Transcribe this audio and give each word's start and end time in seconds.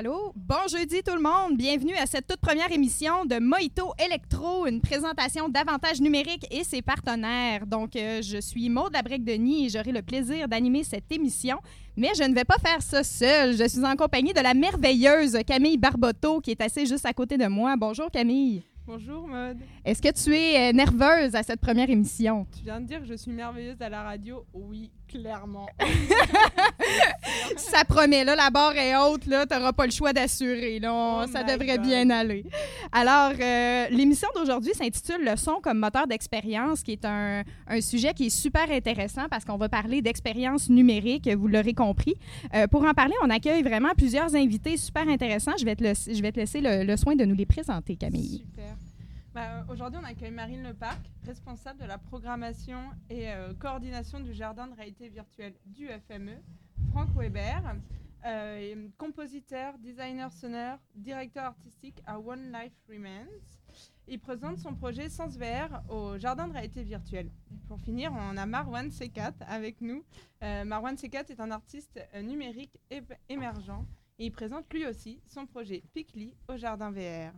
allô. 0.00 0.32
Bon 0.34 0.66
jeudi 0.70 1.02
tout 1.02 1.14
le 1.14 1.20
monde. 1.20 1.58
Bienvenue 1.58 1.94
à 1.94 2.06
cette 2.06 2.26
toute 2.26 2.40
première 2.40 2.72
émission 2.72 3.26
de 3.26 3.38
Mojito 3.38 3.92
Electro, 3.98 4.66
une 4.66 4.80
présentation 4.80 5.50
d'avantages 5.50 6.00
numériques 6.00 6.46
et 6.50 6.64
ses 6.64 6.80
partenaires. 6.80 7.66
Donc, 7.66 7.96
euh, 7.96 8.22
je 8.22 8.40
suis 8.40 8.70
Maude 8.70 8.94
Labrec-Denis 8.94 9.66
et 9.66 9.68
j'aurai 9.68 9.92
le 9.92 10.00
plaisir 10.00 10.48
d'animer 10.48 10.84
cette 10.84 11.12
émission. 11.12 11.58
Mais 11.98 12.08
je 12.16 12.22
ne 12.22 12.34
vais 12.34 12.46
pas 12.46 12.56
faire 12.56 12.80
ça 12.80 13.04
seule. 13.04 13.54
Je 13.54 13.68
suis 13.68 13.84
en 13.84 13.94
compagnie 13.94 14.32
de 14.32 14.40
la 14.40 14.54
merveilleuse 14.54 15.36
Camille 15.46 15.76
Barboteau 15.76 16.40
qui 16.40 16.52
est 16.52 16.62
assise 16.62 16.88
juste 16.88 17.04
à 17.04 17.12
côté 17.12 17.36
de 17.36 17.46
moi. 17.46 17.76
Bonjour 17.76 18.10
Camille. 18.10 18.62
Bonjour 18.86 19.28
Maude. 19.28 19.58
Est-ce 19.84 20.00
que 20.00 20.12
tu 20.12 20.34
es 20.34 20.70
euh, 20.70 20.72
nerveuse 20.72 21.34
à 21.34 21.42
cette 21.42 21.60
première 21.60 21.90
émission? 21.90 22.46
Tu 22.56 22.64
viens 22.64 22.80
de 22.80 22.86
dire 22.86 23.00
que 23.00 23.06
je 23.06 23.14
suis 23.14 23.32
merveilleuse 23.32 23.82
à 23.82 23.90
la 23.90 24.02
radio? 24.02 24.46
Oui, 24.54 24.90
clairement. 25.10 25.66
ça 27.56 27.84
promet, 27.84 28.24
là, 28.24 28.34
la 28.36 28.50
barre 28.50 28.76
est 28.76 28.96
haute, 28.96 29.26
là, 29.26 29.46
t'auras 29.46 29.72
pas 29.72 29.84
le 29.86 29.92
choix 29.92 30.12
d'assurer, 30.12 30.78
là, 30.78 31.22
Oh 31.24 31.26
ça 31.30 31.42
devrait 31.42 31.76
God. 31.76 31.82
bien 31.86 32.08
aller. 32.10 32.44
Alors, 32.92 33.32
euh, 33.40 33.86
l'émission 33.90 34.28
d'aujourd'hui 34.34 34.72
s'intitule 34.74 35.24
Le 35.24 35.36
son 35.36 35.60
comme 35.62 35.78
moteur 35.78 36.06
d'expérience, 36.06 36.82
qui 36.82 36.92
est 36.92 37.04
un, 37.04 37.42
un 37.66 37.80
sujet 37.80 38.12
qui 38.14 38.26
est 38.26 38.30
super 38.30 38.70
intéressant 38.70 39.26
parce 39.30 39.44
qu'on 39.44 39.56
va 39.56 39.68
parler 39.68 40.02
d'expérience 40.02 40.68
numérique, 40.68 41.28
vous 41.28 41.48
l'aurez 41.48 41.74
compris. 41.74 42.14
Euh, 42.54 42.66
pour 42.66 42.84
en 42.84 42.92
parler, 42.94 43.14
on 43.22 43.30
accueille 43.30 43.62
vraiment 43.62 43.90
plusieurs 43.96 44.34
invités 44.34 44.76
super 44.76 45.08
intéressants. 45.08 45.52
Je 45.58 45.64
vais 45.64 45.76
te, 45.76 45.82
laisser- 45.82 46.14
je 46.14 46.22
vais 46.22 46.32
te 46.32 46.38
laisser 46.40 46.60
le, 46.60 46.84
le 46.84 46.96
soin 46.96 47.14
de 47.16 47.24
nous 47.24 47.34
les 47.34 47.46
présenter, 47.46 47.96
Camille. 47.96 48.44
Super. 48.50 48.76
Bah, 49.32 49.64
Aujourd'hui, 49.68 50.00
on 50.02 50.04
accueille 50.04 50.32
Marine 50.32 50.64
Leparc, 50.64 50.98
responsable 51.24 51.78
de 51.78 51.84
la 51.84 51.98
programmation 51.98 52.90
et 53.08 53.30
euh, 53.30 53.54
coordination 53.54 54.18
du 54.18 54.34
jardin 54.34 54.66
de 54.66 54.74
réalité 54.74 55.08
virtuelle 55.08 55.54
du 55.66 55.86
FME. 55.86 56.34
Franck 56.90 57.10
Weber, 57.16 57.76
euh, 58.26 58.88
compositeur, 58.98 59.78
designer 59.78 60.32
sonore, 60.32 60.78
directeur 60.96 61.44
artistique 61.44 62.02
à 62.06 62.18
One 62.18 62.50
Life 62.50 62.72
Remains. 62.88 63.28
Il 64.08 64.18
présente 64.18 64.58
son 64.58 64.74
projet 64.74 65.08
Sens 65.08 65.36
VR 65.38 65.80
au 65.88 66.18
jardin 66.18 66.48
de 66.48 66.52
réalité 66.52 66.82
virtuelle. 66.82 67.30
Pour 67.68 67.80
finir, 67.80 68.12
on 68.12 68.36
a 68.36 68.46
Marwan 68.46 68.90
Sekat 68.90 69.34
avec 69.46 69.80
nous. 69.80 70.02
Euh, 70.42 70.64
Marwan 70.64 70.96
Sekat 70.96 71.26
est 71.28 71.38
un 71.38 71.52
artiste 71.52 72.00
numérique 72.20 72.80
émergent 73.28 73.86
et 74.18 74.26
il 74.26 74.32
présente 74.32 74.72
lui 74.74 74.88
aussi 74.88 75.20
son 75.28 75.46
projet 75.46 75.84
Picli 75.94 76.34
au 76.48 76.56
jardin 76.56 76.90
VR. 76.90 77.32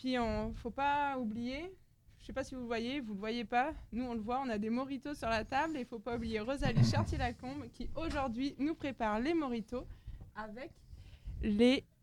Puis 0.00 0.18
on 0.18 0.54
faut 0.54 0.70
pas 0.70 1.18
oublier, 1.18 1.70
je 2.20 2.26
sais 2.26 2.32
pas 2.32 2.42
si 2.42 2.54
vous 2.54 2.62
le 2.62 2.66
voyez, 2.66 3.00
vous 3.00 3.12
le 3.12 3.18
voyez 3.18 3.44
pas, 3.44 3.74
nous 3.92 4.04
on 4.04 4.14
le 4.14 4.20
voit, 4.20 4.40
on 4.42 4.48
a 4.48 4.56
des 4.56 4.70
moritos 4.70 5.12
sur 5.12 5.28
la 5.28 5.44
table 5.44 5.76
et 5.76 5.80
il 5.80 5.86
faut 5.86 5.98
pas 5.98 6.16
oublier 6.16 6.40
Rosalie 6.40 6.82
Chartier-Lacombe 6.90 7.68
qui 7.70 7.90
aujourd'hui 7.94 8.54
nous 8.58 8.74
prépare 8.74 9.20
les 9.20 9.34
moritos 9.34 9.86
avec 10.34 10.70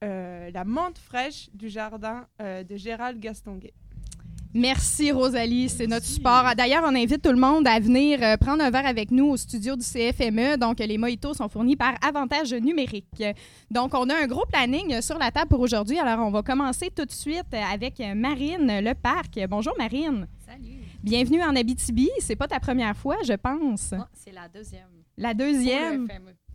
euh, 0.04 0.52
la 0.52 0.64
menthe 0.64 1.00
fraîche 1.00 1.50
du 1.56 1.70
jardin 1.70 2.28
euh, 2.40 2.64
de 2.64 2.76
Gérald 2.76 3.20
Gastonguet. 3.20 3.74
Merci 4.54 5.12
Rosalie, 5.12 5.70
c'est 5.70 5.88
notre 5.88 6.06
support. 6.06 6.44
D'ailleurs, 6.58 6.84
on 6.86 6.96
invite 6.96 7.22
tout 7.22 7.32
le 7.32 7.38
monde 7.40 7.68
à 7.68 7.80
venir 7.80 8.20
euh, 8.24 8.38
prendre 8.38 8.64
un 8.64 8.70
verre 8.72 8.86
avec 8.88 9.12
nous 9.12 9.26
au 9.30 9.38
studio 9.38 9.76
du 9.76 9.84
CFME. 9.84 10.58
Donc, 10.58 10.80
les 10.80 10.98
mojitos 10.98 11.34
sont 11.36 11.50
fournis 11.50 11.76
par 11.76 11.94
Avantage 12.02 12.54
Numérique. 12.54 13.24
Donc, 13.70 13.94
on 13.94 14.10
a 14.10 14.16
un 14.16 14.28
gros 14.28 14.46
planning 14.52 15.02
sur 15.02 15.18
la 15.18 15.32
table 15.32 15.50
pour 15.50 15.60
aujourd'hui. 15.60 16.00
Alors, 16.00 16.26
on 16.26 16.32
va 16.32 16.42
commencer 16.42 16.90
tout 16.96 17.06
de 17.06 17.12
suite 17.12 17.54
avec 17.72 18.02
Marine 18.16 18.80
Leparc. 18.82 19.40
Bonjour 19.50 19.74
Marine. 19.78 20.28
Salut. 20.46 20.78
Bienvenue 21.04 21.44
en 21.44 21.56
Abitibi. 21.56 22.10
C'est 22.20 22.36
pas 22.36 22.48
ta 22.48 22.60
première 22.60 22.96
fois, 22.98 23.18
je 23.26 23.34
pense. 23.34 23.92
Moi, 23.92 24.08
c'est 24.14 24.32
la 24.34 24.48
deuxième. 24.48 24.88
La 25.18 25.30
Pour 25.36 25.46
deuxième. 25.46 26.02
le 26.04 26.08
FME. 26.08 26.47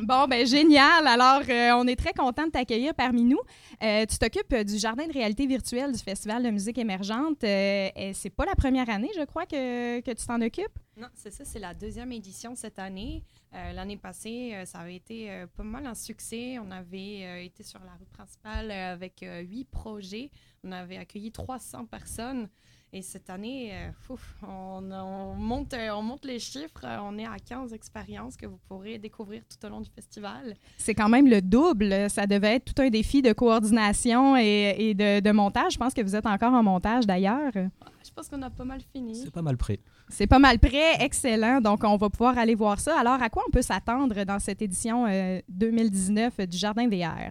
Bon, 0.00 0.28
ben 0.28 0.46
génial. 0.46 1.08
Alors, 1.08 1.42
euh, 1.48 1.72
on 1.72 1.84
est 1.88 1.96
très 1.96 2.12
content 2.12 2.46
de 2.46 2.52
t'accueillir 2.52 2.94
parmi 2.94 3.24
nous. 3.24 3.40
Euh, 3.82 4.06
tu 4.06 4.16
t'occupes 4.16 4.52
euh, 4.52 4.62
du 4.62 4.78
jardin 4.78 5.08
de 5.08 5.12
réalité 5.12 5.44
virtuelle 5.44 5.90
du 5.90 5.98
Festival 5.98 6.44
de 6.44 6.50
musique 6.50 6.78
émergente. 6.78 7.38
C'est 7.40 8.32
pas 8.36 8.44
la 8.46 8.54
première 8.54 8.88
année, 8.90 9.10
je 9.16 9.24
crois, 9.24 9.44
que, 9.44 10.00
que 10.00 10.12
tu 10.12 10.24
t'en 10.24 10.40
occupes? 10.40 10.78
Non, 10.96 11.08
c'est 11.14 11.32
ça, 11.32 11.44
c'est 11.44 11.58
la 11.58 11.74
deuxième 11.74 12.12
édition 12.12 12.54
cette 12.54 12.78
année. 12.78 13.24
L'année 13.52 13.96
passée, 13.96 14.54
ça 14.66 14.78
avait 14.78 14.96
été 14.96 15.44
pas 15.56 15.62
mal 15.64 15.86
un 15.86 15.94
succès. 15.94 16.58
On 16.60 16.70
avait 16.70 17.44
été 17.44 17.62
sur 17.62 17.80
la 17.80 17.92
rue 17.92 18.06
principale 18.06 18.70
avec 18.70 19.24
huit 19.48 19.64
projets. 19.64 20.30
On 20.62 20.70
avait 20.72 20.96
accueilli 20.96 21.32
300 21.32 21.86
personnes. 21.86 22.48
Et 22.90 23.02
cette 23.02 23.28
année, 23.28 23.70
euh, 23.74 23.90
fouf, 24.00 24.34
on, 24.42 24.90
on 24.90 25.34
monte, 25.34 25.74
euh, 25.74 25.90
on 25.94 26.00
monte 26.02 26.24
les 26.24 26.38
chiffres. 26.38 26.84
Euh, 26.84 26.96
On 27.02 27.18
est 27.18 27.26
à 27.26 27.36
15 27.38 27.74
expériences 27.74 28.34
que 28.34 28.46
vous 28.46 28.58
pourrez 28.66 28.96
découvrir 28.98 29.42
tout 29.46 29.66
au 29.66 29.68
long 29.68 29.82
du 29.82 29.90
festival. 29.90 30.54
C'est 30.78 30.94
quand 30.94 31.10
même 31.10 31.28
le 31.28 31.42
double. 31.42 32.08
Ça 32.08 32.26
devait 32.26 32.54
être 32.54 32.72
tout 32.72 32.80
un 32.80 32.88
défi 32.88 33.20
de 33.20 33.34
coordination 33.34 34.38
et, 34.38 34.74
et 34.78 34.94
de, 34.94 35.20
de 35.20 35.30
montage. 35.32 35.74
Je 35.74 35.78
pense 35.78 35.92
que 35.92 36.00
vous 36.00 36.16
êtes 36.16 36.24
encore 36.24 36.54
en 36.54 36.62
montage 36.62 37.06
d'ailleurs. 37.06 37.52
Je 37.54 38.10
pense 38.14 38.28
qu'on 38.30 38.40
a 38.40 38.48
pas 38.48 38.64
mal 38.64 38.80
fini. 38.90 39.16
C'est 39.16 39.30
pas 39.30 39.42
mal 39.42 39.58
prêt. 39.58 39.80
C'est 40.08 40.26
pas 40.26 40.38
mal 40.38 40.58
prêt, 40.58 40.96
excellent. 41.00 41.60
Donc, 41.60 41.84
on 41.84 41.96
va 41.98 42.08
pouvoir 42.08 42.38
aller 42.38 42.54
voir 42.54 42.80
ça. 42.80 42.98
Alors, 42.98 43.20
à 43.22 43.28
quoi 43.28 43.42
on 43.46 43.50
peut 43.50 43.60
s'attendre 43.60 44.24
dans 44.24 44.38
cette 44.38 44.62
édition 44.62 45.04
euh, 45.06 45.40
2019 45.50 46.40
du 46.46 46.56
Jardin 46.56 46.88
VR? 46.88 47.30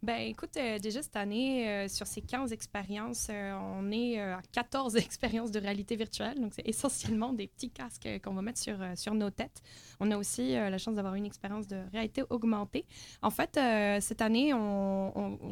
Ben, 0.00 0.20
écoute, 0.20 0.56
euh, 0.56 0.78
déjà 0.78 1.02
cette 1.02 1.16
année, 1.16 1.68
euh, 1.68 1.88
sur 1.88 2.06
ces 2.06 2.20
15 2.22 2.52
expériences, 2.52 3.26
euh, 3.30 3.52
on 3.74 3.90
est 3.90 4.20
à 4.20 4.40
14 4.52 4.94
expériences 4.96 5.50
de 5.50 5.58
réalité 5.58 5.96
virtuelle. 5.96 6.40
Donc, 6.40 6.52
c'est 6.54 6.66
essentiellement 6.68 7.32
des 7.32 7.48
petits 7.48 7.70
casques 7.70 8.08
qu'on 8.22 8.32
va 8.32 8.42
mettre 8.42 8.60
sur, 8.60 8.78
sur 8.94 9.14
nos 9.14 9.30
têtes. 9.30 9.60
On 9.98 10.12
a 10.12 10.16
aussi 10.16 10.52
la 10.52 10.78
chance 10.78 10.94
d'avoir 10.94 11.14
une 11.14 11.26
expérience 11.26 11.66
de 11.66 11.78
réalité 11.92 12.22
augmentée. 12.30 12.86
En 13.22 13.30
fait, 13.30 13.58
cette 14.00 14.22
année, 14.22 14.52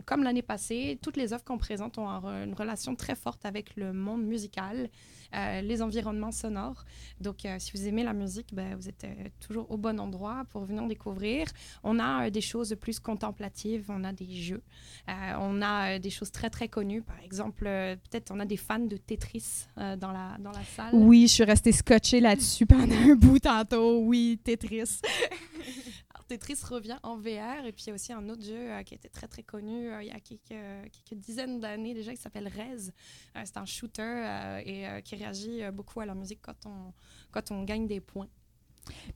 comme 0.05 0.23
l'année 0.23 0.43
passée, 0.43 0.99
toutes 1.03 1.17
les 1.17 1.33
offres 1.33 1.45
qu'on 1.45 1.59
présente 1.59 1.99
ont 1.99 2.09
une 2.09 2.55
relation 2.55 2.95
très 2.95 3.17
forte 3.17 3.45
avec 3.45 3.75
le 3.75 3.93
monde 3.93 4.23
musical, 4.23 4.89
euh, 5.35 5.61
les 5.61 5.83
environnements 5.83 6.33
sonores. 6.33 6.85
Donc, 7.21 7.45
euh, 7.45 7.57
si 7.59 7.73
vous 7.75 7.87
aimez 7.87 8.05
la 8.05 8.13
musique, 8.13 8.49
ben, 8.53 8.75
vous 8.77 8.89
êtes 8.89 9.05
euh, 9.05 9.29
toujours 9.41 9.71
au 9.71 9.77
bon 9.77 9.99
endroit 9.99 10.45
pour 10.51 10.65
venir 10.65 10.87
découvrir. 10.87 11.47
On 11.83 11.99
a 11.99 12.31
des 12.31 12.41
choses 12.41 12.77
plus 12.81 12.99
contemplatives, 13.01 13.87
on 13.89 14.05
a 14.05 14.13
des 14.13 14.35
jeux, 14.35 14.63
on 15.09 15.63
a 15.63 15.99
des 15.99 16.11
choses 16.11 16.31
très 16.31 16.51
très 16.51 16.69
connues. 16.69 17.03
Par 17.03 17.19
exemple, 17.21 17.65
peut-être 17.65 18.31
on 18.31 18.41
a 18.41 18.45
des 18.45 18.57
fans 18.57 18.79
de 18.79 18.97
Tetris 18.97 19.67
dans, 19.77 20.13
la, 20.13 20.37
dans 20.39 20.53
la 20.53 20.65
salle. 20.65 20.91
Oui, 20.93 21.27
je 21.29 21.35
suis 21.35 21.45
restée 21.45 21.73
scotchée 21.73 22.21
là-dessus 22.21 22.67
pendant 22.67 22.97
un 22.97 23.15
bout 23.15 23.39
tantôt. 23.39 24.01
Oui, 24.01 24.39
Tetris. 24.43 25.01
Tetris 26.29 26.59
revient 26.65 26.99
en 27.03 27.17
VR 27.17 27.65
et 27.65 27.73
puis 27.73 27.93
aussi 27.93 28.13
un 28.13 28.29
autre 28.29 28.43
jeu 28.43 28.73
euh, 28.73 28.83
qui 28.83 28.95
été 28.95 29.09
très 29.09 29.29
très 29.29 29.43
connu 29.43 29.91
euh, 29.91 30.03
il 30.03 30.09
y 30.09 30.11
a 30.11 30.21
quelques, 30.21 31.15
dizaines 31.15 31.61
d'années 31.61 31.95
déjà 31.95 32.13
qui 32.15 32.21
s'appelle 32.21 32.49
Rez. 32.49 32.91
Euh, 33.37 33.43
c'est 33.45 33.57
un 33.57 33.65
shooter 33.65 34.63
et 34.65 35.03
qui 35.05 35.17
réagit 35.17 35.63
beaucoup 35.73 36.01
à 36.01 36.07
la 36.07 36.15
musique 36.15 36.41
quand 36.43 37.51
on 37.51 37.63
gagne 37.65 37.87
des 37.87 38.01
points. 38.01 38.29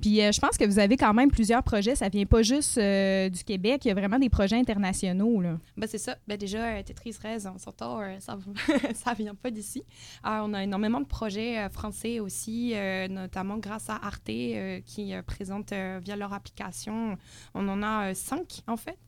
Puis 0.01 0.21
euh, 0.21 0.33
je 0.33 0.41
pense 0.41 0.57
que 0.57 0.65
vous 0.65 0.79
avez 0.79 0.97
quand 0.97 1.13
même 1.15 1.31
plusieurs 1.31 1.63
projets. 1.63 1.95
Ça 1.95 2.09
vient 2.09 2.27
pas 2.27 2.43
juste 2.43 2.79
euh, 2.79 3.29
du 3.29 3.45
Québec. 3.45 3.85
Il 3.85 3.89
y 3.89 3.91
a 3.91 3.95
vraiment 3.95 4.19
des 4.19 4.31
projets 4.31 4.57
internationaux. 4.57 5.41
Là. 5.41 5.59
Ben, 5.77 5.87
c'est 5.87 5.99
ça. 5.99 6.17
Ben, 6.27 6.37
déjà, 6.37 6.65
euh, 6.65 6.83
Tetris 6.83 7.17
Rez, 7.23 7.47
on 7.47 7.59
s'entend, 7.59 8.01
ça 8.21 8.39
ça 8.95 9.15
vient 9.15 9.35
pas 9.35 9.51
d'ici. 9.51 9.83
On 10.25 10.55
a 10.55 10.63
énormément 10.63 11.01
de 11.01 11.07
projets 11.07 11.69
français 11.71 12.21
aussi, 12.21 12.75
notamment 13.09 13.59
grâce 13.59 13.91
à 13.91 13.97
Arte 13.97 14.25
qui 14.25 15.13
présente 15.27 15.73
via 15.73 16.17
leur 16.17 16.33
application. 16.33 17.17
On 17.55 17.69
en 17.69 17.83
a 17.83 18.15
cinq, 18.15 18.63
en 18.67 18.77
fait. 18.77 18.99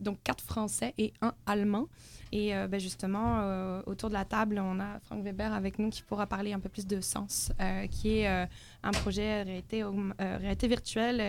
Donc, 0.00 0.18
quatre 0.22 0.44
français 0.44 0.94
et 0.98 1.12
un 1.20 1.34
allemand. 1.46 1.86
Et 2.32 2.54
euh, 2.54 2.68
ben, 2.68 2.78
justement, 2.78 3.40
euh, 3.40 3.82
autour 3.86 4.08
de 4.08 4.14
la 4.14 4.24
table, 4.24 4.60
on 4.62 4.78
a 4.78 5.00
Franck 5.00 5.24
Weber 5.24 5.52
avec 5.52 5.78
nous 5.78 5.90
qui 5.90 6.02
pourra 6.02 6.26
parler 6.26 6.52
un 6.52 6.60
peu 6.60 6.68
plus 6.68 6.86
de 6.86 7.00
Sens, 7.00 7.50
euh, 7.60 7.86
qui 7.88 8.18
est 8.18 8.26
un 8.28 8.90
projet 8.92 9.42
réalité, 9.42 9.84
réalité 10.18 10.68
virtuelle 10.68 11.20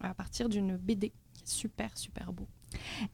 à 0.00 0.14
partir 0.14 0.48
d'une 0.48 0.76
BD 0.76 1.12
super, 1.44 1.96
super 1.96 2.32
beau. 2.32 2.46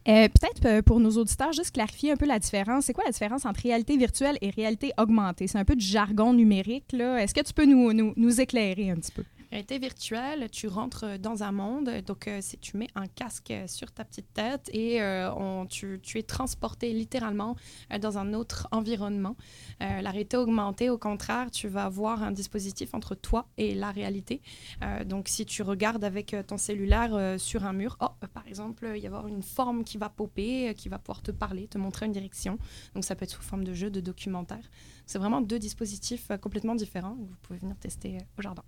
Peut-être 0.04 0.80
pour 0.82 0.98
nos 0.98 1.10
auditeurs, 1.10 1.52
juste 1.52 1.72
clarifier 1.72 2.12
un 2.12 2.16
peu 2.16 2.26
la 2.26 2.38
différence. 2.38 2.86
C'est 2.86 2.92
quoi 2.92 3.04
la 3.04 3.12
différence 3.12 3.44
entre 3.44 3.60
réalité 3.60 3.96
virtuelle 3.96 4.38
et 4.40 4.50
réalité 4.50 4.92
augmentée? 4.98 5.46
C'est 5.46 5.58
un 5.58 5.64
peu 5.64 5.76
du 5.76 5.84
jargon 5.84 6.32
numérique. 6.32 6.92
Est-ce 6.94 7.34
que 7.34 7.42
tu 7.42 7.52
peux 7.52 7.66
nous, 7.66 7.92
nous, 7.92 8.12
nous 8.16 8.40
éclairer 8.40 8.90
un 8.90 8.96
petit 8.96 9.12
peu? 9.12 9.24
Réalité 9.52 9.78
virtuelle, 9.78 10.48
tu 10.50 10.66
rentres 10.66 11.18
dans 11.18 11.42
un 11.42 11.52
monde, 11.52 11.90
donc 12.06 12.26
euh, 12.26 12.38
c'est- 12.40 12.58
tu 12.58 12.78
mets 12.78 12.88
un 12.94 13.06
casque 13.06 13.52
sur 13.66 13.92
ta 13.92 14.02
petite 14.02 14.32
tête 14.32 14.70
et 14.72 15.02
euh, 15.02 15.30
on- 15.34 15.66
tu, 15.66 16.00
es 16.14 16.22
transporté 16.22 16.94
littéralement 16.94 17.54
euh, 17.92 17.98
dans 17.98 18.16
un 18.16 18.32
autre 18.32 18.66
environnement. 18.70 19.36
Euh, 19.82 20.00
la 20.00 20.10
réalité 20.10 20.38
augmentée, 20.38 20.88
au 20.88 20.96
contraire, 20.96 21.50
tu 21.50 21.68
vas 21.68 21.84
avoir 21.84 22.22
un 22.22 22.30
dispositif 22.32 22.94
entre 22.94 23.14
toi 23.14 23.46
et 23.58 23.74
la 23.74 23.90
réalité. 23.90 24.40
Euh, 24.82 25.04
donc 25.04 25.28
si 25.28 25.44
tu 25.44 25.60
regardes 25.60 26.02
avec 26.02 26.32
euh, 26.32 26.42
ton 26.42 26.56
cellulaire 26.56 27.14
euh, 27.14 27.36
sur 27.36 27.66
un 27.66 27.74
mur, 27.74 27.98
euh, 28.00 28.26
par 28.32 28.48
exemple, 28.48 28.84
il 28.86 28.90
va 28.92 28.96
y 28.96 29.06
avoir 29.06 29.26
une 29.26 29.42
forme 29.42 29.84
qui 29.84 29.98
va 29.98 30.08
popper, 30.08 30.70
euh, 30.70 30.72
qui 30.72 30.88
va 30.88 30.98
pouvoir 30.98 31.20
te 31.20 31.30
parler, 31.30 31.68
te 31.68 31.76
montrer 31.76 32.06
une 32.06 32.12
direction. 32.12 32.56
Donc 32.94 33.04
ça 33.04 33.14
peut 33.16 33.24
être 33.24 33.32
sous 33.32 33.42
forme 33.42 33.64
de 33.64 33.74
jeu, 33.74 33.90
de 33.90 34.00
documentaire. 34.00 34.64
C'est 35.06 35.18
vraiment 35.18 35.40
deux 35.40 35.58
dispositifs 35.58 36.30
euh, 36.30 36.36
complètement 36.36 36.74
différents 36.74 37.14
que 37.14 37.20
vous 37.20 37.36
pouvez 37.42 37.58
venir 37.58 37.76
tester 37.76 38.16
euh, 38.16 38.38
au 38.38 38.42
jardin. 38.42 38.62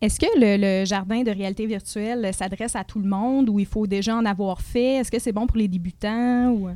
Est-ce 0.00 0.20
que 0.20 0.26
le, 0.38 0.56
le 0.56 0.84
jardin 0.84 1.22
de 1.22 1.30
réalité 1.30 1.66
virtuelle 1.66 2.32
s'adresse 2.34 2.76
à 2.76 2.84
tout 2.84 2.98
le 2.98 3.08
monde 3.08 3.48
ou 3.48 3.58
il 3.58 3.66
faut 3.66 3.86
déjà 3.86 4.14
en 4.16 4.24
avoir 4.24 4.60
fait? 4.60 4.96
Est-ce 4.96 5.10
que 5.10 5.18
c'est 5.18 5.32
bon 5.32 5.46
pour 5.46 5.56
les 5.56 5.68
débutants? 5.68 6.50
Ou... 6.52 6.70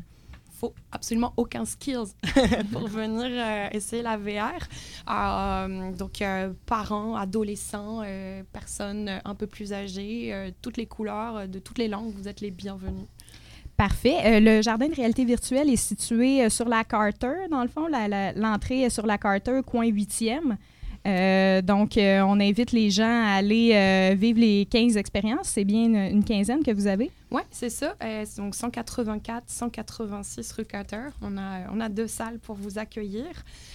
faut 0.52 0.74
absolument 0.92 1.32
aucun 1.36 1.64
skills 1.64 2.14
pour 2.72 2.86
venir 2.88 3.26
euh, 3.28 3.68
essayer 3.72 4.02
la 4.02 4.16
VR. 4.16 4.58
Euh, 5.10 5.92
donc, 5.92 6.22
euh, 6.22 6.52
parents, 6.66 7.16
adolescents, 7.16 8.02
euh, 8.04 8.42
personnes 8.52 9.20
un 9.24 9.34
peu 9.34 9.46
plus 9.46 9.72
âgées, 9.72 10.32
euh, 10.32 10.50
toutes 10.62 10.76
les 10.76 10.86
couleurs, 10.86 11.36
euh, 11.36 11.46
de 11.46 11.58
toutes 11.58 11.78
les 11.78 11.88
langues, 11.88 12.12
vous 12.14 12.28
êtes 12.28 12.40
les 12.40 12.50
bienvenus. 12.50 13.06
Parfait. 13.82 14.18
Euh, 14.24 14.38
le 14.38 14.62
jardin 14.62 14.86
de 14.86 14.94
réalité 14.94 15.24
virtuelle 15.24 15.68
est 15.68 15.74
situé 15.74 16.44
euh, 16.44 16.48
sur 16.48 16.68
la 16.68 16.84
Carter, 16.84 17.48
dans 17.50 17.62
le 17.62 17.68
fond. 17.68 17.88
L'entrée 18.36 18.82
est 18.82 18.90
sur 18.90 19.04
la 19.04 19.18
Carter, 19.18 19.58
coin 19.66 19.86
8e. 19.86 20.56
Euh, 21.04 21.60
donc, 21.62 21.94
on 21.98 22.38
invite 22.38 22.70
les 22.70 22.90
gens 22.92 23.24
à 23.24 23.38
aller 23.38 24.14
vivre 24.14 24.38
les 24.38 24.66
15 24.66 24.96
expériences. 24.96 25.48
C'est 25.48 25.64
bien 25.64 26.10
une 26.10 26.22
quinzaine 26.22 26.62
que 26.62 26.70
vous 26.70 26.86
avez? 26.86 27.10
Oui, 27.32 27.40
c'est 27.50 27.70
ça. 27.70 27.96
Euh, 28.04 28.26
donc 28.36 28.54
184, 28.54 29.44
186 29.46 30.52
rue 30.52 30.66
Carter. 30.66 31.06
On 31.22 31.38
a, 31.38 31.66
on 31.72 31.80
a 31.80 31.88
deux 31.88 32.06
salles 32.06 32.38
pour 32.38 32.56
vous 32.56 32.76
accueillir. 32.76 33.24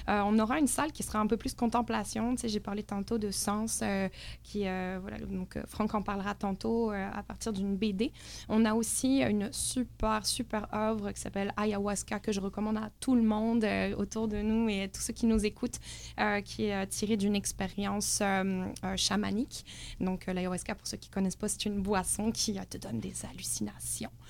Euh, 0.08 0.22
on 0.26 0.38
aura 0.38 0.60
une 0.60 0.68
salle 0.68 0.92
qui 0.92 1.02
sera 1.02 1.18
un 1.18 1.26
peu 1.26 1.38
plus 1.38 1.56
contemplation. 1.56 2.36
Tu 2.36 2.42
sais, 2.42 2.50
j'ai 2.50 2.60
parlé 2.60 2.84
tantôt 2.84 3.18
de 3.18 3.32
Sens, 3.32 3.80
euh, 3.82 4.10
qui, 4.44 4.60
voilà, 4.60 5.18
donc 5.28 5.58
Franck 5.66 5.96
en 5.96 6.04
parlera 6.04 6.36
tantôt 6.36 6.92
à 6.92 7.24
partir 7.24 7.52
d'une 7.52 7.76
BD. 7.76 8.12
On 8.48 8.64
a 8.64 8.76
aussi 8.76 9.24
une 9.24 9.52
super, 9.52 10.24
super 10.28 10.72
œuvre 10.72 11.12
qui 11.12 11.20
s'appelle 11.20 11.52
Ayahuasca, 11.58 12.20
que 12.20 12.32
je 12.32 12.40
recommande 12.40 12.78
à 12.78 12.92
tout 13.00 13.16
le 13.16 13.24
monde 13.24 13.66
autour 13.98 14.28
de 14.28 14.38
nous 14.38 14.70
et 14.70 14.84
à 14.84 14.88
tous 14.88 15.02
ceux 15.02 15.14
qui 15.14 15.26
nous 15.26 15.44
écoutent, 15.46 15.80
qui 16.46 16.66
est 16.66 16.88
tirée 16.88 17.18
d'une 17.18 17.36
expérience 17.36 18.22
chamanique. 18.96 19.66
Donc, 20.00 20.28
l'ayahuasca, 20.28 20.76
pour 20.76 20.86
ceux 20.86 20.98
qui 20.98 21.10
ne 21.10 21.14
connaissent 21.16 21.36
pas, 21.36 21.48
c'est 21.48 21.66
une 21.66 21.82
boisson 21.82 22.32
qui 22.32 22.54
te 22.70 22.78
donne 22.78 23.00
des 23.00 23.14
hallucinations. 23.26 23.47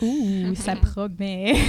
Ouh, 0.01 0.53
ça 0.55 0.75
promet. 0.75 1.53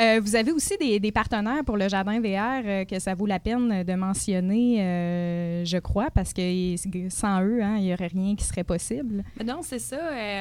Euh, 0.00 0.20
vous 0.22 0.34
avez 0.36 0.52
aussi 0.52 0.76
des, 0.78 0.98
des 1.00 1.12
partenaires 1.12 1.64
pour 1.64 1.76
le 1.76 1.88
jardin 1.88 2.20
VR 2.20 2.62
euh, 2.64 2.84
que 2.84 2.98
ça 2.98 3.14
vaut 3.14 3.26
la 3.26 3.38
peine 3.40 3.82
de 3.82 3.94
mentionner, 3.94 4.82
euh, 4.82 5.64
je 5.64 5.76
crois, 5.78 6.10
parce 6.10 6.32
que 6.32 6.74
sans 7.10 7.42
eux, 7.42 7.60
hein, 7.62 7.76
il 7.76 7.82
n'y 7.84 7.92
aurait 7.92 8.06
rien 8.06 8.34
qui 8.36 8.44
serait 8.44 8.64
possible. 8.64 9.24
Ben 9.36 9.46
non, 9.46 9.60
c'est 9.62 9.78
ça. 9.80 9.98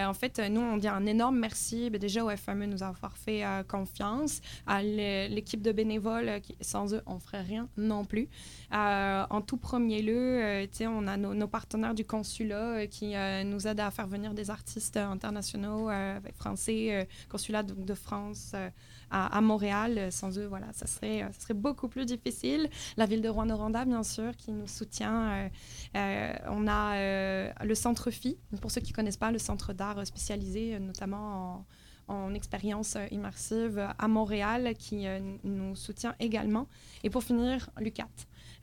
En 0.08 0.14
fait, 0.14 0.40
nous, 0.50 0.62
on 0.62 0.78
dit 0.78 0.88
un 0.88 1.06
énorme 1.06 1.40
merci 1.40 1.90
ben, 1.90 2.00
déjà 2.00 2.24
au 2.24 2.30
FME 2.30 2.68
de 2.68 2.72
nous 2.72 2.84
avoir 2.84 3.18
fait 3.18 3.44
confiance, 3.68 4.40
à 4.68 4.82
l'é- 4.82 5.28
l'équipe 5.30 5.62
de 5.62 5.72
bénévoles, 5.72 6.40
qui, 6.42 6.56
sans 6.62 6.94
eux, 6.94 7.02
on 7.06 7.16
ne 7.16 7.20
ferait 7.20 7.42
rien 7.42 7.68
non 7.76 8.06
plus. 8.06 8.30
En 8.72 9.42
tout 9.46 9.58
premier 9.58 10.02
lieu, 10.02 10.42
on 10.88 11.08
a 11.08 11.18
nos, 11.18 11.34
nos 11.34 11.48
partenaires 11.48 11.96
du 11.96 12.06
consulat 12.06 12.88
qui 12.88 13.14
nous 13.46 13.68
aident 13.68 13.80
à 13.82 13.92
faire 13.92 14.08
venir 14.08 14.34
des 14.34 14.50
artistes 14.52 14.96
internationaux, 14.98 15.90
français, 16.36 16.88
euh, 16.94 17.06
consulat 17.30 17.63
de, 17.63 17.74
de 17.74 17.94
France 17.94 18.51
euh, 18.56 18.69
à, 19.12 19.42
Montréal. 19.42 19.98
Euh, 19.98 20.12
Sans 20.12 20.38
eux, 20.38 20.46
voilà, 20.48 20.68
ça 20.74 20.88
serait, 20.88 21.24
euh, 21.24 21.31
ça 21.31 21.40
serait 21.42 21.54
beaucoup 21.54 21.88
plus 21.88 22.06
difficile. 22.06 22.69
La 22.98 23.06
ville 23.06 23.22
de 23.22 23.30
Rouen-Noranda, 23.30 23.86
bien 23.86 24.04
sûr, 24.04 24.36
qui 24.36 24.51
nous 24.51 24.68
soutient. 24.68 25.30
euh, 25.30 25.50
euh, 25.96 26.34
on 26.48 26.68
a 26.68 26.96
euh, 26.96 27.51
le 27.63 27.75
Centre 27.75 28.12
Phi, 28.12 28.38
pour 28.62 28.72
ceux 28.72 28.81
qui 28.81 28.92
ne 28.92 28.96
connaissent 28.96 29.18
pas, 29.18 29.31
le 29.31 29.40
centre 29.40 29.74
d'art 29.74 30.06
spécialisé, 30.06 30.75
euh, 30.75 30.80
notamment 30.80 31.66
en, 32.07 32.16
en 32.16 32.34
expérience 32.34 32.95
euh, 32.95 33.06
immersive 33.12 33.78
euh, 33.78 33.88
à 33.98 34.07
Montréal, 34.07 34.74
qui 34.78 35.07
euh, 35.07 35.19
nous 35.44 35.75
soutient 35.75 36.16
également. 36.19 36.68
Et 37.04 37.10
pour 37.10 37.24
finir, 37.24 37.69
l'UCAT, 37.80 38.07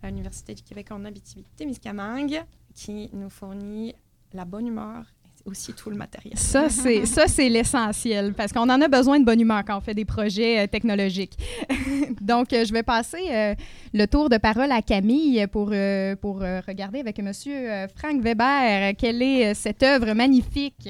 l'Université 0.03 0.55
du 0.55 0.63
Québec 0.63 0.93
en 0.93 1.05
Abitibi-Témiscamingue, 1.05 2.45
qui 2.75 3.09
nous 3.13 3.31
fournit 3.31 3.95
la 4.33 4.45
bonne 4.45 4.67
humeur 4.67 5.07
aussi 5.47 5.73
tout 5.73 5.89
le 5.91 5.97
matériel. 5.97 6.37
Ça, 6.37 6.69
c'est 6.69 7.07
ça, 7.07 7.27
c'est 7.29 7.49
l'essentiel, 7.49 8.35
parce 8.35 8.53
qu'on 8.53 8.69
en 8.69 8.81
a 8.81 8.89
besoin 8.89 9.19
de 9.21 9.25
bonne 9.25 9.41
humeur 9.41 9.63
quand 9.65 9.79
on 9.79 9.81
fait 9.81 9.95
des 9.95 10.05
projets 10.05 10.65
euh, 10.65 10.67
technologiques. 10.67 11.39
Donc, 12.21 12.53
euh, 12.53 12.65
je 12.65 12.73
vais 12.73 12.83
passer 12.83 13.29
euh, 13.31 13.55
le 13.95 14.07
tour 14.07 14.29
de 14.29 14.37
parole 14.39 14.71
à 14.73 14.83
Camille 14.83 15.47
pour, 15.47 15.71
euh, 15.73 16.17
pour 16.17 16.43
euh, 16.43 16.61
regarder 16.67 16.99
avec 17.01 17.19
Monsieur 17.21 17.55
euh, 17.71 17.89
Frank 17.97 18.21
Weber 18.21 18.95
quelle 18.99 19.23
est 19.23 19.51
euh, 19.51 19.55
cette 19.55 19.83
œuvre 19.83 20.13
magnifique? 20.15 20.89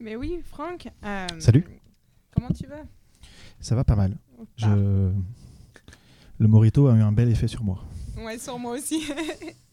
Mais 0.00 0.14
oui, 0.16 0.38
Franck. 0.44 0.88
euh, 1.04 1.26
Salut. 1.38 1.64
Comment 2.34 2.48
tu 2.56 2.66
vas? 2.66 2.84
Ça 3.60 3.74
va 3.74 3.82
pas 3.84 3.96
mal. 3.96 4.16
Je... 4.56 5.10
Le 6.38 6.48
Morito 6.48 6.86
a 6.88 6.94
eu 6.94 7.00
un 7.00 7.12
bel 7.12 7.30
effet 7.30 7.48
sur 7.48 7.64
moi. 7.64 7.82
Ouais, 8.18 8.38
sur 8.38 8.58
moi 8.58 8.72
aussi. 8.72 9.02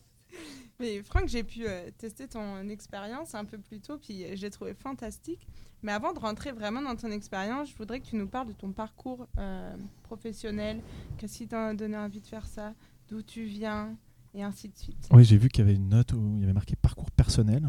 Mais 0.79 1.01
Franck, 1.03 1.27
j'ai 1.27 1.43
pu 1.43 1.65
euh, 1.67 1.89
tester 1.97 2.27
ton 2.27 2.67
expérience 2.69 3.35
un 3.35 3.45
peu 3.45 3.57
plus 3.57 3.79
tôt, 3.79 3.97
puis 3.97 4.23
euh, 4.23 4.35
je 4.35 4.41
l'ai 4.41 4.49
trouvé 4.49 4.73
fantastique. 4.73 5.47
Mais 5.83 5.91
avant 5.91 6.13
de 6.13 6.19
rentrer 6.19 6.51
vraiment 6.51 6.81
dans 6.81 6.95
ton 6.95 7.11
expérience, 7.11 7.69
je 7.69 7.75
voudrais 7.75 7.99
que 7.99 8.07
tu 8.07 8.15
nous 8.15 8.27
parles 8.27 8.47
de 8.47 8.53
ton 8.53 8.71
parcours 8.71 9.27
euh, 9.37 9.75
professionnel. 10.03 10.81
Qu'est-ce 11.17 11.37
qui 11.39 11.47
t'a 11.47 11.73
donné 11.73 11.97
envie 11.97 12.21
de 12.21 12.25
faire 12.27 12.47
ça 12.47 12.73
D'où 13.09 13.21
tu 13.21 13.43
viens 13.43 13.95
Et 14.33 14.41
ainsi 14.43 14.69
de 14.69 14.77
suite. 14.77 15.07
Oui, 15.11 15.23
j'ai 15.25 15.37
vu 15.37 15.49
qu'il 15.49 15.63
y 15.65 15.67
avait 15.67 15.75
une 15.75 15.89
note 15.89 16.13
où 16.13 16.35
il 16.37 16.41
y 16.41 16.43
avait 16.45 16.53
marqué 16.53 16.75
parcours 16.75 17.11
personnel. 17.11 17.67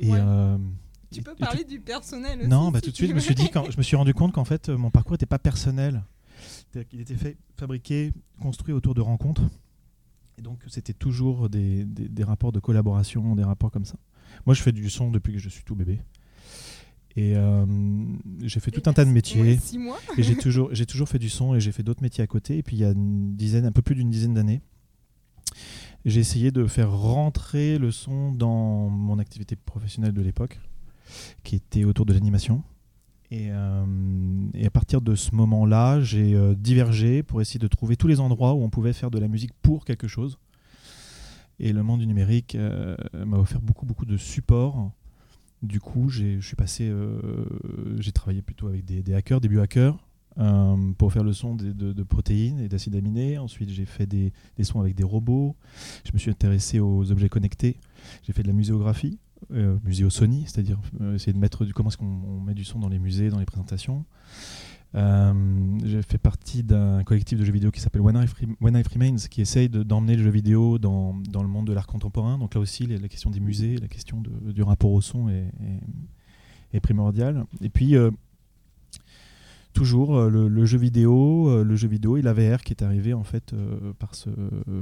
Et, 0.00 0.10
Ouais. 0.10 0.18
euh, 0.20 0.58
Tu 1.12 1.20
et- 1.20 1.22
peux 1.22 1.36
parler 1.36 1.62
du 1.64 1.78
personnel 1.80 2.40
aussi. 2.40 2.48
Non, 2.48 2.70
bah, 2.72 2.80
si 2.80 2.86
tout 2.86 2.90
de 2.90 2.96
suite, 2.96 3.10
je 3.10 3.14
me 3.14 3.20
suis 3.20 3.36
dit, 3.36 3.48
quand, 3.50 3.70
je 3.70 3.78
me 3.78 3.82
suis 3.82 3.96
rendu 3.96 4.12
compte 4.14 4.32
qu'en 4.32 4.44
fait, 4.44 4.68
mon 4.68 4.90
parcours 4.90 5.12
n'était 5.12 5.24
pas 5.26 5.38
personnel. 5.38 6.02
Qu'il 6.90 7.00
était 7.00 7.14
fait, 7.14 7.36
fabriqué, 7.56 8.12
construit 8.40 8.74
autour 8.74 8.94
de 8.94 9.00
rencontres. 9.00 9.42
Et 10.38 10.42
donc, 10.42 10.60
c'était 10.68 10.92
toujours 10.92 11.48
des, 11.48 11.84
des- 11.84 12.08
des 12.08 12.24
rapports 12.24 12.52
de 12.52 12.60
collaboration, 12.60 13.36
des 13.36 13.44
rapports 13.44 13.70
comme 13.70 13.84
ça. 13.84 13.96
Moi, 14.46 14.54
je 14.54 14.62
fais 14.62 14.72
du 14.72 14.90
son 14.90 15.10
depuis 15.10 15.32
que 15.32 15.38
je 15.38 15.48
suis 15.48 15.62
tout 15.64 15.74
bébé. 15.76 16.00
Et 17.16 17.36
euh, 17.36 17.64
j'ai 18.42 18.58
fait 18.58 18.72
tout 18.72 18.82
un 18.90 18.92
tas 18.92 19.04
de 19.04 19.10
métiers. 19.10 19.56
Six 19.58 19.78
mois. 19.78 19.98
Et 20.18 20.22
j'ai 20.24 20.34
toujours, 20.36 20.70
j'ai 20.72 20.84
toujours 20.86 21.08
fait 21.08 21.20
du 21.20 21.28
son 21.28 21.54
et 21.54 21.60
j'ai 21.60 21.70
fait 21.70 21.84
d'autres 21.84 22.02
métiers 22.02 22.24
à 22.24 22.26
côté. 22.26 22.58
Et 22.58 22.62
puis 22.64 22.76
il 22.76 22.80
y 22.80 22.84
a 22.84 22.90
une 22.90 23.36
dizaine, 23.36 23.64
un 23.64 23.70
peu 23.72 23.82
plus 23.82 23.94
d'une 23.94 24.10
dizaine 24.10 24.34
d'années, 24.34 24.60
j'ai 26.04 26.18
essayé 26.20 26.50
de 26.50 26.66
faire 26.66 26.90
rentrer 26.90 27.78
le 27.78 27.92
son 27.92 28.32
dans 28.32 28.88
mon 28.88 29.20
activité 29.20 29.54
professionnelle 29.54 30.12
de 30.12 30.20
l'époque, 30.22 30.58
qui 31.44 31.54
était 31.54 31.84
autour 31.84 32.04
de 32.06 32.12
l'animation. 32.12 32.64
Et, 33.34 33.48
euh, 33.50 33.84
et 34.54 34.64
à 34.64 34.70
partir 34.70 35.00
de 35.00 35.16
ce 35.16 35.34
moment-là, 35.34 36.00
j'ai 36.00 36.36
euh, 36.36 36.54
divergé 36.54 37.24
pour 37.24 37.40
essayer 37.40 37.58
de 37.58 37.66
trouver 37.66 37.96
tous 37.96 38.06
les 38.06 38.20
endroits 38.20 38.54
où 38.54 38.62
on 38.62 38.70
pouvait 38.70 38.92
faire 38.92 39.10
de 39.10 39.18
la 39.18 39.26
musique 39.26 39.50
pour 39.60 39.84
quelque 39.84 40.06
chose. 40.06 40.38
Et 41.58 41.72
le 41.72 41.82
monde 41.82 41.98
du 41.98 42.06
numérique 42.06 42.54
euh, 42.54 42.96
m'a 43.12 43.38
offert 43.38 43.60
beaucoup, 43.60 43.86
beaucoup 43.86 44.06
de 44.06 44.16
support. 44.16 44.92
Du 45.62 45.80
coup, 45.80 46.10
j'ai- 46.10 46.38
travaillé 48.14 48.40
plutôt 48.40 48.68
avec 48.68 48.84
des, 48.84 49.14
hackers, 49.14 49.40
des 49.40 49.48
biohackers, 49.48 49.98
pour 50.96 51.12
faire 51.12 51.24
le 51.24 51.32
son 51.32 51.56
de, 51.56 52.02
protéines 52.04 52.60
et 52.60 52.68
d'acides 52.68 52.94
aminés. 52.94 53.38
Ensuite, 53.38 53.70
j'ai 53.70 53.86
fait 53.86 54.06
des 54.06 54.32
sons 54.62 54.78
avec 54.80 54.94
des 54.94 55.02
robots. 55.02 55.56
Je 56.06 56.12
me 56.12 56.18
suis 56.18 56.30
intéressé 56.30 56.78
aux 56.78 57.10
objets 57.10 57.28
connectés. 57.28 57.78
J'ai 58.22 58.32
fait 58.32 58.42
de 58.44 58.48
la 58.48 58.54
muséographie, 58.54 59.18
euh, 59.52 59.76
muséosony, 59.84 60.44
c'est-à-dire 60.46 60.80
euh, 61.00 61.14
essayer 61.14 61.32
de 61.32 61.38
mettre 61.38 61.64
du, 61.64 61.72
comment 61.72 61.88
est-ce 61.88 61.96
qu'on 61.96 62.06
on 62.06 62.40
met 62.40 62.54
du 62.54 62.64
son 62.64 62.78
dans 62.78 62.88
les 62.88 62.98
musées, 62.98 63.30
dans 63.30 63.38
les 63.38 63.44
présentations. 63.44 64.04
Euh, 64.94 65.78
j'ai 65.84 66.02
fait 66.02 66.18
partie 66.18 66.62
d'un 66.62 67.02
collectif 67.02 67.38
de 67.38 67.44
jeux 67.44 67.52
vidéo 67.52 67.70
qui 67.72 67.80
s'appelle 67.80 68.00
When 68.00 68.16
When 68.60 68.76
Life 68.76 68.88
Remains, 68.88 69.16
qui 69.28 69.40
essaye 69.40 69.68
de- 69.68 69.82
d'emmener 69.82 70.16
le 70.16 70.22
jeu 70.22 70.30
vidéo 70.30 70.78
dans, 70.78 71.14
dans 71.30 71.42
le 71.42 71.48
monde 71.48 71.66
de 71.66 71.72
l'art 71.72 71.86
contemporain. 71.86 72.38
Donc 72.38 72.54
là 72.54 72.60
aussi, 72.60 72.86
la 72.86 73.08
question 73.08 73.30
des 73.30 73.40
musées, 73.40 73.76
la 73.78 73.88
question 73.88 74.22
du 74.22 74.62
rapport 74.62 74.92
au 74.92 75.00
son 75.00 75.28
est, 75.28 76.80
primordiale. 76.80 77.44
Et 77.60 77.68
puis, 77.68 77.96
euh, 77.96 78.10
toujours 79.72 80.20
le, 80.22 80.64
jeu 80.66 80.78
vidéo, 80.78 81.64
le 81.64 81.76
jeu 81.76 81.88
vidéo 81.88 82.16
et 82.16 82.22
la 82.22 82.32
VR 82.32 82.62
qui 82.62 82.72
est 82.72 82.82
arrivé 82.82 83.14
en 83.14 83.24
fait 83.24 83.54
par 83.98 84.14
ce, 84.14 84.30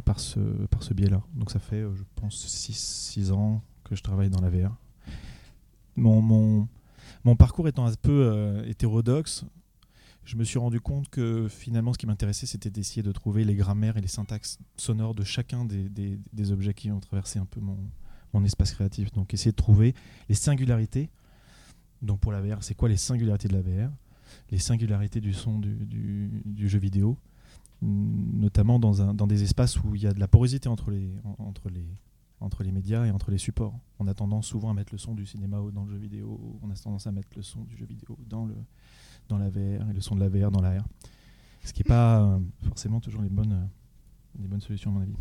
par 0.05 0.21
ce, 0.21 0.41
par 0.71 0.83
ce 0.83 0.93
biais-là. 0.93 1.23
Donc 1.35 1.51
ça 1.51 1.59
fait, 1.59 1.83
je 1.95 2.03
pense, 2.17 2.37
6 2.47 3.33
ans 3.33 3.63
que 3.85 3.95
je 3.95 4.03
travaille 4.03 4.31
dans 4.31 4.41
la 4.41 4.51
VR. 4.51 4.75
Mon, 5.97 6.67
parcours 7.39 7.69
étant 7.69 7.87
un 7.87 7.93
peu 7.95 8.25
euh, 8.27 8.65
hétérodoxe, 8.67 9.45
je 10.25 10.37
me 10.37 10.45
suis 10.45 10.59
rendu 10.59 10.81
compte 10.81 11.09
que 11.09 11.49
finalement 11.49 11.93
ce 11.93 11.99
qui 11.99 12.07
m'intéressait 12.07 12.47
c'était 12.47 12.71
d'essayer 12.71 13.03
de 13.03 13.13
trouver 13.13 13.45
les 13.45 13.55
grammaires 13.55 13.97
et 13.97 14.01
les 14.01 14.09
syntaxes 14.09 14.59
sonores 14.77 15.15
de 15.15 15.25
chacun 15.25 15.65
des, 15.65 16.53
objets 16.53 16.75
qui 16.75 16.91
ont 16.91 17.01
traversé 17.01 17.39
un 17.39 17.45
peu 17.45 17.61
mon, 17.61 18.45
espace 18.45 18.73
créatif. 18.73 19.13
Donc 19.13 19.35
essayer 19.35 19.51
de 19.51 19.57
trouver 19.57 19.95
les 20.29 20.35
singularités. 20.35 21.11
Donc 22.01 22.21
pour 22.21 22.33
la 22.33 22.41
VR, 22.41 22.63
c'est 22.63 22.75
quoi 22.75 22.89
les 22.89 22.97
singularités 22.97 23.49
de 23.49 23.55
la 23.55 23.63
VR 23.63 23.91
Les 24.51 24.59
singularités 24.59 25.21
du 25.21 25.33
son 25.33 25.59
du, 25.59 26.69
jeu 26.69 26.79
vidéo, 26.79 27.19
mm, 27.83 28.41
notamment 28.41 28.79
dans, 28.79 29.27
des 29.27 29.43
espaces 29.43 29.79
où 29.83 29.95
il 29.95 30.03
y 30.03 30.07
a 30.07 30.13
de 30.13 30.21
la 30.21 30.29
porosité 30.29 30.69
entre, 30.69 30.91
les, 30.91 31.11
entre 32.43 32.63
les 32.63 32.73
médias 32.73 33.05
et 33.05 33.11
entre 33.11 33.31
les 33.31 33.39
supports. 33.39 33.79
On 33.99 34.07
a 34.07 34.15
tendance 34.15 34.47
souvent 34.47 34.71
à 34.71 34.75
mettre 34.75 34.93
le 34.93 34.99
son 34.99 35.15
du 35.15 35.27
cinéma 35.27 35.59
dans 35.73 35.85
le 35.85 35.91
jeu 35.91 35.97
vidéo, 35.97 36.59
on 36.63 36.71
a 36.71 36.75
tendance 36.75 37.07
à 37.07 37.13
mettre 37.13 37.31
le 37.37 37.43
son 37.43 37.65
du 37.65 37.77
jeu 37.77 37.87
vidéo 37.87 38.19
dans, 38.27 38.45
le, 38.45 38.55
dans 39.29 39.39
la 39.39 39.49
VR 39.49 39.89
et 39.91 39.93
le 39.93 40.01
son 40.01 40.17
de 40.17 40.21
la 40.21 40.29
VR 40.29 40.51
dans 40.51 40.61
la 40.61 40.81
R. 40.81 40.85
Ce 41.65 41.73
qui 41.73 41.81
n'est 41.81 41.89
pas 41.89 42.23
euh, 42.23 42.39
forcément 42.65 43.01
toujours 43.01 43.23
les 43.23 43.29
bonnes, 43.29 43.53
euh, 43.53 44.41
les 44.41 44.49
bonnes 44.49 44.61
solutions 44.61 44.91
à 44.91 44.95
mon 44.95 45.01
avis. 45.03 45.17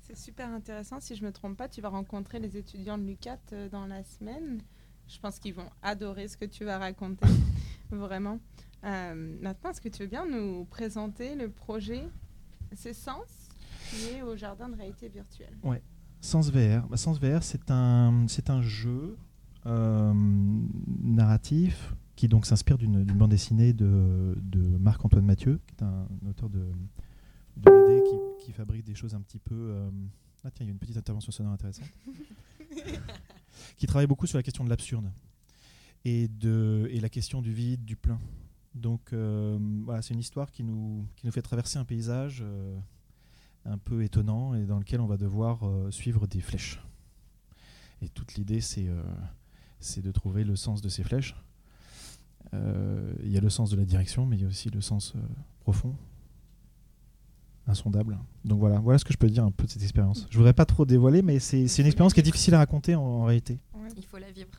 C'est 0.00 0.16
super 0.16 0.50
intéressant. 0.50 1.00
Si 1.00 1.16
je 1.16 1.22
ne 1.22 1.28
me 1.28 1.32
trompe 1.32 1.56
pas, 1.56 1.66
tu 1.66 1.80
vas 1.80 1.88
rencontrer 1.88 2.38
les 2.38 2.58
étudiants 2.58 2.98
de 2.98 3.04
l'UCAT 3.04 3.38
euh, 3.52 3.70
dans 3.70 3.86
la 3.86 4.04
semaine. 4.04 4.60
Je 5.08 5.18
pense 5.18 5.38
qu'ils 5.38 5.54
vont 5.54 5.70
adorer 5.82 6.28
ce 6.28 6.36
que 6.36 6.44
tu 6.44 6.64
vas 6.64 6.78
raconter, 6.78 7.26
vraiment. 7.90 8.38
Euh, 8.84 9.14
maintenant, 9.40 9.70
est-ce 9.70 9.80
que 9.80 9.88
tu 9.88 10.02
veux 10.02 10.08
bien 10.08 10.26
nous 10.26 10.66
présenter 10.66 11.34
le 11.34 11.50
projet? 11.50 12.06
Sens 12.74 13.48
qui 13.88 14.08
est 14.08 14.22
au 14.22 14.36
Jardin 14.36 14.68
de 14.68 14.76
réalité 14.76 15.08
virtuelle 15.08 15.56
Ouais. 15.62 15.80
Sens 16.24 16.50
VR. 16.50 16.88
Bah, 16.88 16.96
Sens 16.96 17.20
VR, 17.20 17.42
c'est 17.42 17.70
un, 17.70 18.24
c'est 18.28 18.48
un 18.48 18.62
jeu 18.62 19.18
euh, 19.66 20.12
narratif 21.02 21.94
qui 22.16 22.28
donc 22.28 22.46
s'inspire 22.46 22.78
d'une, 22.78 23.04
bande 23.04 23.30
dessinée 23.30 23.74
de, 23.74 24.34
de 24.40 24.58
Marc-Antoine 24.78 25.26
Mathieu, 25.26 25.60
qui 25.66 25.74
est 25.74 25.82
un 25.84 26.08
auteur 26.26 26.48
de, 26.48 26.66
de 27.58 27.70
BD 27.70 28.02
qui, 28.08 28.46
qui 28.46 28.52
fabrique 28.52 28.84
des 28.84 28.94
choses 28.94 29.14
un 29.14 29.20
petit 29.20 29.38
peu. 29.38 29.54
euh, 29.54 29.90
Ah 30.44 30.50
tiens, 30.50 30.64
il 30.64 30.68
y 30.68 30.70
a 30.70 30.72
une 30.72 30.78
petite 30.78 30.96
intervention 30.96 31.30
sonore 31.30 31.52
intéressante. 31.52 31.88
qui 33.76 33.86
travaille 33.86 34.06
beaucoup 34.06 34.26
sur 34.26 34.38
la 34.38 34.42
question 34.42 34.64
de 34.64 34.70
l'absurde 34.70 35.10
et, 36.06 36.28
de, 36.28 36.88
et 36.90 37.00
la 37.00 37.10
question 37.10 37.42
du 37.42 37.52
vide, 37.52 37.84
du 37.84 37.96
plein. 37.96 38.18
Donc 38.74 39.12
euh, 39.12 39.58
voilà, 39.84 40.00
c'est 40.00 40.14
une 40.14 40.20
histoire 40.20 40.50
qui 40.50 40.64
nous, 40.64 41.06
qui 41.16 41.26
nous 41.26 41.32
fait 41.32 41.42
traverser 41.42 41.78
un 41.78 41.84
paysage 41.84 42.40
euh, 42.42 42.78
un 43.66 43.78
peu 43.78 44.02
étonnant 44.02 44.54
et 44.54 44.64
dans 44.64 44.78
lequel 44.78 45.00
on 45.00 45.06
va 45.06 45.16
devoir 45.16 45.66
euh, 45.66 45.90
suivre 45.90 46.26
des 46.26 46.40
flèches. 46.40 46.80
Et 48.02 48.08
toute 48.08 48.34
l'idée, 48.34 48.60
c'est 48.60 48.86
euh, 48.88 49.02
c'est 49.80 50.02
de 50.02 50.12
trouver 50.12 50.44
le 50.44 50.56
sens 50.56 50.82
de 50.82 50.88
ces 50.88 51.02
flèches. 51.04 51.34
Euh, 52.52 53.14
Il 53.22 53.30
y 53.30 53.38
a 53.38 53.40
le 53.40 53.50
sens 53.50 53.70
de 53.70 53.76
la 53.76 53.84
direction, 53.84 54.26
mais 54.26 54.36
il 54.36 54.42
y 54.42 54.44
a 54.44 54.48
aussi 54.48 54.68
le 54.70 54.80
sens 54.80 55.14
euh, 55.16 55.20
profond, 55.60 55.94
insondable. 57.66 58.18
Donc 58.44 58.58
voilà, 58.60 58.78
voilà 58.78 58.98
ce 58.98 59.04
que 59.04 59.12
je 59.12 59.18
peux 59.18 59.28
dire 59.30 59.44
un 59.44 59.50
peu 59.50 59.64
de 59.64 59.70
cette 59.70 59.82
expérience. 59.82 60.26
Je 60.30 60.36
voudrais 60.36 60.52
pas 60.52 60.66
trop 60.66 60.84
dévoiler, 60.84 61.22
mais 61.22 61.38
c'est 61.38 61.66
c'est 61.68 61.82
une 61.82 61.86
expérience 61.86 62.12
qui 62.12 62.20
est 62.20 62.24
difficile 62.24 62.54
à 62.54 62.58
raconter 62.58 62.94
en, 62.94 63.02
en 63.02 63.24
réalité. 63.24 63.58
Ouais. 63.74 63.88
Il 63.96 64.04
faut 64.04 64.18
la 64.18 64.30
vivre. 64.30 64.50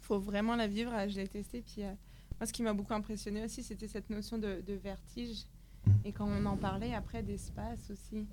faut 0.00 0.18
vraiment 0.18 0.56
la 0.56 0.66
vivre. 0.66 0.92
Je 1.08 1.16
l'ai 1.16 1.28
testé. 1.28 1.62
Puis, 1.62 1.82
euh, 1.82 1.92
moi, 2.40 2.46
ce 2.46 2.52
qui 2.52 2.62
m'a 2.62 2.72
beaucoup 2.72 2.94
impressionné 2.94 3.44
aussi, 3.44 3.62
c'était 3.62 3.88
cette 3.88 4.08
notion 4.10 4.38
de, 4.38 4.62
de 4.66 4.74
vertige. 4.74 5.44
Mhm. 5.86 5.92
Et 6.04 6.12
quand 6.12 6.26
on 6.28 6.46
en 6.46 6.56
parlait 6.56 6.94
après 6.94 7.22
d'espace 7.22 7.90
aussi. 7.90 8.26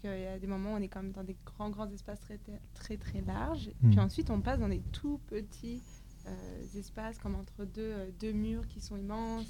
Qu'il 0.00 0.10
y 0.20 0.26
a 0.26 0.38
des 0.38 0.46
moments 0.46 0.72
où 0.72 0.76
on 0.76 0.80
est 0.80 0.88
quand 0.88 1.02
même 1.02 1.12
dans 1.12 1.24
des 1.24 1.36
grands, 1.44 1.68
grands 1.70 1.90
espaces 1.90 2.20
très, 2.20 2.38
très, 2.74 2.96
très 2.96 3.20
larges. 3.20 3.70
Mhm. 3.82 3.90
Puis 3.90 4.00
ensuite, 4.00 4.30
on 4.30 4.40
passe 4.40 4.58
dans 4.60 4.68
des 4.68 4.80
tout 4.92 5.20
petits 5.26 5.80
euh, 6.26 6.78
espaces, 6.78 7.18
comme 7.18 7.34
entre 7.34 7.64
deux, 7.66 7.82
euh, 7.82 8.10
deux 8.18 8.32
murs 8.32 8.66
qui 8.68 8.80
sont 8.80 8.96
immenses. 8.96 9.46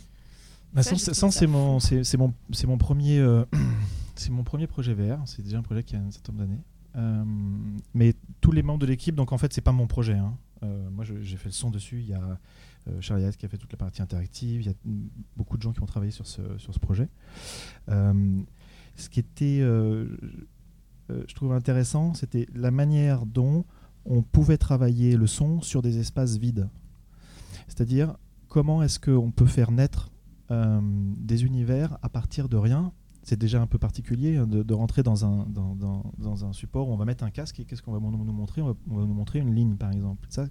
Bah, 0.73 0.83
Ça, 0.83 0.97
ça 0.97 1.30
c'est 1.30 1.47
mon, 1.47 1.78
fou. 1.80 1.87
c'est 1.87 2.04
c'est 2.04 2.16
mon, 2.16 2.33
c'est 2.52 2.66
mon 2.66 2.78
premier, 2.78 3.19
euh, 3.19 3.45
c'est 4.16 4.30
mon 4.30 4.42
premier 4.45 4.66
projet 4.66 4.92
VR. 4.95 5.19
C'est 5.26 5.42
déjà 5.42 5.59
un 5.59 5.62
projet 5.62 5.83
qui 5.83 5.95
a 5.97 6.00
un 6.00 6.11
certain 6.11 6.33
nombre 6.33 6.45
d'années. 6.47 6.61
Euh, 6.97 7.25
mais 7.95 8.14
tous 8.40 8.50
les 8.52 8.62
membres 8.64 8.80
de 8.80 8.87
l'équipe, 8.87 9.14
donc 9.14 9.30
en 9.33 9.38
fait, 9.38 9.52
c'est 9.52 9.61
pas 9.61 9.73
mon 9.73 9.87
projet. 9.87 10.14
hein. 10.14 10.37
Moi, 10.62 11.04
je- 11.04 11.23
j'ai 11.23 11.37
fait 11.38 11.49
le 11.49 11.52
son 11.54 11.71
dessus. 11.71 12.00
Il 12.00 12.09
y 12.09 12.12
a 12.14 12.38
Chariat 13.00 13.33
qui 13.33 13.47
a 13.47 13.49
fait 13.49 13.57
toute 13.57 13.73
la 13.73 13.78
partie 13.78 14.02
interactive. 14.02 14.61
Il 14.61 14.66
y 14.66 14.71
a 14.71 14.75
mm, 14.85 15.09
beaucoup 15.37 15.57
de 15.57 15.62
gens 15.62 15.73
qui 15.73 15.80
ont 15.80 15.87
travaillé 15.87 16.11
sur 16.12 16.26
ce, 16.26 16.42
sur 16.59 16.75
ce 16.75 16.78
projet. 16.78 17.09
Ce 19.00 19.09
qui 19.09 19.21
était, 19.21 19.61
euh, 19.62 20.04
euh, 21.11 21.25
je 21.26 21.35
trouve 21.35 21.52
intéressant, 21.52 22.12
c'était 22.12 22.47
la 22.54 22.71
manière 22.71 23.25
dont 23.25 23.64
on 24.04 24.23
pouvait 24.23 24.59
travailler 24.59 25.16
le 25.16 25.26
son 25.26 25.62
sur 25.62 25.80
des 25.80 25.99
espaces 25.99 26.37
vides. 26.37 26.69
C'est-à-dire 27.66 28.16
comment 28.49 28.83
est-ce 28.83 29.00
qu'on 29.00 29.30
peut 29.30 29.47
faire 29.47 29.71
naître 29.71 30.11
euh, 30.50 30.80
des 30.83 31.45
univers 31.45 31.97
à 32.02 32.11
partir 32.11 32.50
de 32.50 32.59
rien? 32.59 32.92
C'est 33.23 33.38
déjà 33.38 33.62
un 33.62 33.66
peu 33.66 33.78
particulier 33.78 34.37
hein, 34.37 34.47
de, 34.47 34.75
rentrer 34.75 35.02
dans 35.02 35.25
un, 35.25 35.47
dans, 35.47 35.75
dans- 35.76 36.45
un 36.45 36.52
support 36.52 36.88
où 36.88 36.92
on 36.92 36.97
va 36.97 37.07
mettre 37.07 37.25
un 37.25 37.30
casque 37.30 37.59
et 37.61 37.64
qu'est-ce 37.64 37.83
qu'on 37.83 37.92
va 37.92 38.00
nous 38.00 38.33
montrer? 38.33 38.61
On 38.61 38.69
va, 38.69 38.75
nous 38.87 39.14
montrer 39.14 39.38
une 39.38 39.54
ligne 39.54 39.76
par 39.76 39.92
exemple. 39.92 40.26
Ça, 40.28 40.47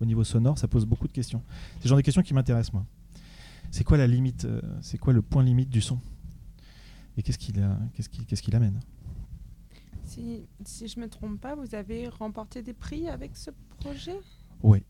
au 0.00 0.04
niveau 0.04 0.24
sonore, 0.24 0.58
ça 0.58 0.68
pose 0.68 0.84
beaucoup 0.84 1.06
de 1.06 1.12
questions. 1.12 1.42
C'est 1.78 1.84
le 1.84 1.88
genre 1.88 1.98
de 1.98 2.02
questions 2.02 2.22
qui 2.22 2.34
m'intéressent 2.34 2.74
moi. 2.74 2.84
C'est 3.70 3.84
quoi 3.84 3.96
la 3.96 4.06
limite 4.06 4.46
C'est 4.82 4.98
quoi 4.98 5.14
le 5.14 5.22
point 5.22 5.42
limite 5.42 5.70
du 5.70 5.80
son? 5.80 5.98
Et 7.16 7.22
qu'est-ce 7.22 7.38
qu'il 7.38 7.60
a- 7.60 7.78
qu'est-ce 7.94 8.08
qu'il 8.08 8.24
qu'est-ce 8.26 8.42
qu'il 8.42 8.54
amène? 8.56 8.80
Si, 10.04 10.46
si 10.64 10.88
je 10.88 10.98
ne 10.98 11.04
me 11.04 11.10
trompe 11.10 11.40
pas, 11.40 11.54
vous 11.54 11.74
avez 11.74 12.08
remporté 12.08 12.62
des 12.62 12.72
prix 12.74 13.08
avec 13.08 13.36
ce 13.36 13.50
projet? 13.80 14.16
Oui, 14.62 14.82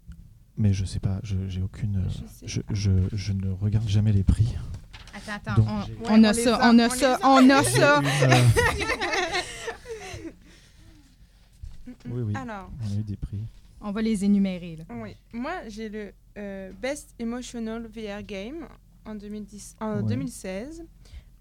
mais 0.56 0.72
je 0.72 0.84
sais 0.84 1.00
pas, 1.00 1.20
je- 1.22 1.48
j'ai 1.48 1.62
aucune. 1.62 1.96
euh, 1.96 2.08
Je 2.08 2.26
sais 2.26 2.46
Je, 2.48 2.60
pas. 2.60 2.74
je- 2.74 3.08
je 3.12 3.32
ne 3.32 3.50
regarde 3.50 3.88
jamais 3.88 4.12
les 4.12 4.24
prix. 4.24 4.54
Attends, 5.14 5.32
attends. 5.52 5.62
Donc, 5.62 5.68
on, 6.08 6.24
a 6.24 6.32
ça, 6.32 6.56
a, 6.56 6.70
on 6.72 6.78
a 6.78 6.88
ça, 6.88 7.18
on 7.24 7.50
a 7.50 7.62
ça. 7.62 7.98
Euh. 8.00 8.02
Oui, 12.08 12.22
oui. 12.22 12.32
Alors, 12.36 12.70
on 12.82 12.96
a 12.96 13.00
eu 13.00 13.02
des 13.02 13.16
prix. 13.16 13.40
On 13.80 13.90
va 13.90 14.02
les 14.02 14.24
énumérer. 14.24 14.76
Là. 14.76 14.84
oui. 15.02 15.16
Moi, 15.32 15.52
j'ai 15.68 15.88
le 15.88 16.12
euh, 16.38 16.72
Best 16.80 17.14
Emotional 17.18 17.86
VR 17.88 18.22
Game 18.22 18.66
en, 19.04 19.14
2010, 19.14 19.76
en 19.80 19.96
Ouais. 19.96 20.02
2016. 20.08 20.84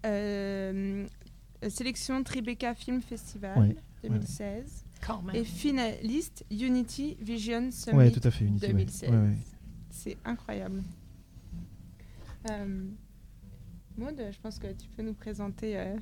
Euh, 0.04 1.06
sélection 1.68 2.22
Tribeca 2.24 2.74
Film 2.74 3.00
Festival 3.02 3.58
Ouais, 3.58 3.76
2016. 4.02 4.84
Quand 5.00 5.22
même. 5.22 5.34
Et 5.36 5.44
finaliste 5.44 6.44
Unity 6.50 7.16
Vision 7.20 7.70
Summit 7.70 7.96
Ouais, 7.96 8.10
tout 8.10 8.20
à 8.24 8.30
fait, 8.30 8.44
Unity. 8.44 8.66
ouais. 8.66 8.72
2016. 8.72 9.10
Ouais, 9.10 9.16
ouais. 9.16 9.36
C'est 9.90 10.16
incroyable. 10.24 10.82
Euh, 12.50 12.84
Maud, 13.96 14.16
je 14.32 14.38
pense 14.40 14.58
que 14.58 14.68
tu 14.68 14.88
peux 14.96 15.02
nous 15.02 15.14
présenter 15.14 15.76
euh, 15.78 15.96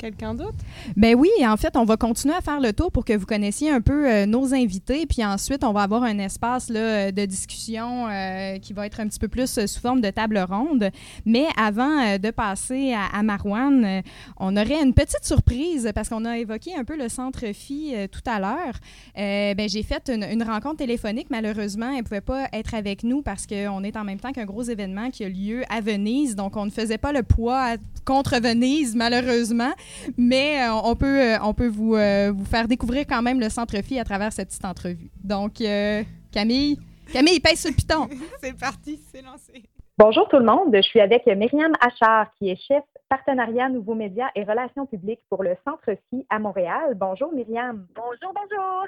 quelqu'un 0.00 0.34
d'autre? 0.34 0.56
Ben 0.96 1.14
oui, 1.14 1.28
en 1.44 1.56
fait, 1.56 1.76
on 1.76 1.84
va 1.84 1.96
continuer 1.96 2.34
à 2.34 2.40
faire 2.40 2.60
le 2.60 2.72
tour 2.72 2.90
pour 2.90 3.04
que 3.04 3.12
vous 3.12 3.26
connaissiez 3.26 3.70
un 3.70 3.80
peu 3.80 4.10
euh, 4.10 4.26
nos 4.26 4.54
invités, 4.54 5.06
puis 5.06 5.24
ensuite, 5.24 5.62
on 5.62 5.72
va 5.72 5.82
avoir 5.82 6.02
un 6.02 6.18
espace 6.18 6.70
là, 6.70 7.12
de 7.12 7.24
discussion 7.26 8.08
euh, 8.08 8.58
qui 8.58 8.72
va 8.72 8.86
être 8.86 9.00
un 9.00 9.06
petit 9.06 9.18
peu 9.18 9.28
plus 9.28 9.58
euh, 9.58 9.66
sous 9.66 9.80
forme 9.80 10.00
de 10.00 10.10
table 10.10 10.38
ronde. 10.38 10.90
Mais 11.26 11.46
avant 11.56 12.00
euh, 12.00 12.18
de 12.18 12.30
passer 12.30 12.94
à, 12.94 13.22
Marouane, 13.22 13.84
euh, 13.84 14.02
on 14.38 14.56
aurait 14.56 14.82
une 14.82 14.94
petite 14.94 15.24
surprise 15.24 15.90
parce 15.94 16.08
qu'on 16.08 16.24
a 16.24 16.38
évoqué 16.38 16.74
un 16.74 16.84
peu 16.84 16.96
le 16.96 17.08
centre 17.08 17.52
Phi 17.52 17.92
euh, 17.94 18.06
tout 18.06 18.22
à 18.26 18.40
l'heure. 18.40 18.74
Euh, 19.18 19.54
ben, 19.54 19.68
j'ai 19.68 19.82
fait 19.82 20.08
une, 20.08 20.24
une 20.24 20.42
rencontre 20.42 20.76
téléphonique. 20.78 21.28
Malheureusement, 21.30 21.90
elle 21.90 21.98
ne 21.98 22.02
pouvait 22.02 22.20
pas 22.22 22.48
être 22.52 22.74
avec 22.74 23.04
nous 23.04 23.20
parce 23.22 23.46
qu'on 23.46 23.84
est 23.84 23.96
en 23.96 24.04
même 24.04 24.18
temps 24.18 24.32
qu'un 24.32 24.46
gros 24.46 24.62
événement 24.62 25.10
qui 25.10 25.24
a 25.24 25.28
lieu 25.28 25.62
à 25.68 25.80
Venise. 25.80 26.36
Donc, 26.36 26.56
on 26.56 26.64
ne 26.64 26.70
faisait 26.70 26.98
pas 26.98 27.12
le 27.12 27.22
poids 27.22 27.76
contre 28.04 28.40
Venise, 28.40 28.96
malheureusement. 28.96 29.72
Mais 30.16 30.62
euh, 30.62 30.74
on 30.84 30.94
peut, 30.96 31.20
euh, 31.20 31.38
on 31.42 31.54
peut 31.54 31.68
vous, 31.68 31.94
euh, 31.94 32.32
vous 32.34 32.44
faire 32.44 32.68
découvrir 32.68 33.06
quand 33.06 33.22
même 33.22 33.40
le 33.40 33.48
centre 33.48 33.76
Phi 33.82 33.98
à 33.98 34.04
travers 34.04 34.32
cette 34.32 34.48
petite 34.48 34.64
entrevue. 34.64 35.10
Donc, 35.22 35.60
euh, 35.60 36.02
Camille, 36.32 36.78
Camille, 37.12 37.40
pèse 37.40 37.60
sur 37.60 37.70
le 37.70 37.76
piton. 37.76 38.08
C'est 38.40 38.58
parti, 38.58 39.00
c'est 39.12 39.22
lancé. 39.22 39.64
Bonjour 39.98 40.28
tout 40.28 40.38
le 40.38 40.44
monde, 40.44 40.74
je 40.74 40.80
suis 40.80 41.00
avec 41.00 41.26
Myriam 41.26 41.72
Achard, 41.80 42.30
qui 42.38 42.48
est 42.48 42.56
chef 42.56 42.84
partenariat 43.10 43.68
nouveaux 43.68 43.94
médias 43.94 44.28
et 44.34 44.44
relations 44.44 44.86
publiques 44.86 45.20
pour 45.28 45.42
le 45.42 45.56
Centre 45.64 45.94
Phi 46.08 46.24
à 46.30 46.38
Montréal. 46.38 46.94
Bonjour 46.94 47.32
Myriam. 47.34 47.86
Bonjour, 47.94 48.32
bonjour. 48.32 48.86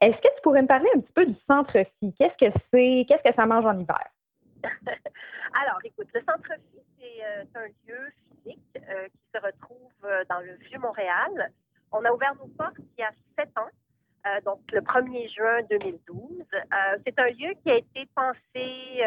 Est-ce 0.00 0.16
que 0.16 0.34
tu 0.34 0.42
pourrais 0.42 0.62
me 0.62 0.66
parler 0.66 0.88
un 0.96 1.00
petit 1.00 1.12
peu 1.12 1.26
du 1.26 1.36
Centre 1.46 1.78
Phi? 2.00 2.12
Qu'est-ce 2.18 2.44
que 2.44 2.52
c'est? 2.72 3.04
Qu'est-ce 3.06 3.22
que 3.22 3.36
ça 3.36 3.46
mange 3.46 3.66
en 3.66 3.78
hiver? 3.78 4.08
Alors, 4.64 5.78
écoute, 5.84 6.08
le 6.12 6.20
Centre 6.20 6.50
Phi, 6.72 6.80
c'est 6.98 7.24
euh, 7.24 7.44
c'est 7.52 7.58
un 7.58 7.66
lieu 7.86 8.12
euh, 8.76 9.08
qui 9.08 9.18
se 9.34 9.40
retrouve 9.40 9.92
euh, 10.04 10.24
dans 10.28 10.40
le 10.40 10.54
Vieux-Montréal. 10.68 11.52
On 11.92 12.04
a 12.04 12.12
ouvert 12.12 12.34
nos 12.36 12.48
portes 12.48 12.78
il 12.78 13.00
y 13.00 13.02
a 13.02 13.10
sept 13.38 13.56
ans, 13.56 13.70
euh, 14.26 14.40
donc 14.42 14.60
le 14.72 14.80
1er 14.80 15.32
juin 15.34 15.62
2012. 15.70 16.44
Euh, 16.52 16.98
c'est 17.06 17.18
un 17.18 17.28
lieu 17.28 17.54
qui 17.62 17.70
a 17.70 17.76
été 17.76 18.06
pensé, 18.14 19.02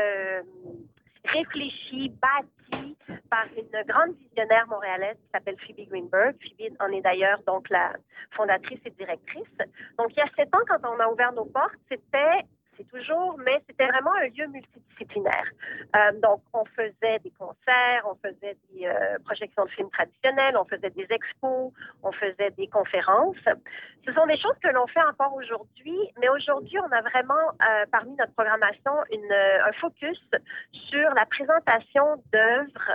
réfléchi, 1.25 2.10
bâti 2.10 2.98
par 3.29 3.45
une 3.55 3.88
grande 3.88 4.15
visionnaire 4.17 4.67
montréalaise 4.67 5.17
qui 5.17 5.29
s'appelle 5.33 5.57
Phoebe 5.60 5.88
Greenberg. 5.88 6.36
Phoebe 6.41 6.75
en 6.79 6.88
est 6.88 7.01
d'ailleurs 7.01 7.41
donc 7.45 7.69
la 7.69 7.93
fondatrice 8.31 8.79
et 8.86 8.91
directrice. 8.91 9.57
Donc, 9.98 10.12
il 10.12 10.17
y 10.17 10.21
a 10.21 10.29
sept 10.36 10.53
ans, 10.55 10.65
quand 10.67 10.83
on 10.83 11.00
a 11.00 11.07
ouvert 11.07 11.31
nos 11.33 11.45
portes, 11.45 11.77
c'était 11.89 12.45
c'est 12.78 12.88
toujours, 12.88 13.38
mais 13.40 13.62
c'était 13.68 13.88
vraiment 13.88 14.13
un 14.13 14.28
lieu 14.28 14.48
multidisciplinaire. 14.48 15.46
Euh, 15.96 16.20
donc, 16.22 16.42
on 16.54 16.66
faisait 16.66 17.20
des 17.20 17.32
concerts, 17.32 18.06
on 18.06 18.16
faisait 18.16 18.58
des 18.72 18.86
euh, 18.86 19.18
projections 19.25 19.66
de 19.66 19.70
films 19.72 19.90
traditionnels, 19.90 20.56
on 20.58 20.66
faisait 20.66 20.90
des 20.90 21.08
expos, 21.10 21.72
on 22.04 22.12
faisait 22.13 22.51
des 22.51 22.68
conférences. 22.68 23.36
Ce 24.06 24.13
sont 24.13 24.25
des 24.25 24.38
choses 24.38 24.58
que 24.63 24.70
l'on 24.70 24.88
fait 24.88 25.04
encore 25.04 25.34
aujourd'hui, 25.36 25.98
mais 26.20 26.30
aujourd'hui, 26.30 26.80
on 26.80 26.92
a 26.92 27.01
vraiment, 27.01 27.48
euh, 27.62 27.86
parmi 27.92 28.16
notre 28.16 28.34
programmation, 28.34 28.94
une, 29.12 29.32
un 29.32 29.72
focus 29.74 30.22
sur 30.72 31.13
la 31.13 31.25
présentation 31.25 32.24
d'œuvres 32.32 32.92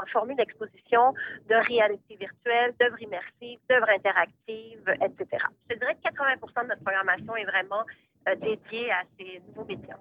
en 0.00 0.06
formule 0.06 0.36
d'exposition, 0.36 1.14
de 1.48 1.54
réalité 1.66 2.16
virtuelle, 2.16 2.74
d'œuvres 2.78 3.00
immersives, 3.02 3.58
d'œuvres 3.68 3.88
interactives, 3.90 4.94
etc. 5.02 5.44
Je 5.70 5.76
dirais 5.76 5.94
que 5.94 6.02
80 6.02 6.62
de 6.62 6.68
notre 6.68 6.82
programmation 6.82 7.36
est 7.36 7.44
vraiment 7.44 7.84
euh, 8.28 8.34
dédiée 8.36 8.90
à 8.90 9.02
ces 9.18 9.40
nouveaux 9.48 9.64
médias. 9.64 9.96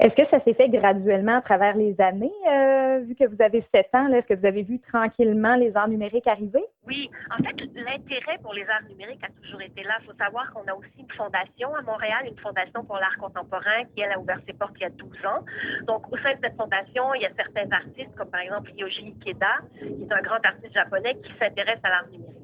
Est-ce 0.00 0.14
que 0.14 0.28
ça 0.30 0.42
s'est 0.44 0.54
fait 0.54 0.68
graduellement 0.68 1.36
à 1.38 1.42
travers 1.42 1.76
les 1.76 1.98
années, 2.00 2.32
euh, 2.46 3.00
vu 3.00 3.14
que 3.14 3.24
vous 3.24 3.40
avez 3.40 3.64
sept 3.74 3.88
ans? 3.94 4.08
là, 4.08 4.18
Est-ce 4.18 4.26
que 4.26 4.34
vous 4.34 4.46
avez 4.46 4.62
vu 4.62 4.80
tranquillement 4.80 5.56
les 5.56 5.74
arts 5.76 5.88
numériques 5.88 6.26
arriver? 6.26 6.64
Oui, 6.86 7.10
en 7.30 7.42
fait, 7.42 7.56
l'intérêt 7.74 8.38
pour 8.42 8.54
les 8.54 8.66
arts 8.68 8.82
numériques 8.88 9.22
a 9.24 9.28
toujours 9.42 9.60
été 9.62 9.82
là. 9.82 9.98
Il 10.00 10.06
faut 10.06 10.16
savoir 10.18 10.52
qu'on 10.52 10.66
a 10.70 10.74
aussi 10.74 10.98
une 10.98 11.10
fondation 11.10 11.74
à 11.74 11.82
Montréal, 11.82 12.26
une 12.26 12.38
fondation 12.38 12.84
pour 12.84 12.96
l'art 12.96 13.16
contemporain 13.18 13.84
qui, 13.94 14.02
elle, 14.02 14.12
a 14.12 14.18
ouvert 14.18 14.40
ses 14.46 14.52
portes 14.52 14.74
il 14.76 14.82
y 14.82 14.86
a 14.86 14.90
12 14.90 15.08
ans. 15.26 15.44
Donc, 15.86 16.10
au 16.12 16.16
sein 16.18 16.34
de 16.34 16.38
cette 16.42 16.56
fondation, 16.56 17.14
il 17.14 17.22
y 17.22 17.26
a 17.26 17.30
certains 17.36 17.70
artistes, 17.70 18.14
comme 18.16 18.30
par 18.30 18.40
exemple 18.40 18.70
Yoji 18.76 19.14
Ikeda, 19.20 19.56
qui 19.78 19.84
est 19.84 20.12
un 20.12 20.22
grand 20.22 20.44
artiste 20.44 20.74
japonais 20.74 21.16
qui 21.22 21.32
s'intéresse 21.38 21.80
à 21.82 21.90
l'art 21.90 22.08
numérique 22.10 22.38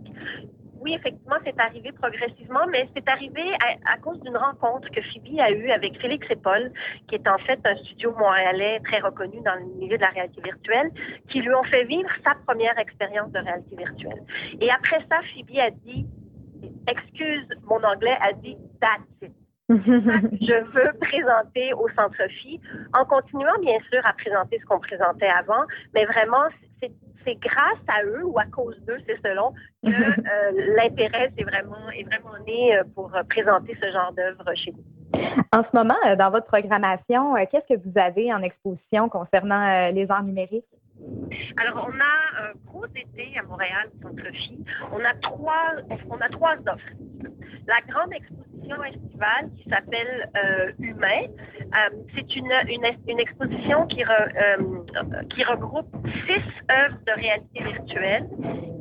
oui, 0.84 0.94
effectivement, 0.94 1.36
c'est 1.44 1.58
arrivé 1.58 1.92
progressivement, 1.92 2.66
mais 2.70 2.86
c'est 2.94 3.08
arrivé 3.08 3.42
à, 3.86 3.96
cause 3.96 4.20
d'une 4.20 4.36
rencontre 4.36 4.90
que 4.90 5.00
Phoebe 5.00 5.40
a 5.40 5.50
eue 5.50 5.70
avec 5.70 5.98
Félix 5.98 6.26
et 6.30 6.36
Paul, 6.36 6.70
qui 7.08 7.14
est 7.14 7.26
en 7.26 7.38
fait 7.38 7.58
un 7.64 7.74
studio 7.76 8.12
montréalais 8.12 8.80
très 8.84 9.00
reconnu 9.00 9.40
dans 9.40 9.54
le 9.54 9.64
milieu 9.80 9.96
de 9.96 10.02
la 10.02 10.10
réalité 10.10 10.42
virtuelle, 10.42 10.90
qui 11.30 11.40
lui 11.40 11.54
ont 11.54 11.62
fait 11.64 11.84
vivre 11.84 12.10
sa 12.22 12.34
première 12.46 12.78
expérience 12.78 13.32
de 13.32 13.38
réalité 13.38 13.76
virtuelle. 13.76 14.22
Et 14.60 14.70
après 14.70 15.00
ça, 15.10 15.20
Phoebe 15.32 15.58
a 15.58 15.70
dit, 15.70 16.06
excuse 16.86 17.48
mon 17.64 17.82
anglais, 17.82 18.16
a 18.20 18.34
dit, 18.34 18.58
that's 18.78 19.00
it. 19.22 19.32
je 19.70 20.64
veux 20.74 20.92
présenter 21.00 21.72
au 21.72 21.88
Centre 21.96 22.28
Phi, 22.28 22.60
en 22.92 23.06
continuant 23.06 23.58
bien 23.62 23.78
sûr 23.90 24.04
à 24.04 24.12
présenter 24.12 24.58
ce 24.60 24.66
qu'on 24.66 24.80
présentait 24.80 25.30
avant, 25.30 25.64
mais 25.94 26.04
vraiment, 26.04 26.44
c'est 27.24 27.36
grâce 27.36 27.82
à 27.88 28.04
eux 28.04 28.24
ou 28.24 28.38
à 28.38 28.44
cause 28.46 28.78
d'eux, 28.86 28.98
c'est 29.06 29.20
selon, 29.26 29.52
que 29.82 29.88
euh, 29.88 30.74
l'intérêt 30.76 31.32
est 31.36 31.44
vraiment, 31.44 31.90
est 31.90 32.04
vraiment 32.04 32.38
né 32.46 32.76
euh, 32.76 32.84
pour 32.94 33.10
présenter 33.28 33.76
ce 33.80 33.90
genre 33.90 34.12
d'œuvre 34.12 34.54
chez 34.54 34.72
nous. 34.72 34.84
En 35.52 35.62
ce 35.62 35.76
moment, 35.76 35.96
euh, 36.06 36.16
dans 36.16 36.30
votre 36.30 36.46
programmation, 36.46 37.34
qu'est-ce 37.50 37.74
que 37.74 37.80
vous 37.80 37.98
avez 37.98 38.32
en 38.32 38.42
exposition 38.42 39.08
concernant 39.08 39.90
les 39.90 40.10
arts 40.10 40.24
numériques? 40.24 40.64
Alors, 41.56 41.88
on 41.88 41.92
a 41.92 42.48
un 42.48 42.52
gros 42.66 42.86
été 42.86 43.36
à 43.38 43.42
Montréal, 43.42 43.90
Centre 44.00 44.32
Phi. 44.32 44.64
On 44.92 45.04
a 45.04 45.14
trois, 45.20 45.72
on 46.08 46.16
a 46.16 46.28
trois 46.28 46.54
offres. 46.66 46.92
La 47.66 47.80
grande 47.92 48.12
exposition 48.12 48.43
estivale 48.72 49.50
qui 49.56 49.68
s'appelle 49.68 50.30
euh, 50.36 50.72
Humain, 50.78 51.26
euh, 51.60 51.96
c'est 52.14 52.36
une, 52.36 52.50
exposition 53.20 53.86
qui, 53.86 54.02
euh, 54.02 55.24
qui 55.30 55.44
regroupe 55.44 55.88
six 56.26 56.42
œuvres 56.70 56.98
de 57.06 57.12
réalité 57.12 57.62
virtuelle 57.62 58.28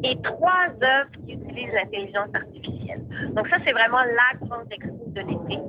et 0.04 0.16
trois 0.24 0.68
œuvres 0.82 1.12
qui 1.26 1.34
utilisent 1.34 1.74
l'intelligence 1.74 2.30
artificielle. 2.34 3.02
Donc 3.36 3.48
ça, 3.48 3.58
c'est 3.66 3.72
vraiment 3.72 4.04
la 4.04 4.38
grande 4.46 4.72
expo 4.72 5.04
de 5.08 5.22
l'été. 5.22 5.62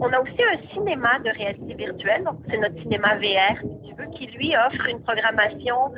on 0.00 0.12
a 0.12 0.20
aussi 0.20 0.42
un 0.42 0.74
cinéma 0.74 1.18
de 1.20 1.30
réalité 1.30 1.74
virtuelle, 1.74 2.24
donc 2.24 2.38
c'est 2.50 2.58
notre 2.58 2.78
cinéma 2.82 3.16
VR, 3.16 3.58
si 3.60 3.88
tu 3.88 3.94
veux, 3.94 4.10
qui 4.12 4.26
lui 4.26 4.54
offre 4.56 4.86
une 4.88 5.02
programmation 5.02 5.92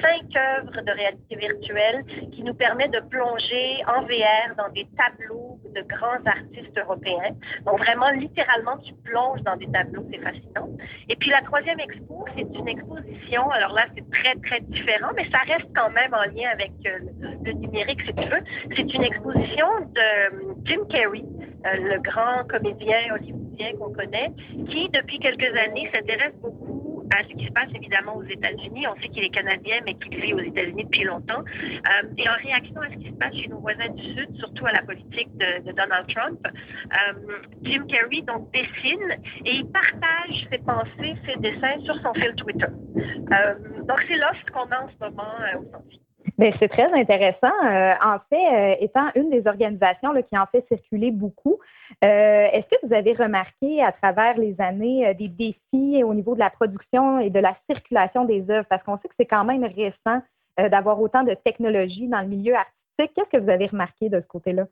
cinq 0.00 0.36
œuvres 0.36 0.82
de 0.82 0.92
réalité 0.92 1.36
virtuelle 1.36 2.04
qui 2.32 2.42
nous 2.42 2.54
permet 2.54 2.88
de 2.88 3.00
plonger 3.00 3.82
en 3.86 4.02
VR 4.02 4.54
dans 4.56 4.68
des 4.72 4.86
tableaux 4.96 5.58
de 5.74 5.82
grands 5.82 6.24
artistes 6.26 6.76
européens. 6.78 7.34
Donc 7.64 7.78
vraiment, 7.78 8.10
littéralement, 8.10 8.76
tu 8.78 8.94
plonges 9.04 9.42
dans 9.42 9.56
des 9.56 9.70
tableaux, 9.70 10.04
c'est 10.12 10.20
fascinant. 10.20 10.68
Et 11.08 11.16
puis 11.16 11.30
la 11.30 11.42
troisième 11.42 11.80
expo, 11.80 12.24
c'est 12.36 12.42
une 12.42 12.68
exposition, 12.68 13.48
alors 13.50 13.72
là, 13.72 13.86
c'est 13.94 14.08
très, 14.10 14.34
très 14.46 14.60
différent, 14.60 15.10
mais 15.16 15.28
ça 15.30 15.38
reste 15.46 15.68
quand 15.74 15.90
même 15.90 16.12
en 16.14 16.24
lien 16.24 16.50
avec 16.52 16.72
euh, 16.86 16.98
le, 17.44 17.52
numérique, 17.52 18.00
si 18.02 18.14
tu 18.14 18.28
veux. 18.28 18.42
C'est 18.76 18.94
une 18.94 19.04
exposition 19.04 19.66
de 19.80 20.00
euh, 20.00 20.54
Jim 20.64 20.84
Carrey, 20.88 21.22
euh, 21.66 21.76
le 21.76 22.00
grand 22.00 22.44
comédien 22.48 23.14
hollywoodien 23.14 23.72
qu'on 23.78 23.92
connaît, 23.92 24.30
qui, 24.68 24.88
depuis 24.88 25.18
quelques 25.18 25.56
années, 25.56 25.88
s'intéresse 25.92 26.34
beaucoup 26.40 26.79
à 27.16 27.22
ce 27.24 27.34
qui 27.34 27.46
se 27.46 27.52
passe 27.52 27.68
évidemment 27.74 28.16
aux 28.16 28.24
États-Unis. 28.24 28.86
On 28.86 29.00
sait 29.00 29.08
qu'il 29.08 29.24
est 29.24 29.30
canadien, 29.30 29.76
mais 29.84 29.94
qu'il 29.94 30.20
vit 30.20 30.34
aux 30.34 30.40
États-Unis 30.40 30.84
depuis 30.84 31.04
longtemps. 31.04 31.40
Euh, 31.40 32.08
et 32.16 32.28
en 32.28 32.34
réaction 32.42 32.80
à 32.80 32.88
ce 32.90 32.96
qui 32.96 33.10
se 33.10 33.16
passe 33.16 33.34
chez 33.34 33.48
nos 33.48 33.58
voisins 33.58 33.88
du 33.90 34.04
Sud, 34.14 34.36
surtout 34.36 34.66
à 34.66 34.72
la 34.72 34.82
politique 34.82 35.28
de, 35.36 35.72
Donald 35.72 36.06
Trump, 36.14 36.40
euh, 36.46 37.38
Jim 37.62 37.84
Carrey 37.88 38.22
donc 38.22 38.50
dessine 38.52 39.16
et 39.44 39.56
il 39.56 39.66
partage 39.70 40.46
ses 40.50 40.58
pensées, 40.58 41.16
ses 41.26 41.38
dessins 41.40 41.80
sur 41.84 41.94
son 42.02 42.12
fil 42.14 42.34
Twitter. 42.34 42.66
Euh, 42.66 43.54
donc 43.86 44.04
c'est 44.08 44.16
l'offre 44.16 44.44
qu'on 44.52 44.70
a 44.70 44.82
en 44.82 44.88
ce 44.88 45.04
moment 45.04 45.34
au 45.58 46.00
Bien, 46.38 46.52
c'est 46.58 46.68
très 46.68 46.90
intéressant. 46.92 47.52
en 47.52 48.18
fait, 48.30 48.78
étant 48.80 49.10
une 49.14 49.30
des 49.30 49.46
organisations 49.46 50.12
qui 50.14 50.38
en 50.38 50.46
fait 50.46 50.64
circuler 50.68 51.10
beaucoup, 51.10 51.58
euh, 52.02 52.48
est-ce 52.52 52.66
que 52.66 52.86
vous 52.86 52.94
avez 52.94 53.12
remarqué 53.12 53.82
à 53.82 53.92
travers 53.92 54.38
les 54.38 54.58
années 54.58 55.06
euh, 55.06 55.14
des 55.14 55.28
défis 55.28 56.02
au 56.02 56.14
niveau 56.14 56.34
de 56.34 56.38
la 56.38 56.48
production 56.48 57.20
et 57.20 57.28
de 57.28 57.38
la 57.38 57.54
circulation 57.68 58.24
des 58.24 58.50
œuvres? 58.50 58.66
Parce 58.70 58.82
qu'on 58.84 58.96
sait 58.98 59.08
que 59.08 59.14
c'est 59.18 59.26
quand 59.26 59.44
même 59.44 59.64
récent 59.64 60.22
euh, 60.58 60.70
d'avoir 60.70 60.98
autant 61.00 61.24
de 61.24 61.34
technologies 61.34 62.08
dans 62.08 62.22
le 62.22 62.28
milieu 62.28 62.54
artistique. 62.54 63.12
Qu'est-ce 63.14 63.30
que 63.30 63.42
vous 63.42 63.50
avez 63.50 63.66
remarqué 63.66 64.08
de 64.08 64.18
ce 64.18 64.26
côté-là? 64.26 64.64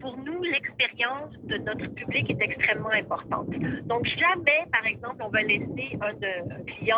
Pour 0.00 0.16
nous, 0.18 0.42
l'expérience 0.42 1.32
de 1.44 1.56
notre 1.58 1.86
public 1.94 2.30
est 2.30 2.42
extrêmement 2.42 2.90
importante. 2.90 3.48
Donc, 3.84 4.04
jamais, 4.06 4.66
par 4.72 4.84
exemple, 4.84 5.22
on 5.24 5.28
va 5.28 5.42
laisser 5.42 5.98
un, 6.00 6.62
client, 6.64 6.96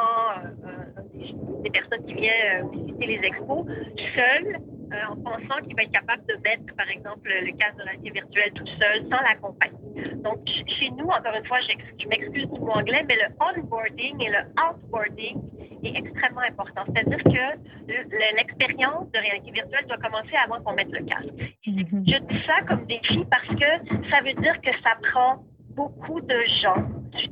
des, 1.63 1.71
personnes 1.71 2.05
qui 2.07 2.15
viennent 2.15 2.71
visiter 2.71 3.07
les 3.07 3.27
expos, 3.27 3.67
seul 4.15 4.59
euh, 4.93 5.13
en 5.13 5.17
pensant 5.17 5.63
qu'il 5.65 5.75
va 5.77 5.83
être 5.83 5.93
capable 5.93 6.25
de 6.27 6.35
mettre, 6.43 6.75
par 6.77 6.89
exemple, 6.89 7.29
le 7.29 7.53
casque 7.57 7.77
de 7.79 7.83
réalité 7.83 8.11
virtuelle 8.11 8.53
tout 8.55 8.67
seul, 8.67 9.03
sans 9.11 9.23
la 9.23 9.35
compagnie. 9.37 9.79
Donc, 10.23 10.39
chez 10.47 10.91
nous, 10.91 11.07
encore 11.07 11.35
une 11.35 11.47
fois, 11.47 11.59
je 11.61 12.07
m'excuse 12.09 12.47
du 12.49 12.61
mot 12.61 12.73
anglais, 12.73 13.05
mais 13.09 13.17
le 13.17 13.35
onboarding 13.41 14.23
et 14.23 14.31
le 14.31 14.39
outboarding 14.61 15.41
est 15.83 15.97
extrêmement 15.97 16.43
important. 16.43 16.83
C'est-à-dire 16.87 17.23
que 17.25 18.37
l'expérience 18.37 19.11
de 19.13 19.19
réalité 19.19 19.51
virtuelle 19.51 19.87
doit 19.87 19.99
commencer 19.99 20.37
avant 20.45 20.63
qu'on 20.63 20.75
mette 20.75 20.93
le 20.93 21.05
casque. 21.05 21.35
Mm-hmm. 21.67 22.13
Je 22.13 22.35
dis 22.35 22.47
ça 22.47 22.63
comme 22.69 22.87
défi 22.87 23.25
parce 23.31 23.49
que 23.49 24.11
ça 24.11 24.21
veut 24.21 24.35
dire 24.43 24.61
que 24.61 24.71
ça 24.83 24.97
prend 25.11 25.43
beaucoup 25.75 26.21
de 26.21 26.37
gens, 26.63 26.85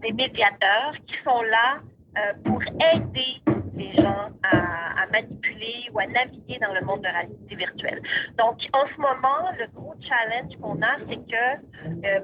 des 0.03 0.13
médiateurs 0.13 0.95
qui 1.07 1.15
sont 1.25 1.43
là 1.43 1.81
euh, 2.19 2.33
pour 2.45 2.61
aider 2.63 3.43
les 3.81 3.93
gens 3.95 4.29
à, 4.43 5.07
manipuler 5.13 5.89
ou 5.93 5.99
à 5.99 6.07
naviguer 6.07 6.59
dans 6.61 6.73
le 6.73 6.83
monde 6.83 7.01
de 7.01 7.07
la 7.07 7.21
réalité 7.21 7.57
virtuelle. 7.57 8.01
Donc, 8.39 8.59
en 8.73 8.87
ce 8.87 9.01
moment, 9.01 9.51
le 9.59 9.67
gros 9.75 9.95
challenge 10.01 10.57
qu'on 10.61 10.81
a, 10.83 10.99
c'est 11.09 11.17
que 11.17 12.07
euh, 12.07 12.21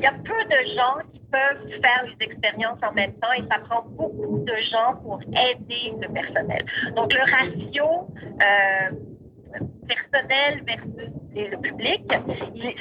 y 0.00 0.06
a 0.06 0.12
peu 0.12 0.44
de 0.44 0.74
gens 0.74 0.96
qui 1.12 1.20
peuvent 1.30 1.80
faire 1.80 2.04
les 2.04 2.26
expériences 2.26 2.80
en 2.82 2.92
même 2.92 3.12
temps 3.14 3.32
et 3.36 3.44
ça 3.48 3.60
prend 3.60 3.82
beaucoup 3.90 4.44
de 4.44 4.56
gens 4.72 4.96
pour 5.02 5.20
aider 5.22 5.94
le 6.00 6.12
personnel. 6.12 6.64
Donc, 6.96 7.14
le 7.14 7.20
ratio 7.30 8.08
euh, 8.42 8.90
personnel 9.86 10.64
versus 10.66 11.12
le 11.34 11.56
public, 11.58 12.02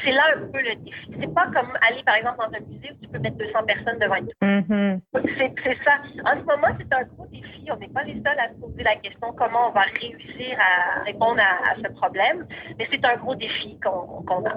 c'est 0.04 0.12
là 0.12 0.24
un 0.36 0.48
peu 0.52 0.60
le 0.60 0.76
défi. 0.84 1.12
C'est 1.20 1.34
pas 1.34 1.46
comme 1.48 1.72
aller, 1.88 2.04
par 2.06 2.16
exemple, 2.16 2.38
dans 2.38 2.58
un 2.58 2.62
musée 2.62 2.92
où 2.92 3.02
tu 3.02 3.08
peux 3.10 3.20
mettre 3.20 3.38
200 3.38 3.64
personnes 3.66 4.00
devant 4.00 4.16
une 4.16 4.30
mm 4.42 5.00
C'est 5.38 5.78
ça. 5.84 5.98
En 6.26 6.40
ce 6.40 6.46
moment, 6.46 6.68
c'est 6.80 6.94
un 6.94 7.04
gros 7.04 7.26
défi. 7.28 7.68
On 7.72 7.78
n'est 7.78 7.88
pas 7.88 8.04
les 8.04 8.16
seuls 8.16 8.40
à 8.40 8.50
se 8.50 8.60
poser 8.60 8.84
la 8.84 8.96
question 8.96 9.34
comment 9.34 9.70
on 9.70 9.72
va 9.72 9.82
réussir 9.82 10.58
à 10.60 11.04
répondre 11.04 11.40
à, 11.40 11.76
ce 11.76 11.92
problème, 11.94 12.46
mais 12.78 12.88
c'est 12.92 13.04
un 13.06 13.16
gros 13.18 13.36
défi 13.36 13.80
qu'on 13.80 14.46
a. 14.46 14.56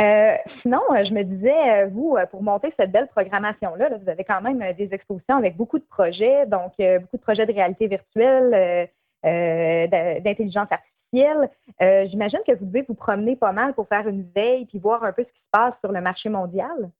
Euh, 0.00 0.36
sinon, 0.62 0.80
euh, 0.90 1.04
je 1.04 1.12
me 1.12 1.22
disais, 1.22 1.70
euh, 1.70 1.86
vous, 1.86 2.16
pour 2.30 2.42
monter 2.42 2.72
cette 2.78 2.92
belle 2.92 3.08
programmation-là, 3.08 3.90
vous 4.00 4.08
avez 4.08 4.24
quand 4.24 4.40
même 4.40 4.62
des 4.76 4.92
expositions 4.92 5.36
avec 5.36 5.56
beaucoup 5.56 5.78
de 5.78 5.84
projets, 5.84 6.46
donc 6.46 6.72
beaucoup 6.78 7.16
de 7.16 7.22
projets 7.22 7.46
de 7.46 7.52
réalité 7.52 7.86
virtuelle, 7.86 8.88
d'intelligence 9.22 10.68
artificielle 10.70 10.97
euh, 11.14 12.06
j'imagine 12.08 12.40
que 12.46 12.52
vous 12.52 12.66
devez 12.66 12.82
vous 12.82 12.94
promener 12.94 13.36
pas 13.36 13.52
mal 13.52 13.74
pour 13.74 13.88
faire 13.88 14.06
une 14.08 14.28
veille 14.34 14.66
puis 14.66 14.78
voir 14.78 15.04
un 15.04 15.12
peu 15.12 15.22
ce 15.22 15.32
qui 15.32 15.40
se 15.40 15.50
passe 15.50 15.74
sur 15.80 15.92
le 15.92 16.00
marché 16.00 16.28
mondial. 16.28 16.90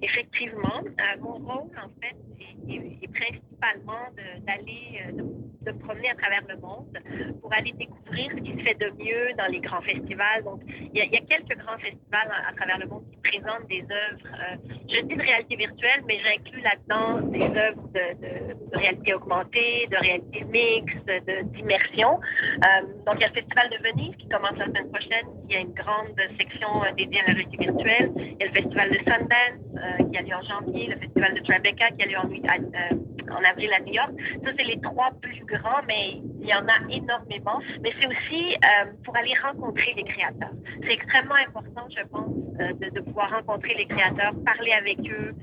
Effectivement. 0.00 0.80
Euh, 0.84 1.20
mon 1.20 1.34
rôle, 1.34 1.70
en 1.76 1.90
fait, 2.00 2.16
est, 2.68 3.08
principalement 3.12 4.08
d'aller, 4.46 5.02
euh, 5.06 5.22
de, 5.62 5.72
promener 5.78 6.10
à 6.10 6.14
travers 6.14 6.42
le 6.48 6.56
monde 6.56 6.98
pour 7.40 7.52
aller 7.52 7.72
découvrir 7.72 8.30
ce 8.30 8.40
qui 8.42 8.52
se 8.52 8.62
fait 8.62 8.74
de 8.74 8.90
mieux 8.98 9.32
dans 9.36 9.46
les 9.46 9.60
grands 9.60 9.82
festivals. 9.82 10.42
Donc, 10.44 10.60
il 10.66 10.96
y 10.96 11.00
a, 11.00 11.20
quelques 11.20 11.56
grands 11.58 11.78
festivals 11.78 12.30
à, 12.48 12.52
travers 12.54 12.78
le 12.78 12.86
monde 12.86 13.04
qui 13.10 13.18
présentent 13.30 13.68
des 13.68 13.82
œuvres, 13.82 14.26
euh, 14.26 14.56
je 14.88 15.00
dis 15.02 15.16
de 15.16 15.22
réalité 15.22 15.56
virtuelle, 15.56 16.02
mais 16.06 16.18
j'inclus 16.18 16.60
là-dedans 16.62 17.28
des 17.28 17.58
œuvres 17.58 17.88
de, 17.94 18.76
réalité 18.76 19.14
augmentée, 19.14 19.86
de 19.90 19.96
réalité 19.96 20.44
mixte, 20.44 21.10
d'immersion. 21.52 22.18
donc, 23.06 23.16
il 23.16 23.20
y 23.20 23.24
a 23.24 23.28
le 23.28 23.34
Festival 23.34 23.70
de 23.70 23.88
Venise 23.88 24.16
qui 24.16 24.28
commence 24.28 24.56
la 24.56 24.66
semaine 24.66 24.90
prochaine, 24.90 25.26
qui 25.48 25.56
a 25.56 25.60
une 25.60 25.74
grande 25.74 26.16
section 26.38 26.68
dédiée 26.96 27.20
à 27.20 27.28
la 27.28 27.34
réalité 27.34 27.56
virtuelle. 27.58 28.12
Il 28.16 28.36
y 28.40 28.42
a 28.42 28.46
le 28.46 28.52
Festival 28.52 28.90
de 28.90 28.98
Sundance 29.04 29.41
euh, 29.50 30.10
qui 30.10 30.18
a 30.18 30.22
lieu 30.22 30.34
en 30.34 30.42
janvier, 30.42 30.86
le 30.88 30.96
festival 30.96 31.34
de 31.34 31.40
Tribeca 31.40 31.90
qui 31.90 32.02
a 32.02 32.06
lieu 32.06 32.18
en, 32.18 33.44
avril 33.44 33.70
à 33.72 33.80
New 33.80 33.94
York. 33.94 34.10
Ça, 34.44 34.50
c'est 34.56 34.64
les 34.64 34.80
trois 34.80 35.10
plus 35.20 35.44
grands, 35.46 35.82
mais 35.88 36.20
il 36.40 36.46
y 36.46 36.54
en 36.54 36.66
a 36.66 36.78
énormément. 36.90 37.58
Mais 37.82 37.90
c'est 38.00 38.06
aussi 38.06 38.54
euh, 38.54 38.90
pour 39.04 39.16
aller 39.16 39.34
rencontrer 39.42 39.94
les 39.96 40.04
créateurs. 40.04 40.52
C'est 40.82 40.92
extrêmement 40.92 41.36
important, 41.46 41.86
je 41.88 42.04
pense, 42.08 42.30
euh, 42.60 42.72
de, 42.90 43.00
pouvoir 43.00 43.30
rencontrer 43.30 43.74
les 43.74 43.86
créateurs, 43.86 44.32
parler 44.44 44.72
avec 44.72 44.98
eux, 45.10 45.34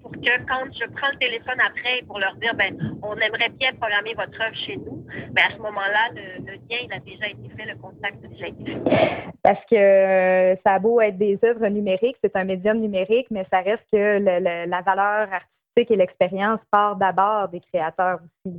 pour 0.00 0.12
que 0.12 0.38
quand 0.46 0.64
je 0.72 0.86
prends 0.94 1.10
le 1.12 1.18
téléphone 1.18 1.58
après 1.60 2.02
pour 2.06 2.18
leur 2.18 2.34
dire, 2.36 2.54
ben, 2.54 2.76
on 3.02 3.16
aimerait 3.16 3.50
bien 3.58 3.72
programmer 3.72 4.14
votre 4.14 4.40
œuvre 4.40 4.56
chez 4.56 4.76
nous, 4.76 5.04
ben, 5.32 5.42
à 5.48 5.50
ce 5.50 5.58
moment-là, 5.58 6.10
le, 6.14 6.52
lien 6.52 6.78
il 6.84 6.92
a 6.92 7.00
déjà 7.00 7.26
été 7.28 7.48
fait, 7.56 7.66
le 7.66 7.76
contact 7.76 8.24
a 8.24 8.28
déjà 8.28 8.46
été 8.46 8.64
fait. 8.64 9.32
Parce 9.42 9.64
que 9.70 10.56
ça 10.64 10.74
a 10.74 10.78
beau 10.78 11.00
être 11.00 11.18
des 11.18 11.38
œuvres 11.44 11.66
numériques, 11.66 12.16
c'est 12.22 12.36
un 12.36 12.48
numérique, 12.70 13.26
mais 13.30 13.46
ça 13.50 13.60
reste 13.60 13.84
que 13.92 14.18
le, 14.18 14.68
la 14.68 14.80
valeur 14.82 15.32
artistique 15.32 15.90
et 15.90 15.96
l'expérience 15.96 16.60
part 16.70 16.96
d'abord 16.96 17.48
des 17.48 17.60
créateurs 17.60 18.20
aussi. 18.24 18.56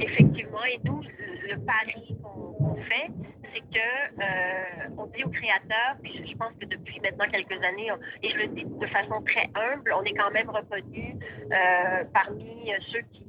Effectivement, 0.00 0.64
et 0.64 0.78
nous, 0.84 1.00
le 1.02 1.58
pari 1.64 2.16
qu'on 2.22 2.74
qu 2.74 2.82
fait, 2.82 3.10
c'est 3.54 3.60
que 3.60 4.22
euh, 4.22 4.94
on 4.98 5.06
dit 5.06 5.24
aux 5.24 5.30
créateurs, 5.30 5.96
puis 6.02 6.22
je 6.26 6.36
pense 6.36 6.52
que 6.60 6.66
depuis 6.66 7.00
maintenant 7.00 7.26
quelques 7.30 7.62
années, 7.62 7.90
on, 7.92 7.96
et 8.22 8.30
je 8.30 8.36
le 8.36 8.48
dis 8.48 8.64
de 8.64 8.86
façon 8.86 9.22
très 9.22 9.48
humble, 9.54 9.94
on 9.98 10.02
est 10.02 10.14
quand 10.14 10.30
même 10.30 10.50
reconnu 10.50 11.16
euh, 11.52 12.04
parmi 12.12 12.70
ceux 12.92 13.00
qui, 13.12 13.26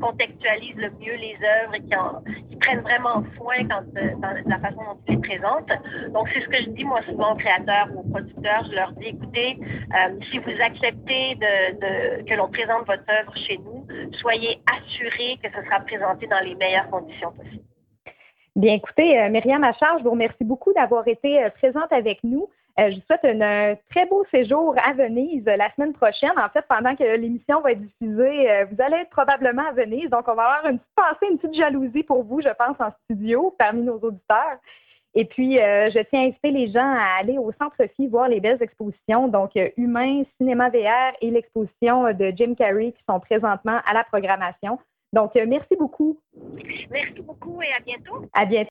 contextualisent 0.00 0.76
le 0.76 0.90
mieux 0.90 1.14
les 1.16 1.36
œuvres 1.62 1.74
et 1.74 1.80
qui, 1.80 1.96
en, 1.96 2.22
qui 2.50 2.56
prennent 2.56 2.80
vraiment 2.80 3.24
soin 3.36 3.56
quand, 3.68 3.82
euh, 3.96 4.14
dans 4.18 4.34
la 4.46 4.58
façon 4.58 4.76
dont 4.76 4.98
ils 5.08 5.14
les 5.14 5.20
présentent. 5.20 5.72
Donc 6.12 6.28
c'est 6.32 6.40
ce 6.40 6.48
que 6.48 6.56
je 6.56 6.70
dis 6.70 6.84
moi 6.84 7.00
souvent 7.02 7.32
aux 7.32 7.36
créateurs 7.36 7.88
ou 7.94 8.00
aux 8.00 8.10
producteurs, 8.10 8.64
je 8.70 8.74
leur 8.74 8.92
dis 8.92 9.08
écoutez, 9.08 9.58
euh, 9.60 10.18
si 10.30 10.38
vous 10.38 10.50
acceptez 10.62 11.38
que 12.26 12.34
l'on 12.34 12.48
présente 12.48 12.86
votre 12.86 13.04
œuvre 13.08 13.36
chez 13.36 13.58
nous, 13.58 13.86
soyez 14.12 14.60
assurés 14.66 15.38
que 15.42 15.50
ce 15.50 15.64
sera 15.64 15.80
présenté 15.80 16.26
dans 16.26 16.40
les 16.40 16.54
meilleures 16.54 16.90
conditions 16.90 17.32
possibles. 17.32 17.64
Bien, 18.56 18.74
écoutez, 18.74 19.18
euh, 19.18 19.28
Myriam 19.30 19.64
Achard, 19.64 19.98
je 19.98 20.04
vous 20.04 20.12
remercie 20.12 20.44
beaucoup 20.44 20.72
d'avoir 20.72 21.08
été 21.08 21.48
présente 21.56 21.92
avec 21.92 22.22
nous. 22.22 22.48
Euh, 22.80 22.90
je 22.90 22.96
vous 22.96 23.02
souhaite 23.06 23.24
un 23.24 23.40
euh, 23.40 23.76
très 23.90 24.04
beau 24.06 24.24
séjour 24.32 24.74
à 24.84 24.94
Venise 24.94 25.46
euh, 25.46 25.56
la 25.56 25.72
semaine 25.74 25.92
prochaine. 25.92 26.32
En 26.36 26.48
fait, 26.48 26.64
pendant 26.68 26.96
que 26.96 27.04
l'émission 27.16 27.60
va 27.60 27.72
être 27.72 27.80
diffusée, 27.80 28.50
euh, 28.50 28.64
vous 28.64 28.82
allez 28.82 28.96
être 28.96 29.10
probablement 29.10 29.62
à 29.68 29.72
Venise. 29.72 30.10
Donc, 30.10 30.26
on 30.26 30.34
va 30.34 30.42
avoir 30.42 30.72
une 30.72 30.80
petite 30.80 30.94
pensée, 30.96 31.30
une 31.30 31.38
petite 31.38 31.54
jalousie 31.54 32.02
pour 32.02 32.24
vous, 32.24 32.40
je 32.40 32.48
pense, 32.48 32.76
en 32.80 32.90
studio, 33.04 33.54
parmi 33.58 33.82
nos 33.82 33.98
auditeurs. 34.00 34.58
Et 35.14 35.24
puis, 35.24 35.60
euh, 35.60 35.88
je 35.90 36.00
tiens 36.10 36.22
à 36.22 36.24
inviter 36.24 36.50
les 36.50 36.72
gens 36.72 36.80
à 36.80 37.20
aller 37.20 37.38
au 37.38 37.52
Centre 37.52 37.76
Phi 37.94 38.08
voir 38.08 38.28
les 38.28 38.40
belles 38.40 38.60
expositions, 38.60 39.28
donc 39.28 39.52
Humain, 39.76 40.24
Cinéma 40.38 40.70
VR 40.70 41.14
et 41.20 41.30
l'exposition 41.30 42.12
de 42.12 42.32
Jim 42.34 42.54
Carrey 42.58 42.90
qui 42.90 43.04
sont 43.08 43.20
présentement 43.20 43.78
à 43.86 43.94
la 43.94 44.02
programmation. 44.02 44.80
Donc, 45.12 45.36
merci 45.36 45.76
beaucoup. 45.78 46.18
Merci 46.90 47.22
beaucoup 47.22 47.62
et 47.62 47.72
à 47.72 47.80
bientôt. 47.80 48.26
À 48.32 48.44
bientôt. 48.44 48.70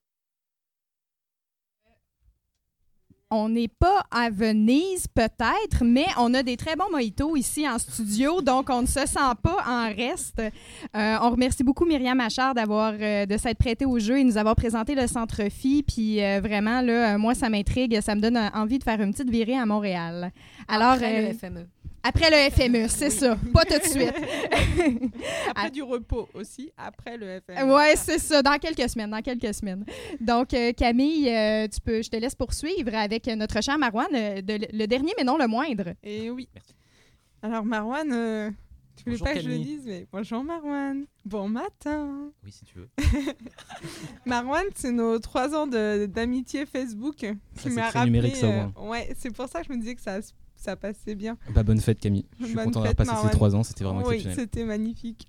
On 3.35 3.49
n'est 3.49 3.67
pas 3.67 4.03
à 4.11 4.29
Venise, 4.29 5.07
peut-être, 5.07 5.83
mais 5.83 6.05
on 6.19 6.35
a 6.35 6.43
des 6.43 6.55
très 6.55 6.75
bons 6.75 6.91
mojitos 6.91 7.35
ici 7.35 7.67
en 7.67 7.79
studio, 7.79 8.43
donc 8.43 8.69
on 8.69 8.83
ne 8.83 8.87
se 8.87 9.07
sent 9.07 9.33
pas 9.41 9.57
en 9.67 9.87
reste. 9.87 10.39
Euh, 10.39 11.17
on 11.19 11.31
remercie 11.31 11.63
beaucoup 11.63 11.83
Myriam 11.83 12.19
Achard 12.19 12.53
d'avoir 12.53 12.93
euh, 12.93 13.25
de 13.25 13.37
s'être 13.37 13.57
prêtée 13.57 13.85
au 13.85 13.97
jeu 13.97 14.19
et 14.19 14.23
nous 14.23 14.37
avoir 14.37 14.55
présenté 14.55 14.93
le 14.93 15.07
Centre 15.07 15.49
Phi. 15.49 15.81
Puis 15.81 16.23
euh, 16.23 16.41
vraiment, 16.41 16.81
là, 16.81 17.17
moi, 17.17 17.33
ça 17.33 17.49
m'intrigue, 17.49 17.99
ça 18.01 18.13
me 18.13 18.21
donne 18.21 18.37
envie 18.53 18.77
de 18.77 18.83
faire 18.83 19.01
une 19.01 19.11
petite 19.11 19.31
virée 19.31 19.57
à 19.57 19.65
Montréal. 19.65 20.31
Alors, 20.67 20.91
Après 20.91 21.31
le 21.31 21.33
FME. 21.33 21.67
Après 22.05 22.29
le 22.29 22.51
FME, 22.51 22.87
c'est 22.89 23.09
ça. 23.09 23.37
Pas 23.53 23.63
tout 23.63 23.79
de 23.79 23.83
suite. 23.85 24.13
après 25.55 25.71
du 25.71 25.81
repos 25.83 26.27
aussi, 26.33 26.69
après 26.77 27.15
le 27.17 27.39
FME. 27.39 27.73
Oui, 27.73 27.83
c'est 27.95 28.19
ça. 28.19 28.41
Dans 28.41 28.57
quelques 28.59 28.89
semaines, 28.89 29.09
dans 29.11 29.21
quelques 29.21 29.53
semaines. 29.53 29.85
Donc, 30.19 30.53
euh, 30.53 30.73
Camille, 30.73 31.29
euh, 31.29 31.67
tu 31.67 31.79
peux, 31.79 32.01
je 32.01 32.09
te 32.09 32.17
laisse 32.17 32.35
poursuivre 32.35 32.93
avec 32.93 33.27
notre 33.27 33.61
cher 33.63 33.77
Marouane, 33.77 34.07
euh, 34.13 34.41
de, 34.41 34.59
le 34.73 34.85
dernier 34.85 35.13
mais 35.17 35.23
non 35.23 35.37
le 35.37 35.47
moindre. 35.47 35.93
Et 36.03 36.29
oui. 36.29 36.49
Merci. 36.53 36.73
Alors, 37.41 37.63
Marouane, 37.63 38.11
euh, 38.11 38.51
tu 38.97 39.05
voulais 39.05 39.17
pas 39.19 39.33
que 39.35 39.39
je 39.41 39.47
le 39.49 39.57
dise, 39.59 39.83
mais 39.85 40.05
bonjour 40.11 40.43
Marouane. 40.43 41.05
Bon 41.23 41.47
matin. 41.47 42.31
Oui, 42.43 42.51
si 42.51 42.65
tu 42.65 42.79
veux. 42.79 42.89
Marouane, 44.25 44.67
c'est 44.75 44.91
nos 44.91 45.19
trois 45.19 45.53
ans 45.55 45.67
de- 45.67 46.05
d'amitié 46.05 46.65
Facebook 46.65 47.15
qui 47.15 47.27
c'est 47.55 47.69
m'a 47.69 47.89
très 47.89 47.99
rappelé. 47.99 48.11
numérique, 48.11 48.35
ça, 48.35 48.47
euh, 48.47 48.67
moins. 48.75 48.89
ouais, 48.89 49.13
c'est 49.17 49.33
pour 49.33 49.47
ça 49.47 49.61
que 49.61 49.67
je 49.67 49.73
me 49.73 49.77
disais 49.77 49.95
que 49.95 50.01
ça, 50.01 50.19
ça 50.63 50.75
passait 50.75 51.15
bien. 51.15 51.37
Bah, 51.53 51.63
bonne 51.63 51.79
fête, 51.79 51.99
Camille. 51.99 52.25
Je 52.39 52.45
suis 52.45 52.55
Bonne 52.55 52.65
content 52.65 52.79
d'avoir 52.81 52.95
passé 52.95 53.11
Marwan. 53.11 53.29
ces 53.29 53.35
trois 53.35 53.55
ans, 53.55 53.63
c'était 53.63 53.83
vraiment 53.83 53.99
oui, 54.01 54.15
exceptionnel. 54.15 54.35
c'était 54.39 54.63
magnifique. 54.65 55.27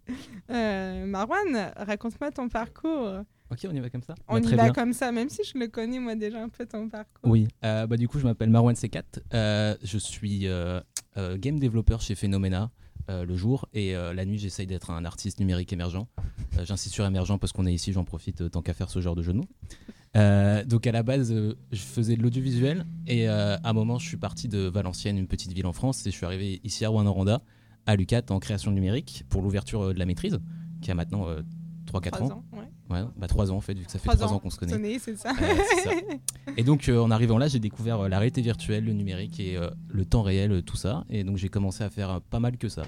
Euh, 0.51 1.07
Marouane, 1.07 1.73
raconte-moi 1.77 2.31
ton 2.31 2.49
parcours. 2.49 3.11
Ok, 3.51 3.67
on 3.71 3.75
y 3.75 3.81
va 3.81 3.91
comme 3.91 4.03
ça 4.03 4.15
On 4.29 4.35
Bah, 4.35 4.41
y 4.41 4.55
va 4.55 4.65
bien. 4.65 4.73
comme 4.73 4.93
ça, 4.93 5.13
même 5.13 5.29
si 5.29 5.43
je 5.45 5.59
le 5.59 5.69
connais 5.69 5.99
moi 5.99 6.15
déjà 6.15 6.43
un 6.43 6.49
peu 6.49 6.67
ton 6.67 6.89
parcours. 6.89 7.31
Oui, 7.31 7.47
euh, 7.65 7.87
bah, 7.87 7.97
du 7.97 8.09
coup, 8.09 8.19
je 8.19 8.25
m'appelle 8.25 8.51
Marwan 8.51 8.75
C4. 8.75 9.03
Euh, 9.35 9.77
je 9.83 9.99
suis 9.99 10.47
euh, 10.47 10.81
game 11.37 11.59
developer 11.59 11.97
chez 12.01 12.15
Phenomena 12.15 12.71
euh, 13.11 13.25
le 13.27 13.37
jour 13.37 13.69
et 13.75 13.95
euh, 13.95 14.15
la 14.15 14.25
nuit, 14.25 14.39
j'essaye 14.39 14.67
d'être 14.67 14.91
un 14.91 15.05
artiste 15.05 15.39
numérique 15.41 15.73
émergent. 15.73 16.07
Euh, 16.59 16.65
J'insiste 16.65 16.95
sur 16.95 17.05
émergent 17.05 17.39
parce 17.39 17.53
qu'on 17.53 17.67
est 17.67 17.75
ici, 17.75 17.93
j'en 17.93 18.05
profite 18.05 18.51
tant 18.51 18.63
qu'à 18.63 18.73
faire 18.75 18.89
ce 18.91 19.01
genre 19.01 19.15
de 19.15 19.23
jeu 19.23 19.33
de 19.33 19.39
mots. 19.39 19.49
Euh, 20.17 20.65
donc 20.65 20.87
à 20.87 20.93
la 20.93 21.03
base, 21.03 21.33
euh, 21.33 21.55
je 21.73 21.81
faisais 21.81 22.17
de 22.17 22.23
l'audiovisuel 22.23 22.87
et 23.07 23.29
euh, 23.29 23.57
à 23.57 23.71
un 23.71 23.73
moment, 23.73 23.99
je 23.99 24.07
suis 24.07 24.17
parti 24.17 24.49
de 24.49 24.61
Valenciennes, 24.69 25.19
une 25.19 25.27
petite 25.27 25.53
ville 25.53 25.67
en 25.67 25.73
France, 25.73 26.07
et 26.07 26.11
je 26.11 26.17
suis 26.17 26.25
arrivé 26.27 26.61
ici 26.63 26.85
à 26.85 26.89
Rwanda, 26.89 27.43
à 27.87 27.97
l'UCAT 27.97 28.23
en 28.31 28.39
création 28.39 28.71
numérique 28.71 29.25
pour 29.29 29.43
l'ouverture 29.43 29.93
de 29.93 29.99
la 29.99 30.07
maîtrise, 30.07 30.39
qui 30.83 30.91
a 30.91 30.95
maintenant 30.95 31.29
euh, 31.29 31.43
3-4 31.93 32.11
Trois 32.11 32.29
ans. 32.29 32.33
ans, 32.33 32.45
ouais. 32.53 32.65
Ouais, 32.91 33.03
bah 33.17 33.27
3 33.27 33.51
ans 33.51 33.57
en 33.57 33.61
fait, 33.61 33.75
vu 33.75 33.85
que 33.85 33.91
ça 33.91 33.99
fait 33.99 34.05
Trois 34.09 34.17
3 34.17 34.33
ans, 34.33 34.37
ans 34.37 34.39
qu'on 34.39 34.51
se 34.51 34.59
connaît. 34.59 34.99
C'est 34.99 35.17
ça. 35.17 35.33
C'est 35.39 35.83
ça. 35.83 35.91
Et 36.57 36.63
donc 36.63 36.89
en 36.95 37.11
arrivant 37.11 37.39
là, 37.39 37.49
j'ai 37.49 37.59
découvert 37.59 38.09
la 38.09 38.19
réalité 38.19 38.41
virtuelle, 38.43 38.85
le 38.85 38.93
numérique 38.93 39.41
et 39.41 39.59
le 39.89 40.05
temps 40.05 40.23
réel, 40.23 40.63
tout 40.63 40.77
ça. 40.77 41.05
Et 41.09 41.25
donc 41.25 41.39
j'ai 41.39 41.49
commencé 41.49 41.83
à 41.83 41.89
faire 41.91 42.21
pas 42.21 42.41
mal 42.41 42.59
que 42.59 42.69
ça 42.69 42.83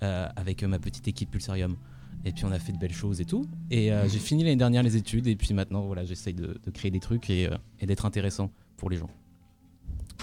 avec 0.00 0.62
ma 0.62 0.78
petite 0.78 1.08
équipe 1.08 1.30
Pulsarium. 1.30 1.76
Et 2.24 2.32
puis 2.32 2.44
on 2.44 2.52
a 2.52 2.58
fait 2.58 2.72
de 2.72 2.78
belles 2.78 2.92
choses 2.92 3.20
et 3.20 3.24
tout. 3.24 3.46
Et 3.70 3.92
euh, 3.92 4.06
j'ai 4.08 4.18
fini 4.18 4.42
l'année 4.44 4.56
dernière 4.56 4.82
les 4.82 4.96
études 4.96 5.26
et 5.26 5.36
puis 5.36 5.54
maintenant 5.54 5.82
voilà, 5.82 6.04
j'essaye 6.04 6.34
de, 6.34 6.58
de 6.62 6.70
créer 6.70 6.90
des 6.90 7.00
trucs 7.00 7.30
et, 7.30 7.46
euh, 7.46 7.56
et 7.80 7.86
d'être 7.86 8.04
intéressant 8.04 8.50
pour 8.76 8.90
les 8.90 8.96
gens. 8.98 9.08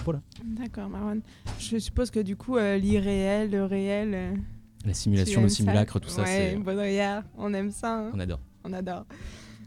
Voilà. 0.05 0.21
D'accord, 0.45 0.89
Marwan. 0.89 1.21
Je 1.59 1.77
suppose 1.79 2.11
que 2.11 2.19
du 2.19 2.35
coup, 2.35 2.57
euh, 2.57 2.77
l'irréel, 2.77 3.49
le 3.49 3.65
réel. 3.65 4.39
La 4.85 4.93
simulation, 4.93 5.41
le 5.41 5.49
ça 5.49 5.55
simulacre, 5.55 5.99
tout 5.99 6.09
ça, 6.09 6.21
Ouais, 6.21 6.55
bonne 6.55 6.79
regard. 6.79 7.23
On 7.35 7.51
aime 7.53 7.71
ça. 7.71 7.97
hein. 7.97 8.11
on 8.13 8.19
adore. 8.19 8.39
On 8.63 8.73
adore. 8.73 9.05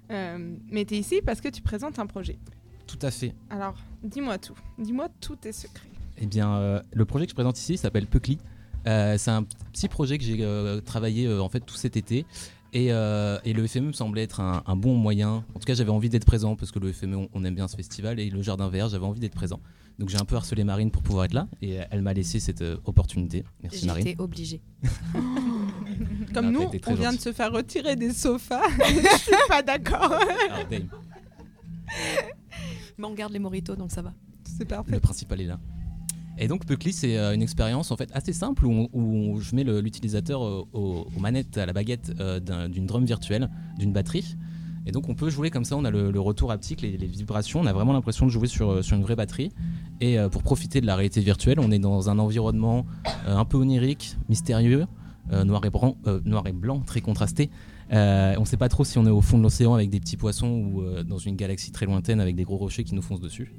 Mais 0.08 0.84
tu 0.84 0.94
es 0.94 0.98
ici 0.98 1.20
parce 1.24 1.40
que 1.40 1.48
tu 1.48 1.62
présentes 1.62 1.98
un 1.98 2.06
projet. 2.06 2.38
Tout 2.86 2.98
à 3.02 3.10
fait. 3.10 3.34
Alors, 3.50 3.74
dis-moi 4.02 4.38
tout. 4.38 4.56
Dis-moi 4.78 5.08
tous 5.20 5.36
tes 5.36 5.52
secrets. 5.52 5.88
Eh 6.18 6.26
bien, 6.26 6.82
le 6.92 7.04
projet 7.04 7.26
que 7.26 7.30
je 7.30 7.34
présente 7.34 7.58
ici 7.58 7.76
s'appelle 7.76 8.06
Puckly. 8.06 8.38
Euh, 8.86 9.16
c'est 9.18 9.30
un 9.30 9.42
petit 9.72 9.88
projet 9.88 10.18
que 10.18 10.24
j'ai 10.24 10.38
euh, 10.40 10.80
travaillé 10.80 11.26
euh, 11.26 11.40
en 11.42 11.48
fait 11.48 11.60
tout 11.60 11.74
cet 11.76 11.96
été. 11.96 12.24
Et, 12.72 12.92
euh, 12.92 13.38
et 13.44 13.52
le 13.52 13.66
FME 13.66 13.88
me 13.88 13.92
semblait 13.92 14.22
être 14.22 14.38
un, 14.40 14.62
un 14.64 14.76
bon 14.76 14.94
moyen. 14.94 15.44
En 15.54 15.58
tout 15.58 15.66
cas, 15.66 15.74
j'avais 15.74 15.90
envie 15.90 16.08
d'être 16.08 16.24
présent 16.24 16.54
parce 16.54 16.70
que 16.70 16.78
le 16.78 16.92
FME, 16.92 17.16
on, 17.16 17.28
on 17.34 17.44
aime 17.44 17.54
bien 17.56 17.66
ce 17.66 17.74
festival. 17.76 18.20
Et 18.20 18.30
le 18.30 18.42
Jardin 18.42 18.68
Vert, 18.68 18.88
j'avais 18.88 19.04
envie 19.04 19.18
d'être 19.20 19.34
présent. 19.34 19.60
Donc 19.98 20.08
j'ai 20.08 20.16
un 20.18 20.24
peu 20.24 20.36
harcelé 20.36 20.62
Marine 20.64 20.90
pour 20.90 21.02
pouvoir 21.02 21.24
être 21.26 21.34
là. 21.34 21.48
Et 21.62 21.78
elle 21.90 22.00
m'a 22.02 22.14
laissé 22.14 22.38
cette 22.40 22.62
euh, 22.62 22.76
opportunité. 22.86 23.44
Merci 23.62 23.86
Marine. 23.86 24.06
J'étais 24.06 24.22
obligée. 24.22 24.60
Comme 26.32 26.46
Ah, 26.46 26.50
nous, 26.50 26.70
on 26.86 26.94
vient 26.94 27.12
de 27.12 27.18
se 27.18 27.32
faire 27.32 27.50
retirer 27.52 27.96
des 27.96 28.12
sofas. 28.12 28.62
Je 28.78 29.18
suis 29.18 29.32
pas 29.48 29.62
d'accord. 29.62 30.14
Dame, 30.70 30.88
Mais 32.98 33.06
on 33.06 33.14
garde 33.14 33.32
les 33.32 33.38
moritos, 33.40 33.74
donc 33.76 33.90
ça 33.90 34.00
va. 34.00 34.14
C'est 34.44 34.64
parfait. 34.64 34.92
le 34.92 35.00
principal 35.00 35.40
est 35.40 35.46
là. 35.46 35.58
Et 36.40 36.48
donc 36.48 36.64
Puckly, 36.64 36.94
c'est 36.94 37.18
euh, 37.18 37.34
une 37.34 37.42
expérience 37.42 37.90
en 37.90 37.96
fait 37.96 38.10
assez 38.14 38.32
simple 38.32 38.64
où, 38.64 39.38
je 39.40 39.54
mets 39.54 39.62
l'utilisateur 39.62 40.42
euh, 40.42 40.64
aux, 40.72 41.06
manettes, 41.20 41.58
à 41.58 41.66
la 41.66 41.74
baguette 41.74 42.14
euh, 42.18 42.40
d'un- 42.40 42.70
d'une 42.70 42.86
drum 42.86 43.04
virtuelle, 43.04 43.50
d'une 43.78 43.92
batterie. 43.92 44.36
Et 44.86 44.92
donc 44.92 45.10
on 45.10 45.14
peut 45.14 45.28
jouer 45.28 45.50
comme 45.50 45.66
ça, 45.66 45.76
on 45.76 45.84
a 45.84 45.90
le, 45.90 46.18
retour 46.18 46.50
haptique, 46.50 46.80
les, 46.80 46.96
vibrations, 46.96 47.60
on 47.60 47.66
a 47.66 47.72
vraiment 47.74 47.92
l'impression 47.92 48.24
de 48.24 48.30
jouer 48.30 48.48
sur, 48.48 48.80
une 48.92 49.02
vraie 49.02 49.16
batterie. 49.16 49.50
Et 50.00 50.16
pour 50.32 50.42
profiter 50.42 50.80
de 50.80 50.86
la 50.86 50.96
réalité 50.96 51.20
virtuelle, 51.20 51.60
on 51.60 51.70
est 51.70 51.78
dans 51.78 52.08
un 52.08 52.18
environnement 52.18 52.86
un 53.26 53.44
peu 53.44 53.58
onirique, 53.58 54.16
mystérieux, 54.30 54.86
noir, 55.44 55.62
et 55.66 56.52
blanc, 56.52 56.80
très 56.80 57.02
contrasté. 57.02 57.50
On 57.90 58.40
ne 58.40 58.44
sait 58.46 58.56
pas 58.56 58.70
trop 58.70 58.84
si 58.84 58.96
on 58.96 59.04
est 59.04 59.10
au 59.10 59.20
fond 59.20 59.36
de 59.36 59.42
l'océan 59.42 59.74
avec 59.74 59.90
des 59.90 60.00
petits 60.00 60.16
poissons 60.16 60.48
ou 60.48 60.82
dans 61.04 61.18
une 61.18 61.36
galaxie 61.36 61.72
très 61.72 61.84
lointaine 61.84 62.18
avec 62.18 62.34
des 62.34 62.44
gros 62.44 62.56
rochers 62.56 62.82
qui 62.82 62.94
nous 62.94 63.02
foncent 63.02 63.20
dessus. 63.20 63.52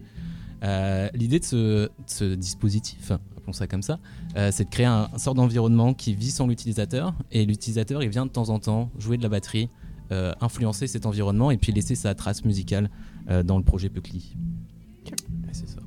Euh, 0.63 1.09
L'idée 1.13 1.39
de 1.39 1.45
ce, 1.45 1.55
de 1.85 1.89
ce 2.05 2.35
dispositif, 2.35 3.11
appelons 3.11 3.53
ça 3.53 3.67
comme 3.67 3.81
ça, 3.81 3.99
euh, 4.37 4.49
c'est 4.51 4.65
de 4.65 4.69
créer 4.69 4.85
un, 4.85 5.09
un 5.13 5.17
sort 5.17 5.33
d'environnement 5.33 5.93
qui 5.93 6.13
vit 6.13 6.31
sans 6.31 6.47
l'utilisateur 6.47 7.13
et 7.31 7.45
l'utilisateur 7.45 8.03
il 8.03 8.09
vient 8.09 8.25
de 8.25 8.31
temps 8.31 8.49
en 8.49 8.59
temps 8.59 8.91
jouer 8.99 9.17
de 9.17 9.23
la 9.23 9.29
batterie, 9.29 9.69
euh, 10.11 10.33
influencer 10.41 10.87
cet 10.87 11.05
environnement 11.05 11.51
et 11.51 11.57
puis 11.57 11.71
laisser 11.71 11.95
sa 11.95 12.13
trace 12.15 12.43
musicale 12.45 12.89
euh, 13.29 13.43
dans 13.43 13.57
le 13.57 13.63
projet 13.63 13.89
Puckly. 13.89 14.35
Ok. 15.05 15.13
Ouais, 15.13 15.49
c'est 15.53 15.69
ça. 15.69 15.79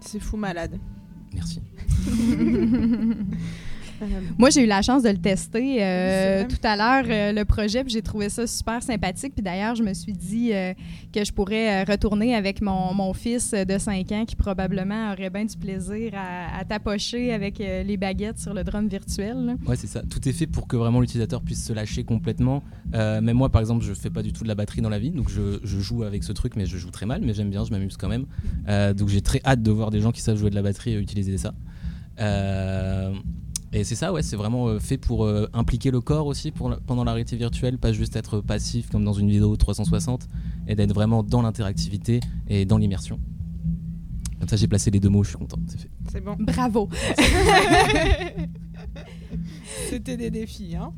C'est 0.00 0.20
fou 0.20 0.36
malade. 0.36 0.78
Merci. 1.34 1.60
Moi, 4.38 4.50
j'ai 4.50 4.62
eu 4.62 4.66
la 4.66 4.82
chance 4.82 5.02
de 5.02 5.08
le 5.08 5.18
tester 5.18 5.82
euh, 5.82 6.42
Oui, 6.42 6.48
tout 6.48 6.66
à 6.66 6.76
l'heure, 6.76 7.04
euh, 7.08 7.32
le 7.32 7.44
projet, 7.44 7.84
puis 7.84 7.92
j'ai 7.92 8.02
trouvé 8.02 8.28
ça 8.28 8.46
super 8.46 8.82
sympathique. 8.82 9.34
Puis 9.34 9.42
d'ailleurs, 9.42 9.74
je 9.74 9.82
me 9.82 9.94
suis 9.94 10.12
dit 10.12 10.52
euh, 10.52 10.72
que 11.12 11.24
je 11.24 11.32
pourrais 11.32 11.82
euh, 11.82 11.84
retourner 11.90 12.34
avec 12.34 12.60
mon, 12.60 12.92
mon 12.94 13.12
fils 13.12 13.52
de 13.52 13.78
5 13.78 14.12
ans 14.12 14.24
qui 14.26 14.36
probablement 14.36 15.12
aurait 15.12 15.30
bien 15.30 15.44
du 15.44 15.56
plaisir 15.56 16.12
à, 16.14 16.58
à 16.58 16.64
tapocher 16.64 17.32
avec 17.32 17.60
euh, 17.60 17.82
les 17.82 17.96
baguettes 17.96 18.38
sur 18.38 18.54
le 18.54 18.64
drum 18.64 18.88
virtuel. 18.88 19.56
Ouais, 19.66 19.76
c'est 19.76 19.86
ça. 19.86 20.02
Tout 20.02 20.28
est 20.28 20.32
fait 20.32 20.46
pour 20.46 20.66
que 20.66 20.76
vraiment 20.76 21.00
l'utilisateur 21.00 21.42
puisse 21.42 21.64
se 21.64 21.72
lâcher 21.72 22.04
complètement. 22.04 22.62
Euh, 22.94 23.20
même 23.20 23.36
moi, 23.36 23.50
par 23.50 23.60
exemple, 23.60 23.84
je 23.84 23.94
fais 23.94 24.10
pas 24.10 24.22
du 24.22 24.32
tout 24.32 24.42
de 24.42 24.48
la 24.48 24.54
batterie 24.54 24.80
dans 24.80 24.88
la 24.88 24.98
vie, 24.98 25.10
donc 25.10 25.28
je, 25.30 25.58
je 25.62 25.80
joue 25.80 26.02
avec 26.04 26.24
ce 26.24 26.32
truc, 26.32 26.56
mais 26.56 26.66
je 26.66 26.76
joue 26.76 26.90
très 26.90 27.06
mal, 27.06 27.20
mais 27.22 27.34
j'aime 27.34 27.50
bien, 27.50 27.64
je 27.64 27.70
m'amuse 27.70 27.96
quand 27.96 28.08
même. 28.08 28.26
Euh, 28.68 28.92
donc 28.94 29.08
j'ai 29.08 29.20
très 29.22 29.40
hâte 29.44 29.62
de 29.62 29.70
voir 29.70 29.90
des 29.90 30.00
gens 30.00 30.12
qui 30.12 30.20
savent 30.20 30.36
jouer 30.36 30.50
de 30.50 30.54
la 30.54 30.62
batterie 30.62 30.92
et 30.92 30.98
utiliser 30.98 31.38
ça. 31.38 31.54
Euh, 32.20 33.12
et 33.74 33.84
c'est 33.84 33.94
ça, 33.96 34.12
ouais, 34.12 34.22
c'est 34.22 34.36
vraiment 34.36 34.68
euh, 34.68 34.78
fait 34.78 34.96
pour 34.98 35.24
euh, 35.24 35.48
impliquer 35.52 35.90
le 35.90 36.00
corps 36.00 36.26
aussi 36.26 36.50
pour 36.52 36.68
la- 36.70 36.76
pendant 36.76 37.04
la 37.04 37.12
réalité 37.12 37.36
virtuelle, 37.36 37.76
pas 37.78 37.92
juste 37.92 38.14
être 38.16 38.40
passif 38.40 38.88
comme 38.90 39.04
dans 39.04 39.12
une 39.12 39.28
vidéo 39.28 39.56
360, 39.56 40.28
et 40.68 40.74
d'être 40.76 40.94
vraiment 40.94 41.22
dans 41.22 41.42
l'interactivité 41.42 42.20
et 42.48 42.64
dans 42.64 42.78
l'immersion. 42.78 43.18
Comme 44.38 44.48
ça, 44.48 44.56
j'ai 44.56 44.68
placé 44.68 44.90
les 44.90 45.00
deux 45.00 45.08
mots, 45.08 45.24
je 45.24 45.30
suis 45.30 45.38
content, 45.38 45.58
c'est 45.66 45.80
fait. 45.80 45.90
C'est 46.12 46.20
bon. 46.22 46.36
Bravo. 46.38 46.88
C'était 49.90 50.16
des 50.16 50.30
défis, 50.30 50.76
hein. 50.76 50.92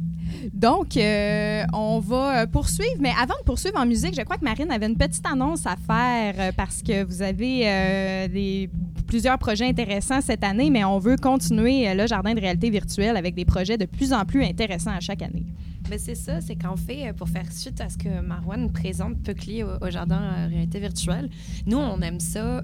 Donc, 0.52 0.96
euh, 0.96 1.64
on 1.72 1.98
va 2.00 2.46
poursuivre. 2.46 2.96
Mais 3.00 3.10
avant 3.10 3.34
de 3.38 3.44
poursuivre 3.44 3.78
en 3.78 3.86
musique, 3.86 4.14
je 4.16 4.22
crois 4.22 4.36
que 4.36 4.44
Marine 4.44 4.70
avait 4.70 4.86
une 4.86 4.96
petite 4.96 5.24
annonce 5.26 5.66
à 5.66 5.76
faire 5.76 6.52
parce 6.54 6.82
que 6.82 7.04
vous 7.04 7.22
avez 7.22 7.62
euh, 7.68 8.28
des, 8.28 8.68
plusieurs 9.06 9.38
projets 9.38 9.66
intéressants 9.66 10.20
cette 10.20 10.44
année, 10.44 10.70
mais 10.70 10.84
on 10.84 10.98
veut 10.98 11.16
continuer 11.16 11.88
euh, 11.88 11.94
le 11.94 12.06
jardin 12.06 12.34
de 12.34 12.40
réalité 12.40 12.70
virtuelle 12.70 13.16
avec 13.16 13.34
des 13.34 13.44
projets 13.44 13.78
de 13.78 13.86
plus 13.86 14.12
en 14.12 14.24
plus 14.24 14.44
intéressants 14.44 14.90
à 14.90 15.00
chaque 15.00 15.22
année. 15.22 15.46
Ben, 15.88 15.98
c'est 15.98 16.16
ça, 16.16 16.40
c'est 16.40 16.56
qu'en 16.56 16.76
fait, 16.76 17.08
euh, 17.08 17.12
pour 17.12 17.28
faire 17.28 17.50
suite 17.52 17.80
à 17.80 17.88
ce 17.88 17.96
que 17.96 18.20
Marwan 18.20 18.70
présente 18.72 19.22
Puckly 19.22 19.62
au, 19.62 19.68
au 19.80 19.90
jardin 19.90 20.20
euh, 20.20 20.46
réalité 20.48 20.80
virtuelle, 20.80 21.30
nous, 21.66 21.78
on 21.78 22.00
aime 22.00 22.20
ça. 22.20 22.62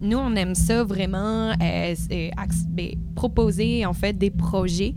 Nous, 0.00 0.16
on 0.16 0.36
aime 0.36 0.54
ça 0.54 0.84
vraiment 0.84 1.52
ben, 1.58 1.96
proposer 3.16 3.84
en 3.84 3.92
fait 3.92 4.16
des 4.16 4.30
projets 4.30 4.94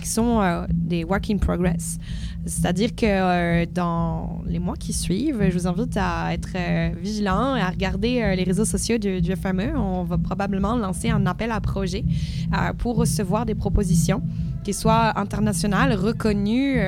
qui 0.00 0.08
sont 0.08 0.66
des 0.68 1.04
work 1.04 1.30
in 1.30 1.36
progress. 1.36 1.98
C'est-à-dire 2.44 2.96
que 2.96 3.06
euh, 3.06 3.66
dans 3.72 4.42
les 4.46 4.58
mois 4.58 4.74
qui 4.76 4.92
suivent, 4.92 5.48
je 5.48 5.52
vous 5.56 5.68
invite 5.68 5.96
à 5.96 6.34
être 6.34 6.50
euh, 6.56 6.90
vigilant 7.00 7.54
et 7.54 7.60
à 7.60 7.70
regarder 7.70 8.20
euh, 8.20 8.34
les 8.34 8.42
réseaux 8.42 8.64
sociaux 8.64 8.98
du, 8.98 9.36
FME. 9.36 9.76
On 9.76 10.02
va 10.02 10.18
probablement 10.18 10.76
lancer 10.76 11.08
un 11.08 11.24
appel 11.26 11.52
à 11.52 11.60
projet 11.60 12.04
pour 12.78 12.96
recevoir 12.96 13.46
des 13.46 13.54
propositions 13.54 14.22
qui 14.64 14.74
soient 14.74 15.18
internationales, 15.18 15.94
reconnues, 15.94 16.78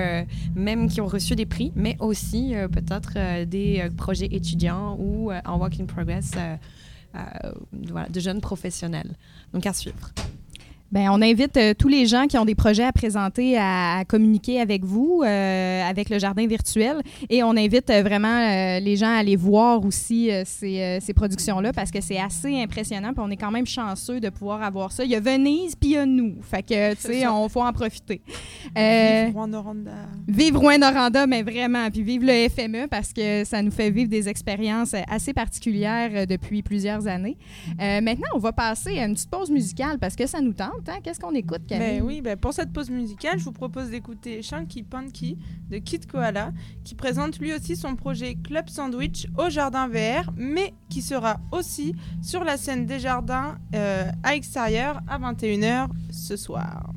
même 0.54 0.88
qui 0.88 1.00
ont 1.00 1.06
reçu 1.06 1.34
des 1.34 1.46
prix, 1.46 1.72
mais 1.74 1.96
aussi 2.00 2.54
peut-être 2.70 3.44
des 3.44 3.88
projets 3.96 4.28
étudiants 4.30 4.96
ou 5.00 5.32
en 5.32 5.58
work 5.58 5.80
in 5.80 5.86
progress 5.86 6.32
de 7.72 8.20
jeunes 8.20 8.40
professionnels. 8.40 9.14
Donc 9.52 9.66
à 9.66 9.72
suivre. 9.72 10.12
Ben, 10.92 11.08
on 11.10 11.20
invite 11.22 11.56
euh, 11.56 11.74
tous 11.76 11.88
les 11.88 12.06
gens 12.06 12.26
qui 12.26 12.38
ont 12.38 12.44
des 12.44 12.54
projets 12.54 12.84
à 12.84 12.92
présenter 12.92 13.58
à, 13.58 13.98
à 13.98 14.04
communiquer 14.04 14.60
avec 14.60 14.84
vous, 14.84 15.22
euh, 15.24 15.82
avec 15.82 16.08
le 16.08 16.18
jardin 16.18 16.46
virtuel. 16.46 17.02
Et 17.30 17.42
on 17.42 17.50
invite 17.50 17.90
euh, 17.90 18.02
vraiment 18.02 18.78
les 18.78 18.96
gens 18.96 19.08
à 19.08 19.18
aller 19.18 19.36
voir 19.36 19.84
aussi 19.84 20.30
ces, 20.44 20.98
ces 21.00 21.14
productions-là 21.14 21.72
parce 21.72 21.90
que 21.90 22.00
c'est 22.00 22.18
assez 22.18 22.60
impressionnant. 22.60 23.12
Puis 23.12 23.22
on 23.24 23.30
est 23.30 23.36
quand 23.36 23.50
même 23.50 23.66
chanceux 23.66 24.20
de 24.20 24.28
pouvoir 24.28 24.62
avoir 24.62 24.92
ça. 24.92 25.04
Il 25.04 25.10
y 25.10 25.16
a 25.16 25.20
Venise, 25.20 25.74
puis 25.74 25.90
il 25.90 25.92
y 25.94 25.96
a 25.96 26.06
nous. 26.06 26.36
Fait 26.42 26.62
que, 26.62 26.94
tu 26.94 27.00
sais, 27.00 27.26
on 27.26 27.48
faut 27.48 27.62
en 27.62 27.72
profiter. 27.72 28.22
Vive 28.76 29.34
Rwanda. 29.34 29.64
Vive 30.28 30.56
Rouen-Noranda, 30.56 31.26
mais 31.26 31.42
vraiment. 31.42 31.90
Puis 31.90 32.02
vive 32.02 32.24
le 32.24 32.48
FME 32.48 32.86
parce 32.88 33.12
que 33.12 33.44
ça 33.44 33.62
nous 33.62 33.70
fait 33.70 33.90
vivre 33.90 34.08
des 34.08 34.28
expériences 34.28 34.94
assez 35.08 35.32
particulières 35.32 36.26
depuis 36.26 36.62
plusieurs 36.62 37.06
années. 37.06 37.36
Euh, 37.80 38.00
maintenant, 38.00 38.28
on 38.34 38.38
va 38.38 38.52
passer 38.52 38.98
à 38.98 39.04
une 39.04 39.14
petite 39.14 39.30
pause 39.30 39.50
musicale 39.50 39.98
parce 39.98 40.16
que 40.16 40.26
ça 40.26 40.40
nous 40.40 40.52
tente. 40.52 40.70
Hein. 40.88 40.98
Qu'est-ce 41.02 41.20
qu'on 41.20 41.34
écoute, 41.34 41.66
Camille? 41.66 42.00
Ben 42.00 42.02
oui, 42.02 42.20
ben 42.20 42.36
pour 42.36 42.52
cette 42.52 42.72
pause 42.72 42.90
musicale, 42.90 43.38
je 43.38 43.44
vous 43.44 43.52
propose 43.52 43.90
d'écouter 43.90 44.42
Shanky 44.42 44.82
Panky 44.82 45.38
de 45.70 45.78
Kid 45.78 46.06
Koala, 46.10 46.52
qui 46.84 46.94
présente 46.94 47.38
lui 47.38 47.52
aussi 47.52 47.76
son 47.76 47.96
projet 47.96 48.36
Club 48.36 48.68
Sandwich 48.68 49.26
au 49.38 49.50
Jardin 49.50 49.88
VR, 49.88 50.30
mais 50.36 50.74
qui 50.88 51.02
sera 51.02 51.40
aussi 51.52 51.94
sur 52.22 52.44
la 52.44 52.56
scène 52.56 52.86
des 52.86 52.98
jardins 52.98 53.58
euh, 53.74 54.10
à 54.22 54.34
extérieur 54.34 55.00
à 55.08 55.18
21h 55.18 55.88
ce 56.10 56.36
soir. 56.36 56.92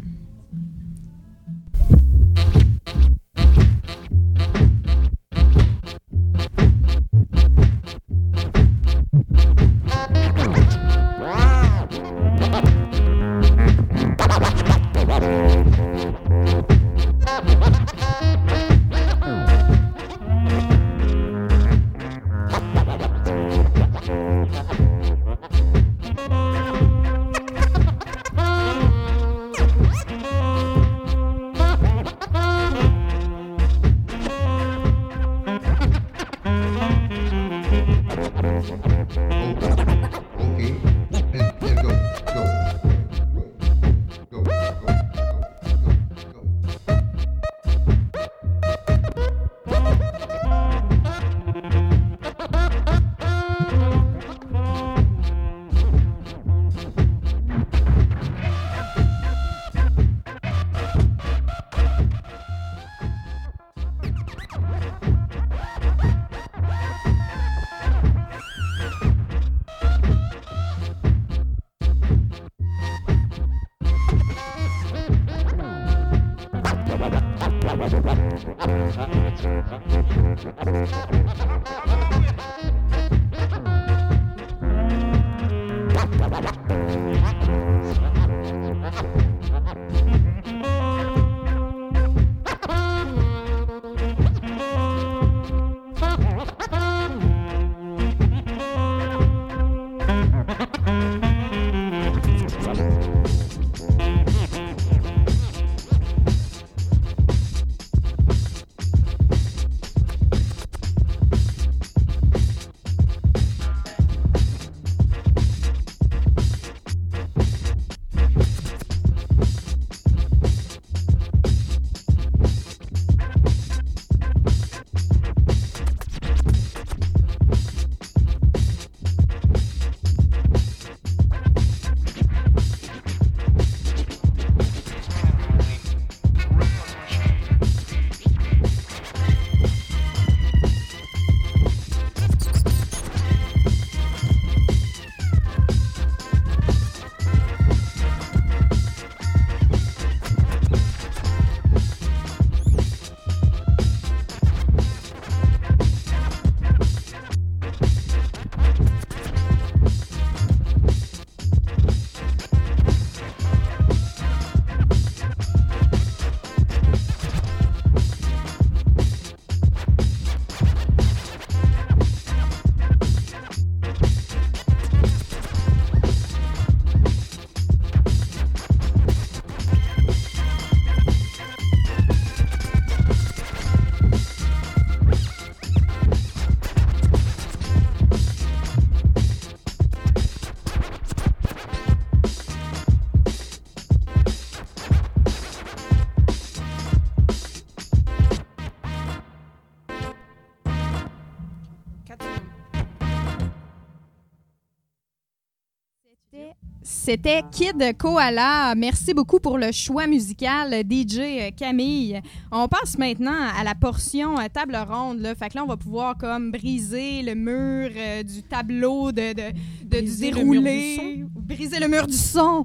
C'était 206.81 207.41
Kid 207.51 207.97
Koala. 207.97 208.73
Merci 208.75 209.13
beaucoup 209.13 209.39
pour 209.39 209.57
le 209.57 209.71
choix 209.71 210.07
musical, 210.07 210.73
DJ 210.89 211.53
Camille. 211.55 212.21
On 212.51 212.67
passe 212.67 212.97
maintenant 212.97 213.49
à 213.57 213.63
la 213.63 213.75
portion 213.75 214.39
euh, 214.39 214.47
table 214.51 214.77
ronde. 214.89 215.19
Là. 215.19 215.35
Fait 215.35 215.49
que 215.49 215.55
là, 215.55 215.63
on 215.63 215.67
va 215.67 215.77
pouvoir 215.77 216.17
comme 216.17 216.51
briser 216.51 217.21
le 217.23 217.35
mur 217.35 217.89
euh, 217.95 218.23
du 218.23 218.41
tableau, 218.43 219.11
de, 219.11 219.33
de, 219.33 219.51
de 219.83 219.99
Briser 219.99 220.31
du 220.31 220.37
le 220.39 220.43
mur 220.43 220.61
du 220.61 220.67
déroulé, 220.67 221.25
briser 221.35 221.79
le 221.79 221.87
mur 221.87 222.07
du 222.07 222.13
son 222.13 222.63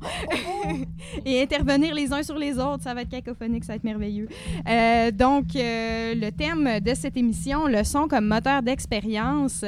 et 1.24 1.42
intervenir 1.42 1.94
les 1.94 2.12
uns 2.12 2.22
sur 2.22 2.38
les 2.38 2.58
autres. 2.58 2.82
Ça 2.82 2.94
va 2.94 3.02
être 3.02 3.10
cacophonique, 3.10 3.64
ça 3.64 3.72
va 3.72 3.76
être 3.76 3.84
merveilleux. 3.84 4.28
Euh, 4.68 5.10
donc, 5.10 5.56
euh, 5.56 6.14
le 6.14 6.30
thème 6.30 6.80
de 6.80 6.94
cette 6.94 7.16
émission, 7.16 7.66
le 7.66 7.82
son 7.84 8.06
comme 8.06 8.26
moteur 8.26 8.62
d'expérience. 8.62 9.64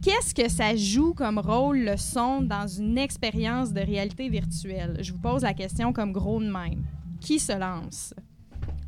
Qu'est-ce 0.00 0.32
que 0.34 0.48
ça 0.48 0.76
joue 0.76 1.12
comme 1.12 1.38
rôle, 1.38 1.80
le 1.80 1.96
son, 1.96 2.42
dans 2.42 2.66
une 2.68 2.98
expérience 2.98 3.72
de 3.72 3.80
réalité 3.80 4.28
virtuelle? 4.28 4.98
Je 5.00 5.12
vous 5.12 5.18
pose 5.18 5.42
la 5.42 5.54
question 5.54 5.92
comme 5.92 6.12
gros 6.12 6.40
de 6.40 6.50
même. 6.50 6.84
Qui 7.20 7.38
se 7.38 7.58
lance? 7.58 8.14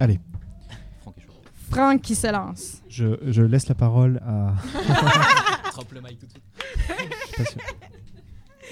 Chaud. 0.01 1.33
Franck 1.71 2.03
qui 2.03 2.15
se 2.15 2.31
lance. 2.31 2.83
Je, 2.89 3.17
je 3.27 3.43
laisse 3.43 3.69
la 3.69 3.75
parole 3.75 4.21
à. 4.25 4.55
Drop 5.73 5.93
le 5.93 6.01
mic 6.01 6.19
tout 6.19 6.27
de 6.27 6.31
suite. 6.31 6.45
Je 6.89 7.27
suis 7.27 7.37
pas 7.37 7.45
sûr. 7.45 7.61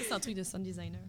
C'est 0.07 0.13
un 0.13 0.19
truc 0.19 0.35
de 0.35 0.43
sound 0.43 0.63
designer. 0.63 1.01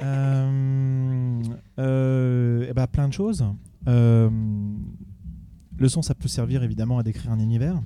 Euh, 0.00 1.42
euh, 1.78 2.66
eh 2.68 2.72
ben, 2.72 2.86
plein 2.86 3.08
de 3.08 3.12
choses. 3.12 3.44
Euh, 3.88 4.30
le 5.76 5.88
son, 5.88 6.02
ça 6.02 6.14
peut 6.14 6.28
servir 6.28 6.62
évidemment 6.62 6.98
à 6.98 7.02
décrire 7.02 7.32
un 7.32 7.38
univers. 7.38 7.82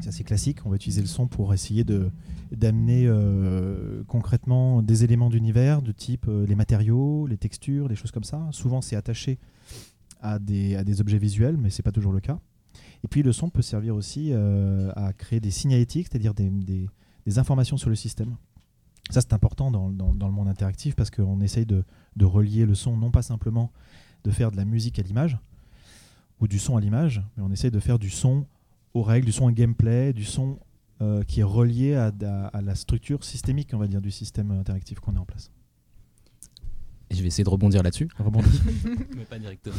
C'est 0.00 0.08
assez 0.08 0.24
classique. 0.24 0.58
On 0.64 0.70
va 0.70 0.76
utiliser 0.76 1.00
le 1.00 1.06
son 1.08 1.26
pour 1.26 1.52
essayer 1.54 1.84
de 1.84 2.10
d'amener 2.52 3.04
euh, 3.06 4.02
concrètement 4.06 4.80
des 4.80 5.04
éléments 5.04 5.28
d'univers 5.28 5.82
de 5.82 5.92
type 5.92 6.26
euh, 6.28 6.46
les 6.46 6.54
matériaux, 6.54 7.26
les 7.26 7.36
textures, 7.36 7.88
des 7.88 7.94
choses 7.96 8.10
comme 8.10 8.24
ça. 8.24 8.46
Souvent, 8.52 8.80
c'est 8.80 8.96
attaché 8.96 9.38
à 10.20 10.38
des, 10.38 10.74
à 10.76 10.82
des 10.84 11.00
objets 11.02 11.18
visuels, 11.18 11.56
mais 11.58 11.68
c'est 11.70 11.82
pas 11.82 11.92
toujours 11.92 12.12
le 12.12 12.20
cas. 12.20 12.38
Et 13.04 13.08
puis, 13.08 13.22
le 13.22 13.32
son 13.32 13.50
peut 13.50 13.60
servir 13.62 13.94
aussi 13.94 14.30
euh, 14.32 14.90
à 14.96 15.12
créer 15.12 15.40
des 15.40 15.50
signalétiques, 15.50 16.08
c'est-à-dire 16.10 16.32
des, 16.34 16.48
des- 16.48 16.88
informations 17.38 17.76
sur 17.76 17.90
le 17.90 17.96
système. 17.96 18.36
Ça, 19.10 19.20
c'est 19.20 19.34
important 19.34 19.70
dans, 19.70 19.90
dans- 19.90 20.14
dans 20.14 20.26
le 20.26 20.32
monde 20.32 20.48
interactif 20.48 20.94
parce 20.96 21.10
qu'on 21.10 21.40
essaye 21.42 21.66
de, 21.66 21.84
de 22.16 22.24
relier 22.24 22.64
le 22.64 22.74
son, 22.74 22.96
non 22.96 23.10
pas 23.10 23.20
simplement 23.22 23.70
de 24.24 24.30
faire 24.30 24.50
de 24.50 24.56
la 24.56 24.64
musique 24.64 24.98
à 24.98 25.02
l'image 25.02 25.36
ou 26.40 26.48
du 26.48 26.58
son 26.58 26.78
à 26.78 26.80
l'image, 26.80 27.22
mais 27.36 27.42
on 27.42 27.50
essaye 27.52 27.70
de 27.70 27.78
faire 27.80 27.98
du 27.98 28.08
son 28.08 28.46
aux 28.98 29.02
règles, 29.02 29.26
du 29.26 29.32
son 29.32 29.46
à 29.48 29.52
gameplay, 29.52 30.12
du 30.12 30.24
son 30.24 30.58
euh, 31.00 31.22
qui 31.22 31.40
est 31.40 31.44
relié 31.44 31.94
à, 31.94 32.12
à- 32.22 32.46
à 32.48 32.60
la 32.60 32.74
structure 32.74 33.24
systémique, 33.24 33.70
on 33.72 33.78
va 33.78 33.86
dire, 33.86 34.00
du 34.00 34.10
système 34.10 34.50
interactif 34.50 35.00
qu'on 35.00 35.16
a 35.16 35.20
en 35.20 35.24
place. 35.24 35.50
Et 37.10 37.14
je 37.14 37.22
vais 37.22 37.28
essayer 37.28 37.44
de 37.44 37.48
rebondir 37.48 37.82
là-dessus. 37.82 38.08
Rebondis. 38.18 38.60
mais 39.16 39.24
pas 39.24 39.38
directement. 39.38 39.74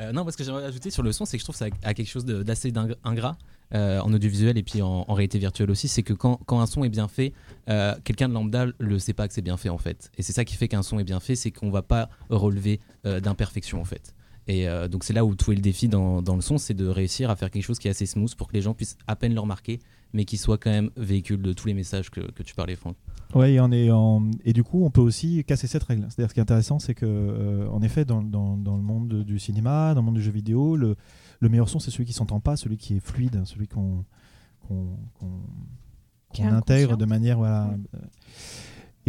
Euh, 0.00 0.12
non, 0.12 0.22
parce 0.24 0.36
que 0.36 0.44
j'aimerais 0.44 0.64
ajouter 0.64 0.90
sur 0.90 1.02
le 1.02 1.10
son, 1.10 1.24
c'est 1.24 1.36
que 1.36 1.40
je 1.40 1.44
trouve 1.46 1.56
ça 1.56 1.66
a 1.82 1.94
quelque 1.94 2.06
chose 2.08 2.24
d'assez 2.24 2.72
ingrat 3.02 3.36
euh, 3.74 3.98
en 4.00 4.12
audiovisuel 4.12 4.56
et 4.56 4.62
puis 4.62 4.80
en, 4.80 5.04
en 5.08 5.14
réalité 5.14 5.40
virtuelle 5.40 5.72
aussi. 5.72 5.88
C'est 5.88 6.04
que 6.04 6.12
quand, 6.12 6.36
quand 6.46 6.60
un 6.60 6.66
son 6.66 6.84
est 6.84 6.88
bien 6.88 7.08
fait, 7.08 7.32
euh, 7.68 7.96
quelqu'un 8.04 8.28
de 8.28 8.34
lambda 8.34 8.66
le 8.78 8.98
sait 9.00 9.12
pas 9.12 9.26
que 9.26 9.34
c'est 9.34 9.42
bien 9.42 9.56
fait 9.56 9.70
en 9.70 9.78
fait. 9.78 10.12
Et 10.16 10.22
c'est 10.22 10.32
ça 10.32 10.44
qui 10.44 10.54
fait 10.54 10.68
qu'un 10.68 10.84
son 10.84 11.00
est 11.00 11.04
bien 11.04 11.18
fait, 11.18 11.34
c'est 11.34 11.50
qu'on 11.50 11.70
va 11.70 11.82
pas 11.82 12.10
relever 12.30 12.80
d'imperfection 13.04 13.80
en 13.80 13.84
fait. 13.84 14.14
Et 14.48 14.66
euh, 14.68 14.88
donc 14.88 15.04
c'est 15.04 15.12
là 15.12 15.24
où 15.26 15.34
tout 15.34 15.52
est 15.52 15.56
le 15.56 15.60
défi 15.60 15.88
dans, 15.88 16.22
dans 16.22 16.34
le 16.34 16.40
son, 16.40 16.56
c'est 16.58 16.74
de 16.74 16.86
réussir 16.86 17.28
à 17.30 17.36
faire 17.36 17.50
quelque 17.50 17.62
chose 17.64 17.78
qui 17.78 17.86
est 17.86 17.90
assez 17.90 18.06
smooth 18.06 18.34
pour 18.34 18.48
que 18.48 18.54
les 18.54 18.62
gens 18.62 18.72
puissent 18.74 18.96
à 19.06 19.14
peine 19.14 19.34
le 19.34 19.40
remarquer, 19.40 19.78
mais 20.14 20.24
qui 20.24 20.38
soit 20.38 20.56
quand 20.56 20.70
même 20.70 20.90
véhicule 20.96 21.42
de 21.42 21.52
tous 21.52 21.68
les 21.68 21.74
messages 21.74 22.10
que, 22.10 22.20
que 22.32 22.42
tu 22.42 22.54
parlais, 22.54 22.74
Franck. 22.74 22.96
Ouais, 23.34 23.52
et, 23.52 23.60
on 23.60 23.70
est 23.70 23.90
en- 23.90 24.30
et 24.46 24.54
du 24.54 24.64
coup, 24.64 24.82
on 24.86 24.90
peut 24.90 25.02
aussi 25.02 25.44
casser 25.44 25.66
cette 25.66 25.82
règle. 25.84 26.06
C'est-à-dire, 26.08 26.30
ce 26.30 26.34
qui 26.34 26.40
est 26.40 26.42
intéressant, 26.42 26.78
c'est 26.78 26.94
que, 26.94 27.04
euh, 27.04 27.68
en 27.68 27.82
effet, 27.82 28.06
dans, 28.06 28.22
dans- 28.22 28.56
dans 28.56 28.76
le 28.76 28.82
monde 28.82 29.06
de- 29.08 29.22
du 29.22 29.38
cinéma, 29.38 29.92
dans 29.92 30.00
le 30.00 30.06
monde 30.06 30.14
du 30.14 30.22
jeu 30.22 30.32
vidéo, 30.32 30.76
le, 30.76 30.96
le 31.40 31.48
meilleur 31.50 31.68
son, 31.68 31.78
c'est 31.78 31.90
celui 31.90 32.06
qui 32.06 32.14
s'entend 32.14 32.40
pas, 32.40 32.56
celui 32.56 32.78
qui 32.78 32.96
est 32.96 33.00
fluide, 33.00 33.42
celui 33.44 33.68
qu'on 33.68 34.02
intègre 36.40 36.96
de 36.96 37.04
manière. 37.04 37.36
Voilà. 37.38 37.74
euh, 37.94 37.98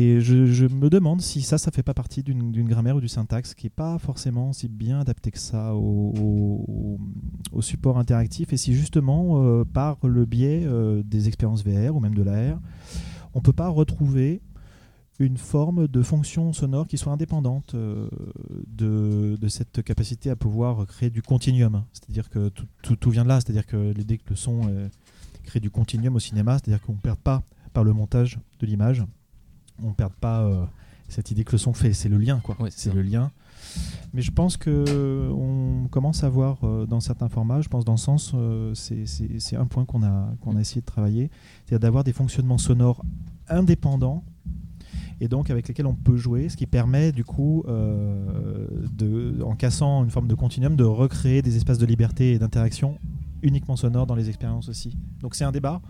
Et 0.01 0.21
je, 0.21 0.65
me 0.65 0.89
demande 0.89 1.19
si 1.19 1.41
ça, 1.41 1.57
ça 1.57 1.71
fait 1.71 1.83
pas 1.83 1.93
partie 1.93 2.23
d'une 2.23 2.69
grammaire 2.69 2.95
ou 2.95 3.01
du 3.01 3.09
syntaxe 3.09 3.53
qui 3.53 3.67
est 3.67 3.69
pas 3.69 3.99
forcément 3.99 4.53
si 4.53 4.69
bien 4.69 5.01
adapté 5.01 5.29
que 5.29 5.38
ça 5.38 5.75
au, 5.75 6.97
support 7.59 7.99
interactif. 7.99 8.53
Et 8.53 8.57
si 8.57 8.73
justement, 8.73 9.43
euh, 9.43 9.65
par 9.65 9.97
le 10.07 10.23
biais 10.23 10.63
euh, 10.63 11.03
des 11.03 11.27
expériences 11.27 11.65
VR 11.65 11.97
ou 11.97 11.99
même 11.99 12.15
de 12.15 12.23
l'AR, 12.23 12.62
on 13.33 13.41
peut 13.41 13.51
pas 13.51 13.67
retrouver 13.67 14.41
une 15.19 15.35
forme 15.35 15.89
de 15.89 16.01
fonction 16.01 16.53
sonore 16.53 16.88
qui 16.88 16.97
soit 16.97 17.12
indépendante 17.12 17.75
euh, 17.75 18.07
de, 18.67 19.47
cette 19.49 19.83
capacité 19.83 20.29
à 20.29 20.38
pouvoir 20.38 20.88
créer 20.88 21.09
du 21.09 21.21
continuum. 21.21 21.83
C'est-à-dire 21.91 22.29
que 22.29 22.47
tout, 22.47 22.95
tout- 22.95 23.09
vient 23.09 23.23
de 23.23 23.27
là, 23.27 23.41
c'est-à-dire 23.41 23.65
que 23.65 23.91
l'idée 23.91 24.17
que 24.17 24.29
le 24.29 24.38
son 24.38 24.62
crée 25.43 25.59
du 25.59 25.69
continuum 25.69 26.15
au 26.15 26.19
cinéma, 26.19 26.53
c'est-à-dire 26.53 26.81
qu'on 26.81 26.93
ne 26.93 26.99
perd 26.99 27.17
pas 27.17 27.43
par 27.73 27.83
le 27.83 27.91
montage 27.91 28.39
de 28.62 28.65
l'image, 28.65 29.03
on 29.84 29.89
ne 29.89 29.94
perd 29.94 30.13
pas 30.13 30.42
euh, 30.42 30.65
cette 31.08 31.32
idée 31.32 31.44
que 31.44 31.52
le 31.54 31.58
son 31.58 31.74
fait, 31.74 31.94
c'est 31.94 32.10
le 32.10 32.18
lien, 32.18 32.39
quoi. 32.44 32.56
Ouais, 32.60 32.70
c'est 32.72 32.94
le 32.94 33.02
lien. 33.02 33.32
Mais 34.13 34.22
je 34.22 34.32
pense 34.32 34.58
que 34.58 35.30
on 35.32 35.88
commence 35.89 36.24
à 36.24 36.30
voir 36.30 36.58
euh, 36.63 36.86
dans 36.86 37.00
certains 37.00 37.30
formats, 37.30 37.62
je 37.62 37.70
pense 37.70 37.86
dans 37.86 37.98
ce 37.98 38.06
sens, 38.06 38.32
euh, 38.34 38.74
c'est- 38.74 39.56
un 39.56 39.65
point 39.65 39.86
qu'on 39.86 40.02
a, 40.04 40.34
qu'on 40.42 40.56
a 40.56 40.62
essayé 40.62 40.82
de 40.82 40.86
travailler, 40.86 41.30
c'est-à-dire 41.65 41.80
d'avoir 41.82 42.04
des 42.04 42.13
fonctionnements 42.13 42.58
sonores 42.58 43.04
indépendants 43.48 44.24
et 45.22 45.28
donc 45.28 45.50
avec 45.50 45.68
lesquels 45.68 45.86
on 45.86 45.94
peut 45.96 46.15
jouer, 46.18 46.48
ce 46.50 46.56
qui 46.58 46.65
permet 46.65 47.12
du 47.12 47.24
coup, 47.26 47.63
euh, 47.68 48.65
de, 48.94 49.42
en 49.44 49.56
cassant 49.56 50.04
une 50.04 50.10
forme 50.12 50.28
de 50.28 50.36
continuum, 50.36 50.76
de 50.76 50.84
recréer 50.86 51.42
des 51.42 51.58
espaces 51.58 51.78
de 51.78 51.86
liberté 51.86 52.34
et 52.34 52.39
d'interaction 52.39 52.98
uniquement 53.44 53.76
sonores 53.76 54.08
dans 54.08 54.15
les 54.15 54.30
expériences 54.30 54.70
aussi. 54.70 54.98
Donc 55.22 55.36
c'est 55.36 55.44
un 55.44 55.52
débat. 55.52 55.82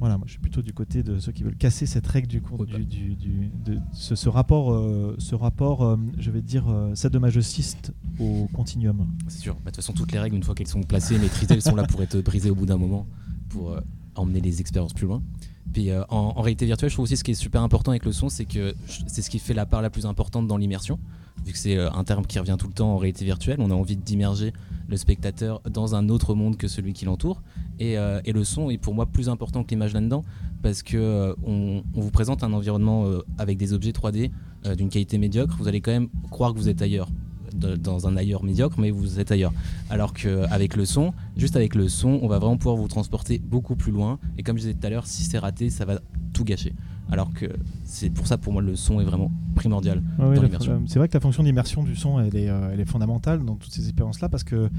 Voilà, 0.00 0.16
moi 0.18 0.24
je 0.26 0.32
suis 0.32 0.40
plutôt 0.40 0.60
du 0.60 0.72
côté 0.72 1.02
de 1.02 1.18
ceux 1.18 1.32
qui 1.32 1.44
veulent 1.44 1.56
casser 1.56 1.86
cette 1.86 2.06
règle 2.06 2.26
du, 2.26 2.40
cours- 2.42 2.66
du, 2.66 2.84
du- 2.84 3.14
du- 3.14 3.50
de 3.64 3.78
ce, 3.92 4.14
ce 4.16 4.28
rapport, 4.28 4.72
euh, 4.72 5.14
ce 5.18 5.34
rapport, 5.34 5.82
euh, 5.82 5.96
je 6.18 6.30
vais 6.30 6.42
dire, 6.42 6.68
euh, 6.68 6.94
sadomasochiste 6.94 7.92
au 8.18 8.48
continuum. 8.52 9.06
C'est 9.28 9.38
sûr. 9.40 9.54
Bah, 9.54 9.60
De 9.60 9.66
toute 9.66 9.76
façon, 9.76 9.92
toutes 9.92 10.12
les 10.12 10.18
règles, 10.18 10.36
une 10.36 10.42
fois 10.42 10.54
qu'elles 10.54 10.66
sont 10.66 10.82
placées, 10.82 11.18
maîtrisées, 11.18 11.54
elles 11.54 11.62
sont 11.62 11.76
là 11.76 11.84
pour 11.84 12.02
être 12.02 12.20
brisées 12.20 12.50
au 12.50 12.54
bout 12.54 12.66
d'un 12.66 12.76
moment, 12.76 13.06
pour 13.48 13.70
euh, 13.70 13.80
emmener 14.16 14.40
les 14.40 14.60
expériences 14.60 14.92
plus 14.92 15.06
loin. 15.06 15.22
Puis 15.72 15.90
euh, 15.90 16.04
en, 16.08 16.40
réalité 16.40 16.66
virtuelle, 16.66 16.90
je 16.90 16.94
trouve 16.94 17.04
aussi 17.04 17.16
ce 17.16 17.24
qui 17.24 17.32
est 17.32 17.34
super 17.34 17.62
important 17.62 17.90
avec 17.90 18.04
le 18.04 18.12
son, 18.12 18.28
c'est 18.28 18.44
que 18.44 18.74
c'est 19.06 19.22
ce 19.22 19.30
qui 19.30 19.38
fait 19.38 19.54
la 19.54 19.66
part 19.66 19.82
la 19.82 19.90
plus 19.90 20.06
importante 20.06 20.46
dans 20.46 20.56
l'immersion. 20.56 20.98
Vu 21.44 21.52
que 21.52 21.58
c'est 21.58 21.76
euh, 21.76 21.90
un 21.90 22.04
terme 22.04 22.24
qui 22.26 22.38
revient 22.38 22.56
tout 22.58 22.68
le 22.68 22.72
temps 22.72 22.94
en 22.94 22.96
réalité 22.96 23.24
virtuelle, 23.24 23.56
on 23.60 23.70
a 23.70 23.74
envie 23.74 23.96
d'immerger 23.96 24.52
le 24.88 24.96
spectateur 24.96 25.60
dans 25.68 25.94
un 25.94 26.08
autre 26.08 26.34
monde 26.34 26.56
que 26.56 26.68
celui 26.68 26.92
qui 26.92 27.04
l'entoure. 27.04 27.42
Et, 27.80 27.98
euh, 27.98 28.20
le 28.24 28.44
son 28.44 28.70
est 28.70 28.78
pour 28.78 28.94
moi 28.94 29.06
plus 29.06 29.28
important 29.28 29.64
que 29.64 29.70
l'image 29.70 29.94
là-dedans, 29.94 30.24
parce 30.62 30.82
que 30.82 31.34
on, 31.44 31.82
vous 31.94 32.10
présente 32.10 32.44
un 32.44 32.52
environnement 32.52 33.06
avec 33.38 33.58
des 33.58 33.72
objets 33.72 33.90
3D 33.90 34.30
euh, 34.66 34.74
d'une 34.74 34.88
qualité 34.88 35.18
médiocre, 35.18 35.56
vous 35.58 35.68
allez 35.68 35.80
quand 35.80 35.90
même 35.90 36.08
croire 36.30 36.54
que 36.54 36.58
vous 36.58 36.68
êtes 36.70 36.80
ailleurs 36.80 37.08
de- 37.54 37.76
dans 37.76 38.06
un 38.08 38.16
ailleurs 38.16 38.42
médiocre, 38.44 38.76
mais 38.78 38.90
vous 38.90 39.20
êtes 39.20 39.30
ailleurs. 39.32 39.52
Alors 39.90 40.12
qu'avec 40.12 40.76
le 40.76 40.84
son, 40.84 41.12
juste 41.36 41.56
avec 41.56 41.74
le 41.74 41.88
son, 41.88 42.18
on 42.22 42.28
va 42.28 42.38
vraiment 42.38 42.56
pouvoir 42.56 42.76
vous 42.76 42.88
transporter 42.88 43.38
beaucoup 43.38 43.76
plus 43.76 43.92
loin. 43.92 44.18
Et 44.38 44.42
comme 44.42 44.56
je 44.56 44.62
disais 44.62 44.74
tout 44.74 44.86
à 44.86 44.90
l'heure, 44.90 45.06
si 45.06 45.22
c'est 45.24 45.38
raté, 45.38 45.70
ça 45.70 45.84
va 45.84 46.00
tout 46.32 46.44
gâcher. 46.44 46.72
Alors 47.10 47.32
que 47.34 47.46
c'est 47.84 48.08
pour 48.10 48.26
ça, 48.26 48.38
pour 48.38 48.52
moi, 48.52 48.62
le 48.62 48.76
son 48.76 48.98
est 49.00 49.04
vraiment 49.04 49.30
primordial. 49.54 50.02
Ouais, 50.18 50.34
dans 50.36 50.42
l'immersion. 50.42 50.82
c'est 50.86 50.98
vrai 50.98 51.06
que 51.08 51.14
la 51.14 51.20
fonction 51.20 51.42
d'immersion 51.42 51.82
du 51.84 51.94
son, 51.96 52.18
elle 52.18 52.34
est, 52.34 52.48
euh, 52.48 52.70
elle 52.72 52.80
est 52.80 52.86
fondamentale 52.90 53.44
dans 53.44 53.56
toutes 53.56 53.72
ces 53.72 53.82
expériences-là 53.84 54.28
parce 54.30 54.42
que 54.42 54.70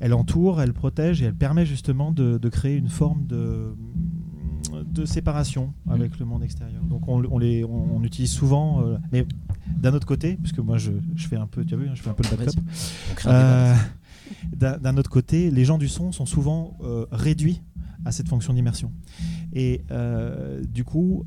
elle 0.00 0.14
entoure, 0.14 0.60
elle 0.62 0.72
protège 0.72 1.22
et 1.22 1.26
elle 1.26 1.34
permet 1.34 1.66
justement 1.66 2.10
de, 2.10 2.38
de 2.38 2.48
créer 2.48 2.76
une 2.76 2.88
forme 2.88 3.26
de, 3.26 3.74
de 4.84 5.04
séparation 5.04 5.72
avec 5.88 6.18
le 6.18 6.24
monde 6.24 6.42
extérieur. 6.42 6.82
Donc 6.84 7.08
on, 7.08 7.24
on 7.30 7.38
les, 7.38 7.64
on, 7.64 7.96
on 7.96 8.04
utilise 8.04 8.30
souvent, 8.30 8.82
euh, 8.82 8.96
mais 9.12 9.26
d'un 9.66 9.94
autre 9.94 10.06
côté, 10.06 10.36
puisque 10.36 10.58
moi 10.58 10.78
je, 10.78 10.92
je 11.14 11.28
fais 11.28 11.36
un 11.36 11.46
peu, 11.46 11.64
tu 11.64 11.74
as 11.74 11.76
vu, 11.76 11.88
hein, 11.88 11.92
je 11.94 12.02
fais 12.02 12.10
un 12.10 12.14
peu 12.14 12.24
le 12.30 12.36
backup. 12.36 12.58
Euh, 13.26 13.74
D'un 14.56 14.96
autre 14.96 15.10
côté, 15.10 15.50
les 15.50 15.64
gens 15.64 15.76
du 15.76 15.88
son 15.88 16.10
sont 16.10 16.24
souvent 16.24 16.78
euh, 16.82 17.06
réduits 17.10 17.60
à 18.04 18.12
cette 18.12 18.28
fonction 18.28 18.54
d'immersion. 18.54 18.92
Et 19.52 19.82
du 20.68 20.84
coup, 20.84 21.24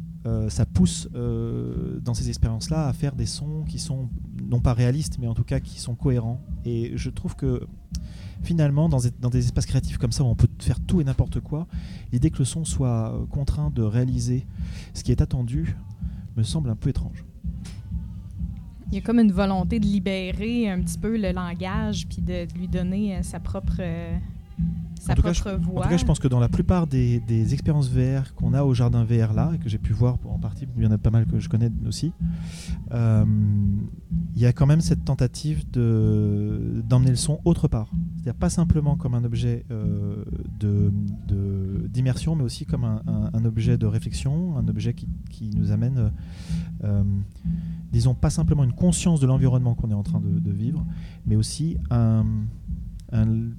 ça 0.50 0.66
pousse 0.66 1.08
dans 1.14 2.14
ces 2.14 2.30
expériences-là 2.30 2.88
à 2.88 2.94
faire 2.94 3.16
des 3.16 3.28
sons 3.28 3.64
qui 3.68 3.80
sont 3.80 4.10
non 4.50 4.60
pas 4.60 4.74
réalistes, 4.74 5.18
mais 5.20 5.28
en 5.28 5.36
tout 5.36 5.44
cas 5.44 5.60
qui 5.60 5.80
sont 5.80 5.96
cohérents. 5.96 6.42
Et 6.66 6.94
je 6.96 7.10
trouve 7.10 7.36
que 7.36 7.62
finalement, 8.46 8.88
dans, 8.88 9.00
des- 9.00 9.12
dans 9.20 9.30
des 9.30 9.40
espaces 9.46 9.66
créatifs 9.66 9.98
comme 9.98 10.12
ça 10.12 10.24
où 10.24 10.28
on 10.28 10.36
peut 10.36 10.48
faire 10.60 10.80
tout 10.80 11.02
et 11.02 11.04
n'importe 11.04 11.40
quoi, 11.42 11.68
l'idée 12.14 12.30
que 12.30 12.40
le 12.40 12.46
son 12.46 12.64
soit 12.64 13.12
euh, 13.14 13.26
contraint 13.26 13.72
de 13.72 13.82
réaliser 13.82 14.46
ce 14.94 15.04
qui 15.04 15.12
est 15.12 15.22
attendu 15.22 15.76
me 16.38 16.44
semble 16.44 16.70
un 16.70 16.76
peu 16.76 16.90
étrange. 16.90 17.26
Il 18.92 18.96
y 18.96 18.98
a 19.00 19.02
comme 19.02 19.20
une 19.20 19.32
volonté 19.32 19.80
de 19.80 19.86
libérer 19.86 20.70
un 20.70 20.80
petit 20.82 20.98
peu 20.98 21.18
le 21.18 21.32
langage 21.32 22.08
puis 22.08 22.22
de, 22.22 22.46
de 22.46 22.58
lui 22.58 22.68
donner 22.68 23.18
euh, 23.18 23.24
sa 23.24 23.40
propre, 23.40 23.78
euh, 23.80 24.16
sa 25.00 25.14
En 25.14 25.16
tout 25.16 25.22
cas, 25.24 25.34
je- 25.34 25.42
propre 25.42 25.58
En 25.58 25.72
voix. 25.72 25.84
tout 25.84 25.90
cas, 25.90 25.98
je 25.98 26.06
pense 26.06 26.20
que 26.20 26.28
dans 26.28 26.40
la 26.40 26.50
plupart 26.50 26.86
des, 26.86 27.20
des 27.22 27.54
expériences 27.54 27.90
VR 27.90 28.36
qu'on 28.36 28.54
a 28.54 28.64
au 28.64 28.74
jardin 28.76 29.04
VR 29.04 29.34
là, 29.34 29.52
et 29.56 29.58
que 29.58 29.68
j'ai 29.70 29.80
pu 29.80 29.92
voir 29.92 30.18
en 30.30 30.38
partie, 30.38 30.68
il 30.78 30.84
y 30.84 30.88
en 30.88 30.92
a 30.92 30.98
pas 31.00 31.10
mal 31.10 31.26
que 31.26 31.40
je 31.40 31.50
connais 31.50 31.72
aussi, 31.88 32.14
euh, 32.92 33.26
il 34.36 34.42
y 34.42 34.46
a 34.46 34.54
quand 34.54 34.66
même 34.68 34.82
cette 34.82 35.04
tentative 35.04 35.64
de- 35.72 36.84
d'emmener 36.88 37.10
le 37.10 37.16
son 37.16 37.40
autre 37.44 37.68
part. 37.68 37.90
C'est-à-dire 38.26 38.40
pas 38.40 38.50
simplement 38.50 38.96
comme 38.96 39.14
un 39.14 39.24
objet 39.24 39.66
euh, 39.70 40.26
de- 40.60 40.92
de- 41.28 41.88
d'immersion, 41.88 42.36
mais 42.36 42.42
aussi 42.44 42.66
comme 42.66 42.84
un, 42.84 43.04
un- 43.06 43.30
un 43.32 43.46
objet 43.46 43.78
de 43.78 43.86
réflexion, 43.86 44.58
un 44.58 44.68
objet 44.68 44.96
qui, 44.96 45.08
qui 45.30 45.52
nous 45.56 45.70
amène, 45.72 45.98
euh, 46.00 46.10
euh, 46.86 47.04
disons, 47.92 48.16
pas 48.16 48.32
simplement 48.32 48.64
une 48.64 48.74
conscience 48.74 49.20
de 49.20 49.28
l'environnement 49.28 49.76
qu'on 49.76 49.92
est 49.92 49.94
en 49.96 50.02
train 50.02 50.20
de, 50.22 50.40
de 50.40 50.52
vivre, 50.52 50.84
mais 51.28 51.36
aussi 51.36 51.78
un- 51.92 52.26
un- 53.12 53.52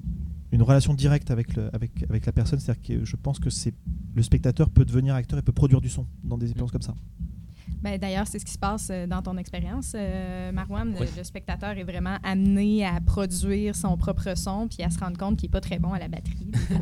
une 0.51 0.61
relation 0.61 0.93
directe 0.93 1.31
avec, 1.31 1.55
le- 1.55 1.73
avec, 1.73 2.03
avec 2.09 2.25
la 2.25 2.33
personne. 2.33 2.59
C'est-à-dire 2.59 2.83
que 2.99 3.05
je 3.05 3.15
pense 3.15 3.39
que 3.39 3.47
le 4.15 4.21
spectateur 4.21 4.69
peut 4.69 4.83
devenir 4.83 5.15
acteur 5.15 5.39
et 5.39 5.43
peut 5.43 5.53
produire 5.53 5.79
du 5.79 5.87
son 5.87 6.05
dans 6.25 6.37
des 6.37 6.47
expériences 6.47 6.73
comme 6.73 6.81
ça. 6.81 6.93
Ben, 7.81 7.97
D'ailleurs, 7.99 8.25
c'est 8.27 8.39
ce 8.39 8.45
qui 8.45 8.53
se 8.53 8.57
passe 8.57 8.89
euh, 8.91 9.05
dans 9.07 9.21
ton 9.21 9.37
expérience, 9.37 9.93
euh, 9.95 10.51
Marwan. 10.51 10.91
Le- 10.91 10.99
Oui. 11.01 11.07
Le, 11.17 11.23
spectateur 11.23 11.77
est 11.77 11.83
vraiment 11.83 12.17
amené 12.23 12.85
à 12.85 12.99
produire 13.01 13.75
son 13.75 13.95
propre 13.97 14.35
son 14.35 14.67
puis 14.67 14.83
à 14.83 14.89
se 14.89 14.97
rendre 14.99 15.17
compte 15.17 15.37
qu'il 15.37 15.47
n'est 15.47 15.51
pas 15.51 15.61
très 15.61 15.77
bon 15.79 15.93
à 15.93 15.99
la 15.99 16.07
batterie. 16.07 16.51
fois. 16.67 16.77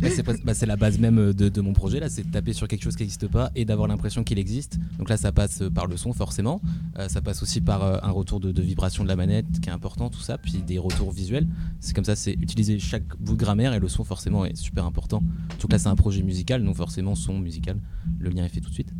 Bah, 0.44 0.54
c'est 0.54 0.66
la 0.66 0.76
base 0.76 0.98
même 0.98 1.32
de, 1.32 1.48
de 1.48 1.60
mon 1.60 1.72
projet 1.72 2.00
là, 2.00 2.08
c'est 2.08 2.22
de 2.22 2.30
taper 2.30 2.52
sur 2.52 2.68
quelque 2.68 2.82
chose 2.82 2.94
qui 2.96 3.02
n'existe 3.02 3.28
pas 3.28 3.50
et 3.54 3.64
d'avoir 3.64 3.88
l'impression 3.88 4.22
qu'il 4.24 4.38
existe. 4.38 4.78
Donc 4.98 5.08
là, 5.08 5.16
ça 5.16 5.32
passe 5.32 5.62
par 5.74 5.86
le 5.86 5.96
son 5.96 6.12
forcément, 6.12 6.60
Euh, 6.98 7.08
ça 7.08 7.20
passe 7.20 7.42
aussi 7.42 7.60
par 7.60 7.82
euh, 7.82 7.98
un 8.02 8.10
retour 8.10 8.40
de, 8.40 8.52
de 8.52 8.62
vibration 8.62 9.02
de 9.02 9.08
la 9.08 9.16
manette 9.16 9.60
qui 9.60 9.68
est 9.68 9.72
important, 9.72 10.08
tout 10.10 10.20
ça, 10.20 10.38
puis 10.38 10.62
des 10.62 10.78
retours 10.78 11.10
visuels. 11.12 11.46
C'est 11.80 11.94
comme 11.94 12.04
ça, 12.04 12.14
c'est 12.16 12.32
utiliser 12.32 12.78
chaque 12.78 13.16
bout 13.18 13.34
de 13.34 13.38
grammaire 13.38 13.72
et 13.74 13.80
le 13.80 13.88
son 13.88 14.04
forcément 14.04 14.44
est 14.44 14.56
super 14.56 14.84
important. 14.84 15.22
Donc 15.60 15.72
là, 15.72 15.78
c'est 15.78 15.88
un 15.88 15.96
projet 15.96 16.22
musical, 16.22 16.62
donc 16.64 16.76
forcément 16.76 17.14
son 17.14 17.38
musical. 17.38 17.78
Le 18.18 18.30
lien 18.30 18.44
est 18.44 18.48
fait 18.48 18.60
tout 18.60 18.70
de 18.70 18.74
suite. 18.74 18.92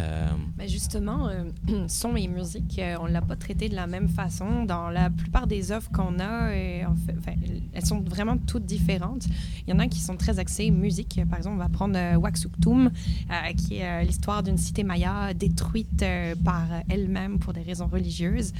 Euh, 0.00 0.28
Ben 0.56 0.68
justement, 0.68 1.28
euh, 1.28 1.44
son 1.88 2.16
et 2.16 2.28
musique, 2.28 2.78
euh, 2.78 2.96
on 3.00 3.06
ne 3.06 3.12
l'a 3.12 3.22
pas 3.22 3.36
traité 3.36 3.68
de 3.68 3.74
la 3.74 3.86
même 3.86 4.08
façon. 4.08 4.64
Dans 4.64 4.90
la 4.90 5.10
plupart 5.10 5.46
des 5.46 5.72
œuvres 5.72 5.90
qu'on 5.90 6.18
a, 6.18 6.50
elles 6.52 7.86
sont 7.86 8.00
vraiment 8.00 8.36
toutes 8.36 8.64
différentes. 8.64 9.26
Il 9.66 9.70
y 9.70 9.72
en 9.72 9.78
a 9.78 9.86
qui 9.86 10.00
sont 10.00 10.16
très 10.16 10.38
axées 10.38 10.70
musique. 10.70 11.20
Par 11.28 11.38
exemple, 11.38 11.56
on 11.56 11.58
va 11.58 11.68
prendre 11.68 11.98
Waxuktum, 12.16 12.90
qui 13.56 13.78
est 13.78 14.04
l'histoire 14.04 14.42
d'une 14.42 14.58
cité 14.58 14.84
maya 14.84 15.34
détruite 15.34 16.04
par 16.44 16.66
elle-même 16.88 17.38
pour 17.38 17.52
des 17.52 17.62
raisons 17.62 17.86
religieuses. 17.86 18.52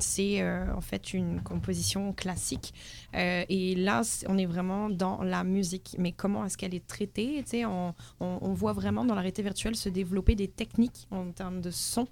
C'est 0.00 0.42
en 0.76 0.80
fait 0.80 1.14
une 1.14 1.40
composition 1.40 2.12
classique. 2.12 2.74
Et 3.14 3.74
là, 3.76 4.02
on 4.28 4.38
est 4.38 4.46
vraiment 4.46 4.90
dans 4.90 5.22
la 5.22 5.44
musique. 5.44 5.96
Mais 5.98 6.12
comment 6.12 6.44
est-ce 6.44 6.56
qu'elle 6.56 6.74
est 6.74 6.86
traitée? 6.86 7.44
On, 7.66 7.94
on, 8.20 8.38
on 8.40 8.52
voit 8.52 8.72
vraiment 8.72 9.04
dans 9.04 9.14
la 9.14 9.20
réalité 9.20 9.42
virtuelle 9.42 9.76
se 9.76 9.88
développer 9.88 10.34
des 10.40 10.48
techniques 10.48 11.06
en 11.10 11.32
termes 11.32 11.60
de 11.60 11.70
son 11.70 12.08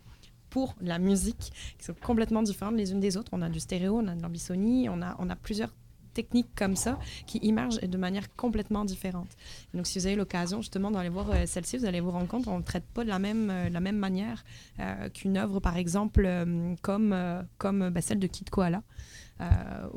pour 0.51 0.75
la 0.81 0.99
musique 0.99 1.53
qui 1.79 1.85
sont 1.85 1.95
complètement 1.95 2.43
différentes 2.43 2.77
les 2.77 2.93
unes 2.93 3.01
des 3.01 3.17
autres. 3.17 3.31
On 3.33 3.43
a 3.43 3.49
du 3.49 3.61
stéréo, 3.61 3.97
on 3.97 4.07
a 4.07 4.15
de 4.15 4.23
l'ambisonie, 4.23 4.89
on 4.89 5.01
a, 5.03 5.17
on 5.19 5.31
a 5.31 5.37
plusieurs 5.37 5.73
techniques 6.13 6.51
comme 6.55 6.77
ça 6.77 6.99
qui 7.27 7.39
émergent 7.43 7.81
de 7.81 7.99
manière 7.99 8.35
complètement 8.35 8.85
différente. 8.85 9.29
Donc, 9.73 9.87
si 9.87 9.99
vous 9.99 10.07
avez 10.07 10.17
l'occasion 10.17 10.61
justement 10.61 10.91
d'aller 10.91 11.09
voir 11.09 11.31
euh, 11.31 11.47
celle-ci, 11.47 11.79
vous 11.79 11.85
allez 11.87 12.01
vous 12.01 12.11
rendre 12.11 12.27
compte 12.27 12.45
qu'on 12.45 12.59
ne 12.59 12.63
traite 12.63 12.87
pas 12.93 13.05
de 13.05 13.09
la 13.09 13.19
même, 13.19 13.51
euh, 13.51 13.69
la 13.71 13.81
même 13.81 13.97
manière 13.97 14.45
euh, 14.81 15.09
qu'une 15.11 15.37
œuvre, 15.37 15.61
par 15.61 15.77
exemple, 15.77 16.29
comme, 16.83 17.15
comme 17.57 17.91
bah, 17.91 18.01
celle 18.01 18.19
de 18.19 18.27
Kid 18.27 18.51
Koala 18.51 18.83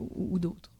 ou 0.06 0.38
d'autres. 0.38 0.72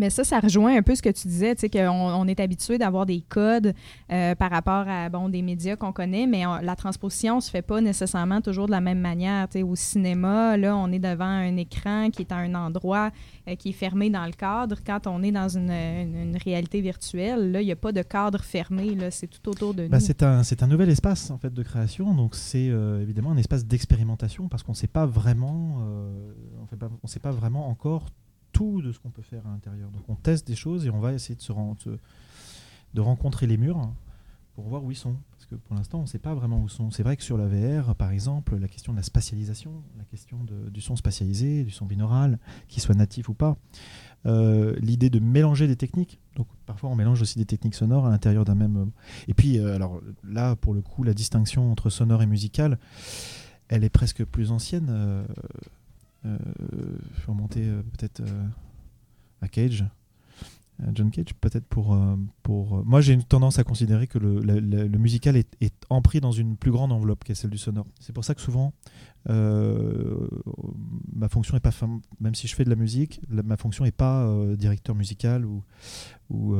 Mais 0.00 0.08
ça, 0.10 0.24
ça 0.24 0.40
rejoint 0.40 0.76
un 0.76 0.82
peu 0.82 0.94
ce 0.94 1.02
que 1.02 1.10
tu 1.10 1.28
disais, 1.28 1.54
tu 1.54 1.60
sais, 1.60 1.68
qu'on 1.68 1.86
on 1.90 2.26
est 2.26 2.40
habitué 2.40 2.78
d'avoir 2.78 3.04
des 3.06 3.20
codes 3.28 3.74
euh, 4.10 4.34
par 4.34 4.50
rapport 4.50 4.84
à 4.88 5.08
bon, 5.10 5.28
des 5.28 5.42
médias 5.42 5.76
qu'on 5.76 5.92
connaît, 5.92 6.26
mais 6.26 6.46
on- 6.46 6.56
la 6.60 6.74
transposition 6.74 7.38
se 7.40 7.50
fait 7.50 7.60
pas 7.62 7.80
nécessairement 7.82 8.40
toujours 8.40 8.64
de 8.66 8.70
la 8.72 8.80
même 8.80 8.98
manière. 9.00 9.46
Tu 9.48 9.58
sais, 9.58 9.62
au 9.62 9.76
cinéma, 9.76 10.56
là, 10.56 10.74
on 10.76 10.90
est 10.90 10.98
devant 10.98 11.24
un 11.26 11.54
écran 11.58 12.08
qui 12.10 12.22
est 12.22 12.32
à 12.32 12.36
un 12.36 12.54
endroit 12.54 13.10
euh, 13.46 13.54
qui 13.56 13.68
est 13.68 13.72
fermé 13.72 14.08
dans 14.10 14.24
le 14.24 14.32
cadre. 14.32 14.76
Quand 14.86 15.06
on 15.06 15.22
est 15.22 15.32
dans 15.32 15.48
une, 15.48 15.70
une- 15.70 16.16
une 16.30 16.36
réalité 16.38 16.80
virtuelle, 16.80 17.52
là, 17.52 17.60
il 17.60 17.66
n'y 17.66 17.72
a 17.72 17.76
pas 17.76 17.92
de 17.92 18.02
cadre 18.02 18.42
fermé, 18.42 18.94
là, 18.94 19.10
c'est 19.10 19.26
tout 19.28 19.46
autour 19.50 19.74
de 19.74 19.86
Bah, 19.86 19.98
nous. 19.98 20.04
c'est 20.04 20.22
un, 20.22 20.42
c'est 20.42 20.62
un 20.62 20.66
nouvel 20.66 20.88
espace 20.88 21.30
en 21.30 21.36
fait 21.38 21.52
de 21.52 21.62
création, 21.62 22.14
donc 22.14 22.34
c'est 22.36 22.68
euh, 22.70 23.02
évidemment 23.02 23.32
un 23.32 23.36
espace 23.36 23.66
d'expérimentation 23.66 24.48
parce 24.48 24.62
qu'on 24.62 24.72
ne 24.72 24.76
sait 24.76 24.86
pas 24.86 25.04
vraiment, 25.04 25.76
on 25.78 26.88
on 27.02 27.06
sait 27.06 27.20
pas 27.20 27.30
vraiment 27.30 27.68
encore 27.68 28.06
de 28.60 28.92
ce 28.92 28.98
qu'on 28.98 29.10
peut 29.10 29.22
faire 29.22 29.46
à 29.46 29.50
l'intérieur. 29.50 29.90
Donc 29.90 30.02
on 30.08 30.14
teste 30.14 30.46
des 30.46 30.54
choses 30.56 30.84
et 30.86 30.90
on 30.90 31.00
va 31.00 31.12
essayer 31.12 31.34
de 31.34 31.40
se, 31.42 31.52
ren- 31.52 31.76
se- 31.78 31.98
de 32.94 33.00
rencontrer 33.00 33.46
les 33.46 33.56
murs 33.56 33.90
pour 34.54 34.68
voir 34.68 34.84
où 34.84 34.90
ils 34.90 34.96
sont. 34.96 35.16
Parce 35.32 35.46
que 35.46 35.54
pour 35.54 35.74
l'instant, 35.74 35.98
on 35.98 36.02
ne 36.02 36.06
sait 36.06 36.18
pas 36.18 36.34
vraiment 36.34 36.60
où 36.60 36.64
ils 36.66 36.70
sont. 36.70 36.90
C'est 36.90 37.02
vrai 37.02 37.16
que 37.16 37.22
sur 37.22 37.38
la 37.38 37.46
VR, 37.46 37.94
par 37.94 38.10
exemple, 38.10 38.56
la 38.56 38.68
question 38.68 38.92
de 38.92 38.98
la 38.98 39.02
spatialisation, 39.02 39.72
la 39.96 40.04
question 40.04 40.38
du 40.70 40.80
son 40.80 40.96
spatialisé, 40.96 41.64
du 41.64 41.70
son 41.70 41.86
binaural, 41.86 42.38
qu'il 42.68 42.82
soit 42.82 42.94
natif 42.94 43.28
ou 43.30 43.34
pas, 43.34 43.56
euh, 44.26 44.76
l'idée 44.80 45.08
de 45.08 45.18
mélanger 45.18 45.66
des 45.66 45.76
techniques. 45.76 46.20
Donc 46.36 46.46
parfois, 46.66 46.90
on 46.90 46.94
mélange 46.96 47.22
aussi 47.22 47.38
des 47.38 47.46
techniques 47.46 47.74
sonores 47.74 48.06
à 48.06 48.10
l'intérieur 48.10 48.44
d'un 48.44 48.54
même. 48.54 48.90
Et 49.28 49.34
puis, 49.34 49.58
euh, 49.58 49.74
alors 49.74 50.00
là, 50.24 50.56
pour 50.56 50.74
le 50.74 50.82
coup, 50.82 51.04
la 51.04 51.14
distinction 51.14 51.70
entre 51.72 51.88
sonore 51.88 52.22
et 52.22 52.26
musical, 52.26 52.78
elle 53.68 53.82
est 53.84 53.88
presque 53.90 54.24
plus 54.24 54.50
ancienne. 54.50 54.88
Euh, 54.90 55.24
faut 56.24 57.32
remonter 57.32 57.66
euh, 57.66 57.82
peut-être 57.82 58.20
euh, 58.20 58.46
à 59.42 59.48
Cage. 59.48 59.84
Euh, 60.82 60.86
John 60.94 61.10
Cage, 61.10 61.34
peut-être 61.40 61.66
pour. 61.66 61.94
euh, 61.94 62.16
pour 62.42 62.78
euh, 62.78 62.82
moi, 62.84 63.00
j'ai 63.00 63.12
une 63.12 63.22
tendance 63.24 63.58
à 63.58 63.64
considérer 63.64 64.06
que 64.06 64.18
le, 64.18 64.40
le- 64.40 64.98
musical 64.98 65.36
est, 65.36 65.56
empris 65.90 66.20
dans 66.20 66.32
une 66.32 66.56
plus 66.56 66.70
grande 66.70 66.92
enveloppe 66.92 67.24
qu'est 67.24 67.34
celle 67.34 67.50
du 67.50 67.58
sonore. 67.58 67.86
C'est 68.00 68.12
pour 68.14 68.24
ça 68.24 68.34
que 68.34 68.40
souvent, 68.40 68.72
ma 69.26 71.28
fonction 71.28 71.56
est 71.56 71.60
pas. 71.60 71.70
fam- 71.70 72.00
Même 72.20 72.34
si 72.34 72.46
je 72.48 72.54
fais 72.54 72.64
de 72.64 72.70
la 72.70 72.76
musique, 72.76 73.20
ma 73.28 73.56
fonction 73.56 73.84
n'est 73.84 73.92
pas 73.92 74.32
directeur 74.56 74.94
musical 74.94 75.44
ou, 75.44 75.62
ou 76.30 76.54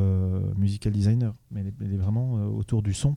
musical 0.57 0.93
designer, 0.93 1.35
mais 1.51 1.61
elle 1.81 1.95
est, 1.95 1.97
vraiment 1.97 2.35
autour 2.47 2.83
du 2.83 2.93
son, 2.95 3.17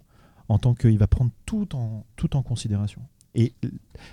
en 0.50 0.60
tant 0.60 0.74
qu'il 0.76 0.98
va 0.98 1.08
prendre 1.08 1.32
tout 1.46 1.76
en, 1.76 2.06
tout 2.16 2.36
en 2.36 2.44
considération. 2.44 3.02
Et 3.36 3.54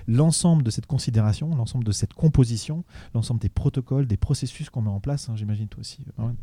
l'ensemble 0.07 0.62
de 0.62 0.71
cette 0.71 0.87
considération, 0.87 1.55
l'ensemble 1.55 1.85
de 1.85 1.93
cette 1.93 2.14
composition, 2.14 2.85
l'ensemble 3.14 3.41
des 3.41 3.49
protocoles, 3.49 4.07
des 4.07 4.16
processus 4.16 4.71
qu'on 4.71 4.83
met 4.83 4.91
en 4.91 5.01
place, 5.01 5.29
hein, 5.29 5.37
j'imagine 5.37 5.68
toi 5.68 5.81
aussi, 5.81 6.05
Marwan, 6.16 6.37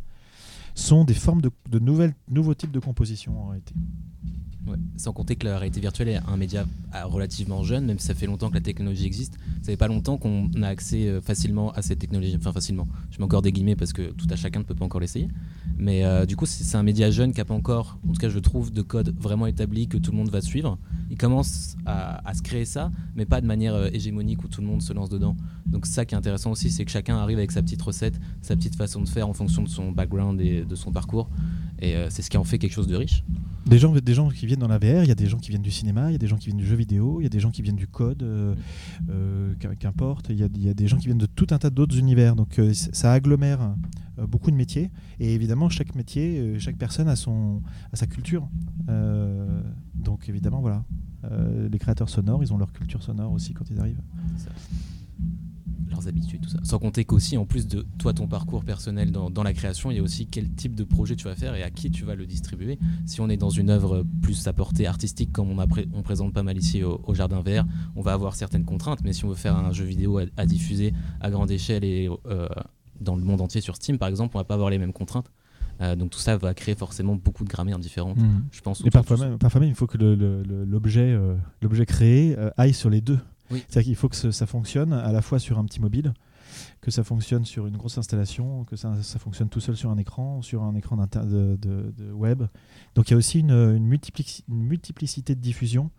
sont 0.78 1.03
des 1.03 1.13
formes 1.13 1.41
de, 1.41 1.80
nouvelles, 1.80 2.13
nouveaux 2.30 2.53
types 2.53 2.71
de 2.71 2.80
composition 2.80 3.41
en 3.41 3.47
réalité. 3.49 3.73
Sans 4.97 5.13
compter 5.13 5.38
que 5.38 5.47
la 5.47 5.57
réalité 5.57 5.80
virtuelle 5.80 6.09
est 6.09 6.19
un 6.28 6.36
média 6.36 6.65
ah, 6.91 7.05
relativement 7.05 7.63
jeune, 7.63 7.86
même 7.86 7.99
si 7.99 8.07
ça 8.07 8.13
fait 8.13 8.25
longtemps 8.25 8.49
que 8.49 8.55
la 8.55 8.61
technologie 8.61 9.05
existe. 9.05 9.38
Ça 9.61 9.67
fait 9.71 9.78
pas 9.78 9.88
longtemps 9.88 10.17
qu'on 10.17 10.51
a 10.61 10.67
accès 10.67 11.07
euh, 11.07 11.21
facilement 11.21 11.71
à 11.71 11.82
cette 11.82 11.99
technologie. 11.99 12.36
Enfin, 12.38 12.51
facilement. 12.51 12.86
Je 13.09 13.17
mets 13.17 13.23
encore 13.23 13.41
des 13.41 13.53
guillemets 13.53 13.78
parce 13.78 13.93
que 13.93 14.11
tout 14.11 14.28
à 14.30 14.36
chacun 14.36 14.59
ne 14.59 14.65
peut 14.65 14.75
pas 14.75 14.84
encore 14.84 14.99
l'essayer. 14.99 15.30
Mais 15.78 16.03
euh, 16.03 16.25
du 16.25 16.36
coup, 16.36 16.45
c'est 16.45 16.75
un 16.75 16.84
média 16.84 17.09
jeune 17.11 17.32
qui 17.32 17.38
n'a 17.38 17.45
pas 17.45 17.53
encore, 17.53 17.97
en 18.07 18.11
tout 18.11 18.19
cas, 18.19 18.28
je 18.28 18.39
trouve, 18.39 18.73
de 18.73 18.82
code 18.82 19.15
vraiment 19.17 19.47
établi 19.47 19.88
que 19.88 19.97
tout 19.97 20.11
le 20.11 20.17
monde 20.17 20.30
va 20.30 20.41
suivre. 20.41 20.78
Il 21.10 21.18
commence 21.18 21.76
à, 21.86 22.34
se 22.34 22.41
créer 22.41 22.66
ça, 22.66 22.91
mais 23.16 23.26
pas 23.26 23.41
de 23.41 23.45
manière 23.45 23.74
euh, 23.74 23.89
hégémonique 23.93 24.43
où 24.43 24.47
tout 24.47 24.62
le 24.62 24.68
monde 24.68 24.82
se 24.82 24.93
lance 24.93 25.10
dedans. 25.10 25.36
Donc, 25.66 25.86
ça 25.86 26.05
qui 26.05 26.16
est 26.16 26.18
intéressant 26.18 26.51
aussi, 26.51 26.70
c'est 26.70 26.86
que 26.86 26.91
chacun 26.91 27.18
arrive 27.18 27.38
avec 27.38 27.51
sa 27.51 27.62
petite 27.62 27.82
recette, 27.82 28.20
sa 28.41 28.55
petite 28.55 28.76
façon 28.76 29.01
de 29.01 29.08
faire 29.08 29.28
en 29.28 29.34
fonction 29.34 29.64
de 29.64 29.70
son 29.70 29.91
background 29.91 30.41
et 30.41 30.64
de 30.66 30.76
son 30.76 30.91
parcours. 30.91 31.30
Et 31.80 31.95
euh, 31.95 32.10
c'est 32.10 32.22
ce 32.22 32.30
qui 32.30 32.38
en 32.38 32.43
fait 32.43 32.58
quelque 32.58 32.74
chose 32.74 32.88
de 32.88 32.95
riche. 32.95 33.24
Des 33.68 33.80
gens, 33.80 33.91
des 33.93 34.13
gens 34.13 34.30
qui 34.30 34.45
viennent 34.45 34.59
dans 34.61 34.68
la 34.70 34.78
VR, 34.78 35.03
il 35.03 35.07
y 35.09 35.11
a 35.11 35.15
des 35.15 35.28
gens 35.28 35.38
qui 35.39 35.49
viennent 35.49 35.61
du 35.61 35.72
cinéma, 35.72 36.09
il 36.09 36.13
y 36.13 36.15
a 36.15 36.20
des 36.20 36.28
gens 36.28 36.38
qui 36.38 36.45
viennent 36.47 36.57
du 36.57 36.65
jeu 36.65 36.76
vidéo, 36.78 37.20
il 37.20 37.24
y 37.24 37.26
a 37.26 37.30
des 37.30 37.41
gens 37.41 37.51
qui 37.51 37.61
viennent 37.61 37.76
du 37.76 37.88
code, 37.88 38.24
euh, 38.24 38.55
euh, 39.09 39.53
qu'im- 39.59 39.76
qu'importe, 39.76 40.28
il 40.30 40.38
y, 40.38 40.43
a, 40.43 40.47
il 40.55 40.63
y 40.63 40.70
a 40.70 40.74
des 40.74 40.88
gens 40.88 40.97
qui 40.97 41.07
viennent 41.07 41.18
de 41.18 41.26
tout 41.26 41.47
un 41.51 41.57
tas 41.57 41.70
d'autres 41.70 41.97
univers. 41.97 42.36
Donc 42.38 42.59
euh, 42.59 42.74
ça 42.74 43.11
agglomère 43.11 43.76
euh, 44.20 44.26
beaucoup 44.26 44.51
de 44.51 44.55
métiers. 44.55 44.89
Et 45.20 45.34
évidemment, 45.34 45.68
chaque 45.68 45.95
métier, 45.95 46.39
euh, 46.39 46.59
chaque 46.59 46.78
personne 46.78 47.09
a, 47.09 47.18
son, 47.18 47.61
a 47.91 47.97
sa 47.97 48.07
culture. 48.07 48.47
Euh, 48.88 49.61
donc 49.95 50.30
évidemment, 50.30 50.61
voilà. 50.61 50.86
Euh, 51.26 51.68
les 51.70 51.78
créateurs 51.80 52.07
sonores, 52.09 52.41
ils 52.43 52.53
ont 52.53 52.57
leur 52.57 52.72
culture 52.72 53.03
sonore 53.03 53.34
aussi 53.34 53.53
quand 53.53 53.70
ils 53.70 53.80
arrivent. 53.82 54.01
Leurs 55.89 56.07
habitudes, 56.07 56.41
tout 56.41 56.49
ça. 56.49 56.59
Sans 56.63 56.79
compter 56.79 57.05
qu'aussi, 57.05 57.38
en 57.38 57.45
plus 57.45 57.67
de 57.67 57.85
toi, 57.97 58.13
ton 58.13 58.27
parcours 58.27 58.63
personnel 58.63 59.11
dans, 59.11 59.29
dans 59.29 59.43
la 59.43 59.53
création, 59.53 59.89
il 59.91 59.97
y 59.97 59.99
a 59.99 60.03
aussi 60.03 60.27
quel 60.27 60.49
type 60.49 60.75
de 60.75 60.83
projet 60.83 61.15
tu 61.15 61.23
vas 61.25 61.35
faire 61.35 61.55
et 61.55 61.63
à 61.63 61.69
qui 61.69 61.89
tu 61.91 62.03
vas 62.05 62.15
le 62.15 62.25
distribuer. 62.25 62.77
Si 63.05 63.21
on 63.21 63.29
est 63.29 63.38
dans 63.38 63.49
une 63.49 63.69
œuvre 63.69 64.03
plus 64.21 64.47
à 64.47 64.53
portée 64.53 64.85
artistique, 64.88 65.31
comme 65.31 65.49
on, 65.49 65.59
a 65.59 65.67
pré- 65.67 65.88
on 65.93 66.01
présente 66.01 66.33
pas 66.33 66.43
mal 66.43 66.57
ici 66.57 66.83
au, 66.83 67.01
au 67.05 67.13
Jardin 67.13 67.41
Vert, 67.41 67.65
on 67.95 68.01
va 68.01 68.13
avoir 68.13 68.35
certaines 68.35 68.65
contraintes, 68.65 68.99
mais 69.03 69.13
si 69.13 69.25
on 69.25 69.29
veut 69.29 69.35
faire 69.35 69.55
un 69.55 69.71
jeu 69.71 69.85
vidéo 69.85 70.17
à, 70.19 70.23
à 70.38 70.45
diffuser 70.45 70.93
à 71.21 71.29
grande 71.29 71.51
échelle 71.51 71.83
et 71.83 72.09
euh, 72.27 72.47
dans 72.99 73.15
le 73.15 73.23
monde 73.23 73.41
entier 73.41 73.61
sur 73.61 73.75
Steam, 73.75 73.97
par 73.97 74.09
exemple, 74.09 74.35
on 74.35 74.39
va 74.39 74.43
pas 74.45 74.55
avoir 74.55 74.69
les 74.69 74.77
mêmes 74.77 74.93
contraintes. 74.93 75.31
Euh, 75.79 75.95
donc 75.95 76.09
tout 76.09 76.17
ça 76.19 76.35
va 76.38 76.55
créer 76.55 76.73
forcément 76.73 77.15
beaucoup 77.15 77.43
de 77.43 77.49
grammaires 77.49 77.77
différentes. 77.77 78.17
Je 78.51 78.61
pense. 78.61 78.81
Et 78.81 78.89
parfois 78.89 79.15
même, 79.29 79.38
parfois 79.38 79.61
même, 79.61 79.69
il 79.69 79.75
faut 79.75 79.85
que 79.85 79.99
le- 79.99 80.15
le- 80.15 80.41
le- 80.41 80.65
l'objet 80.65 81.11
euh, 81.13 81.35
l'objet 81.61 81.85
créé 81.85 82.35
euh, 82.35 82.49
aille 82.57 82.73
sur 82.73 82.89
les 82.89 82.99
deux. 82.99 83.19
Oui. 83.51 83.63
C'est-à-dire 83.67 83.87
qu'il 83.89 83.95
faut 83.95 84.09
que 84.09 84.15
ce- 84.15 84.31
ça 84.31 84.45
fonctionne 84.45 84.93
à 84.93 85.11
la 85.11 85.21
fois 85.21 85.39
sur 85.39 85.57
un 85.59 85.65
petit 85.65 85.79
mobile 85.81 86.13
que 86.81 86.91
ça 86.91 87.03
fonctionne 87.03 87.45
sur 87.45 87.67
une 87.67 87.77
grosse 87.77 87.97
installation, 87.97 88.63
que 88.63 88.75
ça, 88.75 89.01
ça 89.03 89.19
fonctionne 89.19 89.49
tout 89.49 89.59
seul 89.59 89.75
sur 89.75 89.89
un 89.91 89.97
écran, 89.97 90.41
sur 90.41 90.63
un 90.63 90.75
écran 90.75 90.95
de, 90.97 91.55
de- 91.59 91.93
de 91.95 92.11
web. 92.11 92.43
Donc 92.95 93.09
il 93.09 93.11
y 93.11 93.13
a 93.13 93.17
aussi 93.17 93.39
une, 93.41 93.51
une 93.51 93.87
multiplici- 93.87 94.43
une 94.47 94.63
multiplicité 94.63 95.35
de 95.35 95.41
diffusion 95.41 95.91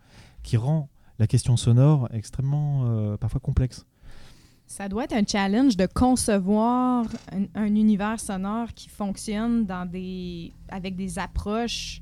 qui 0.43 0.57
rend 0.57 0.89
la 1.19 1.27
question 1.27 1.55
sonore 1.57 2.07
extrêmement 2.11 2.85
euh, 2.87 3.17
parfois 3.17 3.39
complexe. 3.39 3.85
Ça 4.65 4.87
doit 4.89 5.05
être 5.05 5.13
un 5.13 5.23
challenge 5.25 5.77
de 5.77 5.87
concevoir 5.87 7.05
un, 7.31 7.45
un 7.55 7.75
univers 7.75 8.19
sonore 8.19 8.67
qui 8.73 8.89
fonctionne 8.89 9.65
dans 9.65 9.85
des, 9.89 10.53
avec 10.69 10.95
des 10.95 11.17
approches 11.19 12.01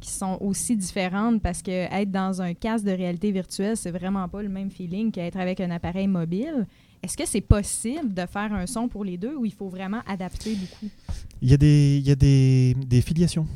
qui 0.00 0.10
sont 0.10 0.38
aussi 0.40 0.76
différentes 0.76 1.42
parce 1.42 1.62
que 1.62 1.70
être 1.70 2.10
dans 2.10 2.40
un 2.40 2.54
casque 2.54 2.84
de 2.84 2.92
réalité 2.92 3.32
virtuelle, 3.32 3.76
c'est 3.76 3.90
vraiment 3.90 4.28
pas 4.28 4.42
le 4.42 4.48
même 4.48 4.70
feeling 4.70 5.10
qu'être 5.10 5.38
avec 5.38 5.60
un 5.60 5.70
appareil 5.70 6.06
mobile. 6.06 6.66
Est-ce 7.02 7.16
que 7.16 7.26
c'est 7.26 7.40
possible 7.40 8.12
de 8.12 8.26
faire 8.26 8.52
un 8.52 8.66
son 8.66 8.88
pour 8.88 9.04
les 9.04 9.16
deux 9.16 9.34
ou 9.36 9.44
il 9.44 9.52
faut 9.52 9.68
vraiment 9.68 10.00
adapter 10.06 10.54
beaucoup? 10.54 10.92
Il 11.40 11.50
y 11.50 11.54
a 11.54 11.56
des, 11.56 11.98
il 11.98 12.06
y 12.06 12.10
a 12.10 12.16
des, 12.16 12.74
des 12.86 13.00
filiations. 13.00 13.46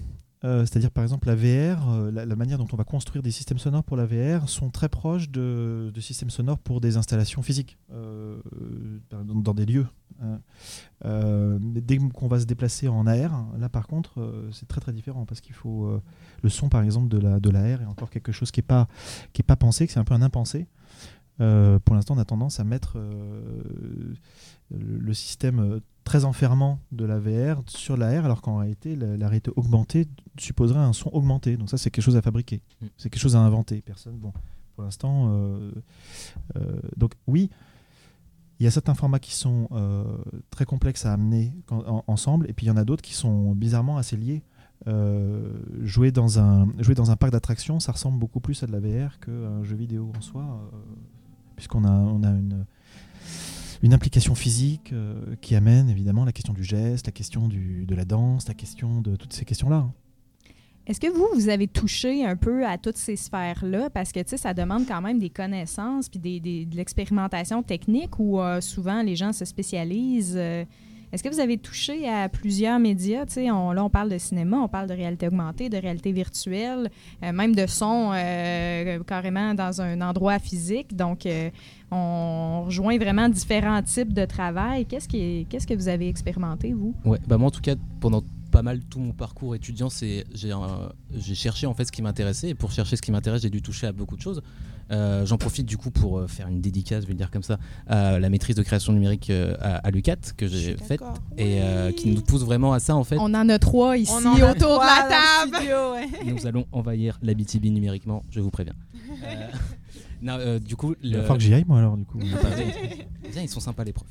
Euh, 0.45 0.61
C'est-à-dire, 0.66 0.90
par 0.90 1.05
exemple, 1.05 1.28
la 1.28 1.36
VR, 1.36 1.88
euh, 1.90 2.11
la, 2.11 2.36
manière 2.36 2.59
dont 2.59 2.66
on 2.72 2.76
va 2.76 2.84
construire 2.84 3.22
des 3.22 3.30
systèmes 3.30 3.59
sonores 3.59 3.84
pour 3.84 3.97
la 3.97 4.07
VR 4.07 4.49
sont 4.49 4.70
très 4.70 4.88
proches 4.88 5.30
de, 5.30 5.90
de 5.95 6.01
systèmes 6.01 6.30
sonores 6.30 6.59
pour 6.59 6.80
des 6.80 6.97
installations 6.97 7.43
physiques, 7.43 7.78
euh, 7.93 8.40
dans 9.11 9.55
des 9.55 9.66
lieux. 9.66 9.86
Hein. 10.21 10.41
Euh, 11.05 11.59
dès 11.61 11.99
qu'on 11.99 12.29
va 12.29 12.41
se 12.41 12.45
déplacer 12.47 12.89
en 12.89 13.07
AR, 13.07 13.47
là, 13.59 13.69
par 13.69 13.87
contre, 13.87 14.21
euh, 14.21 14.49
c'est 14.53 14.67
très 14.69 14.81
très 14.81 14.93
différent 14.93 15.25
parce 15.25 15.41
qu'il 15.41 15.55
faut. 15.55 15.87
euh, 15.87 16.03
le 16.43 16.49
son, 16.49 16.69
par 16.69 16.83
exemple, 16.83 17.09
de 17.09 17.19
la, 17.19 17.41
de 17.41 17.51
la 17.51 17.77
R 17.77 17.83
est 17.83 17.87
encore 17.87 18.11
quelque 18.11 18.33
chose 18.33 18.51
qui 18.51 18.61
n'est 18.61 18.67
pas, 18.67 18.89
qui 19.33 19.43
est 19.43 19.45
pas 19.45 19.57
pensé, 19.57 19.87
que 19.87 19.93
c'est 19.93 20.01
un 20.01 20.05
peu 20.05 20.15
un 20.15 20.23
impensé. 20.23 20.67
Euh, 21.41 21.79
pour 21.79 21.95
l'instant, 21.95 22.15
on 22.15 22.19
a 22.19 22.25
tendance 22.25 22.61
à 22.61 22.65
mettre 22.65 22.95
euh, 22.97 24.15
le, 24.71 25.15
système 25.15 25.61
euh, 25.61 25.81
très 26.05 26.25
enfermant 26.25 26.79
de 26.93 27.05
la 27.05 27.19
VR 27.19 27.63
sur 27.67 27.97
la 27.97 28.21
R, 28.21 28.25
alors 28.25 28.43
qu'en 28.43 28.59
réalité, 28.59 28.97
la, 28.97 29.17
la 29.17 29.29
réalité 29.29 29.51
augmentée 29.57 30.09
supposerait 30.39 30.81
un 30.81 30.93
son 30.93 31.11
augmenté. 31.13 31.57
Donc 31.57 31.71
ça, 31.71 31.79
c'est 31.79 31.91
quelque 31.91 32.05
chose 32.05 32.17
à 32.17 32.23
fabriquer. 32.23 32.61
Mm. 32.81 32.87
C'est 32.99 33.11
quelque 33.11 33.23
chose 33.23 33.37
à 33.37 33.41
inventer. 33.41 33.81
Personne. 33.81 34.17
Bon, 34.19 34.33
pour 34.75 34.85
l'instant, 34.85 35.29
euh, 35.29 35.71
euh, 36.57 36.81
donc 36.97 37.13
oui, 37.27 37.51
il 38.63 38.65
y 38.65 38.69
a 38.69 38.71
certains 38.71 38.95
formats 38.95 39.19
qui 39.19 39.35
sont 39.35 39.67
euh, 39.73 40.05
très 40.51 40.65
complexes 40.65 41.05
à 41.05 41.13
amener 41.13 41.53
ensemble, 42.07 42.49
et 42.49 42.53
puis 42.53 42.67
il 42.67 42.69
y 42.69 42.73
en 42.73 42.77
a 42.77 42.85
d'autres 42.85 43.03
qui 43.03 43.13
sont 43.13 43.57
bizarrement 43.57 43.97
assez 43.97 44.17
liés. 44.17 44.45
Euh, 44.87 45.59
jouer 45.81 46.13
dans 46.13 46.39
un 46.39 46.69
jouer 46.79 46.95
dans 46.95 47.11
un 47.11 47.17
parc 47.17 47.33
d'attractions, 47.33 47.81
ça 47.81 47.91
ressemble 47.91 48.21
beaucoup 48.21 48.39
plus 48.39 48.63
à 48.63 48.69
de 48.69 48.73
la 48.73 48.79
VR 48.79 49.19
qu'à 49.19 49.33
un 49.33 49.65
jeu 49.65 49.75
vidéo 49.75 50.13
en 50.17 50.21
soi, 50.21 50.43
euh, 50.43 50.77
puisqu'on 51.57 51.85
a 51.85 51.91
on 51.91 52.23
a 52.23 52.31
une 52.31 52.65
une 53.83 53.95
implication 53.95 54.37
physique 54.37 54.93
euh, 54.93 55.35
qui 55.41 55.57
amène 55.57 55.89
évidemment 55.89 56.25
la 56.25 56.31
question 56.31 56.55
du 56.55 56.63
geste, 56.63 57.07
la 57.07 57.13
question 57.13 57.49
du, 57.49 57.85
de 57.85 57.95
la 57.97 58.05
danse, 58.05 58.47
la 58.47 58.55
question 58.55 59.01
de 59.01 59.17
toutes 59.17 59.33
ces 59.33 59.45
questions-là. 59.45 59.91
Est-ce 60.87 60.99
que 60.99 61.07
vous, 61.07 61.26
vous 61.35 61.49
avez 61.49 61.68
touché 61.68 62.24
un 62.26 62.35
peu 62.37 62.66
à 62.66 62.76
toutes 62.76 62.97
ces 62.97 63.14
sphères-là? 63.16 63.89
Parce 63.91 64.11
que, 64.11 64.20
tu 64.20 64.30
sais, 64.30 64.37
ça 64.37 64.53
demande 64.53 64.87
quand 64.87 65.01
même 65.01 65.18
des 65.20 65.30
connaissances 65.30 66.09
puis 66.09 66.18
des, 66.18 66.41
de 66.66 66.76
l'expérimentation 66.76 67.62
technique 67.62 68.18
où 68.18 68.41
euh, 68.41 68.61
souvent 68.61 69.01
les 69.03 69.14
gens 69.14 69.33
se 69.33 69.45
spécialisent. 69.45 70.35
Euh, 70.37 70.64
Est-ce 71.12 71.22
que 71.22 71.28
vous 71.28 71.39
avez 71.39 71.57
touché 71.59 72.09
à 72.09 72.28
plusieurs 72.28 72.80
médias? 72.80 73.26
Tu 73.26 73.35
sais, 73.35 73.45
là, 73.47 73.55
on 73.85 73.91
parle 73.91 74.09
de 74.09 74.18
cinéma, 74.18 74.57
on 74.59 74.66
parle 74.68 74.89
de 74.89 74.95
réalité 74.95 75.28
augmentée, 75.28 75.68
de 75.68 75.76
réalité 75.76 76.11
virtuelle, 76.11 76.91
euh, 77.22 77.33
même 77.33 77.55
de 77.55 77.66
son 77.68 78.11
carrément 79.07 79.55
dans 79.55 79.80
un 79.83 80.01
endroit 80.01 80.39
physique. 80.41 80.97
Donc, 80.97 81.28
on 81.91 82.62
rejoint 82.66 82.99
vraiment 82.99 83.28
différents 83.28 83.83
types 83.83 84.12
de 84.12 84.24
travail. 84.24 84.87
Qu'est-ce 84.87 85.07
qui 85.07 85.18
est- 85.18 85.49
qu'est-ce 85.49 85.66
que 85.66 85.74
vous 85.74 85.89
avez 85.89 86.09
expérimenté, 86.09 86.72
vous? 86.72 86.95
Ouais, 87.05 87.18
bah 87.28 87.39
moi 87.39 87.49
en 87.49 87.51
tout 87.51 87.61
cas 87.61 87.74
pendant 88.01 88.22
pas 88.53 88.63
mal 88.63 88.81
tout 88.85 89.01
mon 89.01 89.13
parcours 89.13 89.55
étudiant, 89.57 89.89
c'est 89.91 90.25
j'ai 90.33 90.53
j'ai 91.17 91.35
cherché 91.35 91.67
en 91.67 91.75
fait 91.75 91.85
ce 91.87 91.91
qui 91.93 92.03
m'intéressait 92.03 92.51
et 92.51 92.55
pour 92.55 92.71
chercher 92.71 92.95
ce 92.97 93.03
qui 93.03 93.11
m'intéresse, 93.11 93.43
j'ai 93.43 93.51
dû 93.51 93.63
toucher 93.63 93.89
à 93.89 93.93
beaucoup 93.93 94.15
de 94.17 94.21
choses. 94.21 94.43
Euh, 94.91 95.25
J'en 95.25 95.39
profite 95.39 95.65
du 95.65 95.79
coup 95.79 95.91
pour 95.91 96.19
euh, 96.19 96.27
faire 96.27 96.49
une 96.49 96.61
dédicace, 96.61 97.03
je 97.03 97.07
vais 97.07 97.15
le 97.15 97.19
dire 97.19 97.31
comme 97.31 97.43
ça, 97.43 97.59
à 97.87 98.19
la 98.19 98.29
maîtrise 98.29 98.55
de 98.55 98.63
création 98.63 98.93
numérique 98.93 99.31
euh, 99.31 99.57
à, 99.61 99.77
à 99.77 99.91
l'UCAT 99.91 100.17
que 100.37 100.47
j'ai 100.47 100.77
faite 100.77 101.01
et 101.39 101.63
euh, 101.63 101.93
qui 101.93 102.11
nous 102.11 102.21
pousse 102.21 102.43
vraiment 102.45 102.73
à 102.75 102.79
ça 102.81 102.95
en 102.95 103.05
fait. 103.05 103.17
On 103.19 103.33
en 103.35 103.49
a 103.49 103.59
trois 103.59 103.97
ici 103.97 104.13
On 104.15 104.27
en 104.27 104.35
a 104.37 104.53
autour 104.53 104.81
de 104.81 104.85
la 104.85 105.09
table. 105.09 105.53
le 105.53 105.57
studio, 105.57 105.93
ouais. 105.93 106.33
Nous 106.33 106.47
allons 106.47 106.67
envahir 106.73 107.19
la 107.23 107.33
BTB 107.33 107.65
numériquement, 107.67 108.23
je 108.31 108.41
vous 108.41 108.51
préviens. 108.51 108.75
Euh, 109.25 109.49
non, 110.23 110.37
euh, 110.39 110.59
du 110.59 110.77
coup, 110.77 110.95
Il 111.03 111.15
va 111.15 111.21
falloir 111.21 111.39
que 111.39 111.45
j'y 111.45 111.55
aille 111.55 111.65
moi 111.67 111.79
alors 111.79 111.97
du 111.97 112.05
coup. 112.05 112.19
Ils 113.35 113.49
sont 113.49 113.61
sympas 113.61 113.85
les 113.85 113.93
profs. 113.95 114.09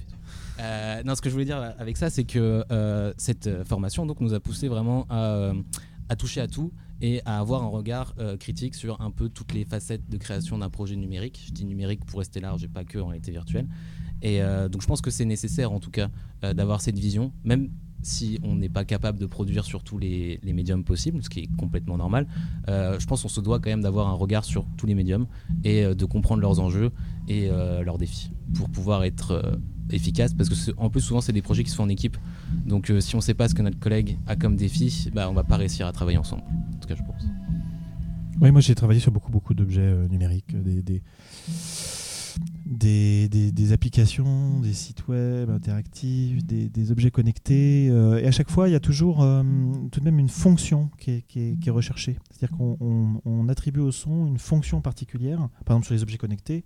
Euh, 0.62 1.02
non, 1.04 1.16
ce 1.16 1.22
que 1.22 1.30
je 1.30 1.34
voulais 1.34 1.46
dire 1.46 1.74
avec 1.80 1.98
ça, 1.98 2.10
c'est 2.10 2.24
que 2.24 2.64
euh, 2.72 3.14
cette 3.18 3.48
euh, 3.48 3.66
formation 3.66 4.06
donc, 4.06 4.22
nous 4.22 4.34
a 4.34 4.40
poussé 4.40 4.68
vraiment 4.68 5.08
à, 5.10 5.54
toucher 6.18 6.42
à 6.42 6.48
tout 6.48 6.72
et 7.02 7.22
à 7.26 7.40
avoir 7.40 7.64
un 7.64 7.68
regard 7.68 8.14
critique 8.40 8.76
sur 8.76 9.02
un 9.02 9.12
peu 9.12 9.30
toutes 9.30 9.54
les 9.54 9.64
facettes 9.64 10.08
de 10.10 10.18
création 10.18 10.58
d'un 10.58 10.70
projet 10.70 10.96
numérique. 10.98 11.42
Je 11.48 11.52
dis 11.52 11.66
numérique 11.66 12.06
pour 12.06 12.20
rester 12.20 12.42
large 12.42 12.64
et 12.66 12.68
pas 12.68 12.84
que 12.84 13.00
en 13.00 13.08
réalité 13.08 13.32
virtuelle. 13.32 13.68
Et 14.22 14.40
donc 14.70 14.82
je 14.82 14.88
pense 14.88 15.02
que 15.02 15.10
c'est 15.10 15.26
nécessaire 15.26 15.72
en 15.72 15.80
tout 15.80 15.90
cas 15.90 16.10
d'avoir 16.42 16.82
cette 16.82 17.00
vision, 17.00 17.32
même 17.46 17.70
si 18.04 18.40
on 18.44 18.56
n'est 18.56 18.70
pas 18.70 18.84
capable 18.84 19.20
de 19.20 19.26
produire 19.26 19.64
sur 19.64 19.84
tous 19.84 19.98
les, 19.98 20.40
médiums 20.44 20.84
possibles, 20.84 21.24
ce 21.24 21.30
qui 21.30 21.40
est 21.40 21.56
complètement 21.58 21.98
normal. 21.98 22.28
Je 22.68 23.06
pense 23.06 23.24
qu'on 23.24 23.30
se 23.30 23.42
doit 23.42 23.60
quand 23.60 23.70
même 23.70 23.82
d'avoir 23.82 24.10
un 24.10 24.16
regard 24.16 24.44
sur 24.44 24.66
tous 24.76 24.86
les 24.86 24.94
médiums 24.94 25.28
et 25.64 25.96
de 25.96 26.06
comprendre 26.06 26.42
leurs 26.42 26.60
enjeux 26.60 26.92
et 27.30 27.48
leurs 27.48 27.98
défis 27.98 28.32
pour 28.54 28.70
pouvoir 28.70 29.06
être 29.06 29.60
efficace 29.94 30.34
parce 30.34 30.50
que 30.50 30.72
en 30.78 30.90
plus 30.90 31.02
souvent 31.02 31.22
c'est 31.22 31.34
des 31.34 31.42
projets 31.42 31.64
qui 31.64 31.70
se 31.70 31.76
font 31.76 31.84
en 31.84 31.90
équipe. 31.90 32.18
Donc 32.66 32.90
euh, 32.90 33.02
si 33.02 33.16
on 33.16 33.22
sait 33.22 33.34
pas 33.34 33.48
ce 33.48 33.56
que 33.56 33.62
notre 33.62 33.80
collègue 33.80 34.18
a 34.28 34.36
comme 34.36 34.56
défi 34.56 35.10
bah 35.14 35.30
on 35.30 35.34
va 35.34 35.44
pas 35.44 35.58
réussir 35.58 35.88
à 35.88 35.92
travailler 35.92 36.18
ensemble. 36.18 36.44
En 36.44 36.80
tout 36.80 36.88
cas 36.88 36.96
je 36.96 37.04
pense. 37.04 37.26
Oui, 38.42 38.52
moi 38.52 38.62
j'ai 38.62 38.76
travaillé 38.76 39.00
sur 39.00 39.12
beaucoup 39.12 39.32
beaucoup 39.32 39.54
d'objets 39.54 39.82
euh, 39.82 40.08
numériques, 40.08 40.54
euh, 40.56 40.82
des, 40.82 41.02
des, 42.72 43.28
des- 43.30 43.72
applications, 43.74 44.60
des 44.60 44.74
sites 44.74 45.08
web 45.08 45.50
interactifs, 45.50 46.44
des, 46.46 46.70
des 46.70 46.92
objets 46.92 47.12
connectés. 47.12 47.90
euh, 47.92 48.20
et 48.20 48.26
à 48.26 48.32
chaque 48.32 48.50
fois, 48.50 48.70
il 48.70 48.72
y 48.72 48.76
a 48.76 48.80
toujours 48.80 49.22
euh, 49.22 49.44
tout 49.92 50.00
de 50.00 50.06
même 50.06 50.20
une 50.20 50.30
fonction 50.30 50.90
qui 50.98 51.12
est, 51.12 51.22
qui 51.28 51.40
est- 51.40 51.70
recherchée. 51.70 52.18
C'est-à-dire 52.32 52.58
qu'on 52.58 52.78
on- 53.26 53.48
attribue 53.50 53.80
au 53.82 53.92
son 53.92 54.26
une 54.28 54.38
fonction 54.38 54.82
particulière, 54.82 55.50
par 55.66 55.76
exemple 55.76 55.86
sur 55.86 55.94
les 55.96 56.04
objets 56.04 56.18
connectés 56.18 56.64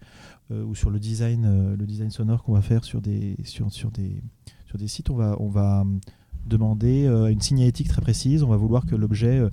euh, 0.51 0.63
ou 0.63 0.75
sur 0.75 0.89
le 0.91 0.99
design, 0.99 1.75
le 1.75 1.85
design 1.87 2.11
sonore 2.11 2.43
qu'on 2.43 2.53
va 2.53 2.61
faire 2.61 2.83
sur 2.83 3.01
des, 3.01 3.35
sur, 3.43 3.71
sur 3.71 3.91
des, 3.91 4.21
sur 4.67 4.77
des 4.77 4.87
sites. 4.87 5.09
On 5.09 5.15
va, 5.15 5.35
on 5.39 5.49
va 5.49 5.83
demander 6.45 7.05
euh, 7.05 7.27
une 7.27 7.41
signalétique 7.41 7.87
très 7.87 8.01
précise. 8.01 8.43
On 8.43 8.49
va 8.49 8.57
vouloir 8.57 8.85
que 8.85 8.95
l'objet 8.95 9.39
euh, 9.39 9.49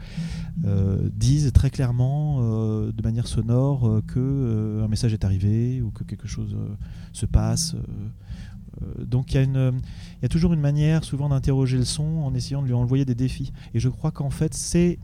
euh, 0.64 1.09
disent 1.14 1.53
très 1.53 1.70
clairement 1.70 2.40
de 2.43 3.03
manière 3.03 3.26
sonore 3.26 4.01
que 4.07 4.80
un 4.82 4.88
message 4.88 5.12
est 5.12 5.24
arrivé 5.24 5.80
ou 5.82 5.90
que 5.90 6.05
quelque 6.05 6.28
chose 6.28 6.57
se 7.12 7.26
passe. 7.26 7.74
donc 8.99 9.34
il 9.34 9.40
y, 9.40 9.45
y 9.45 10.24
a 10.24 10.28
toujours 10.28 10.53
une 10.53 10.61
manière 10.61 11.05
souvent 11.05 11.28
d'interroger 11.28 11.78
le 11.78 11.84
son 11.84 12.05
en 12.05 12.34
essayant 12.34 12.62
de 12.62 12.66
lui 12.66 12.74
envoyer 12.74 13.05
des 13.05 13.14
défis. 13.14 13.53
Et 13.74 13.80
je 13.80 13.88
crois 13.88 14.11
qu'en 14.11 14.30
fait 14.30 14.55
c'est 14.55 14.99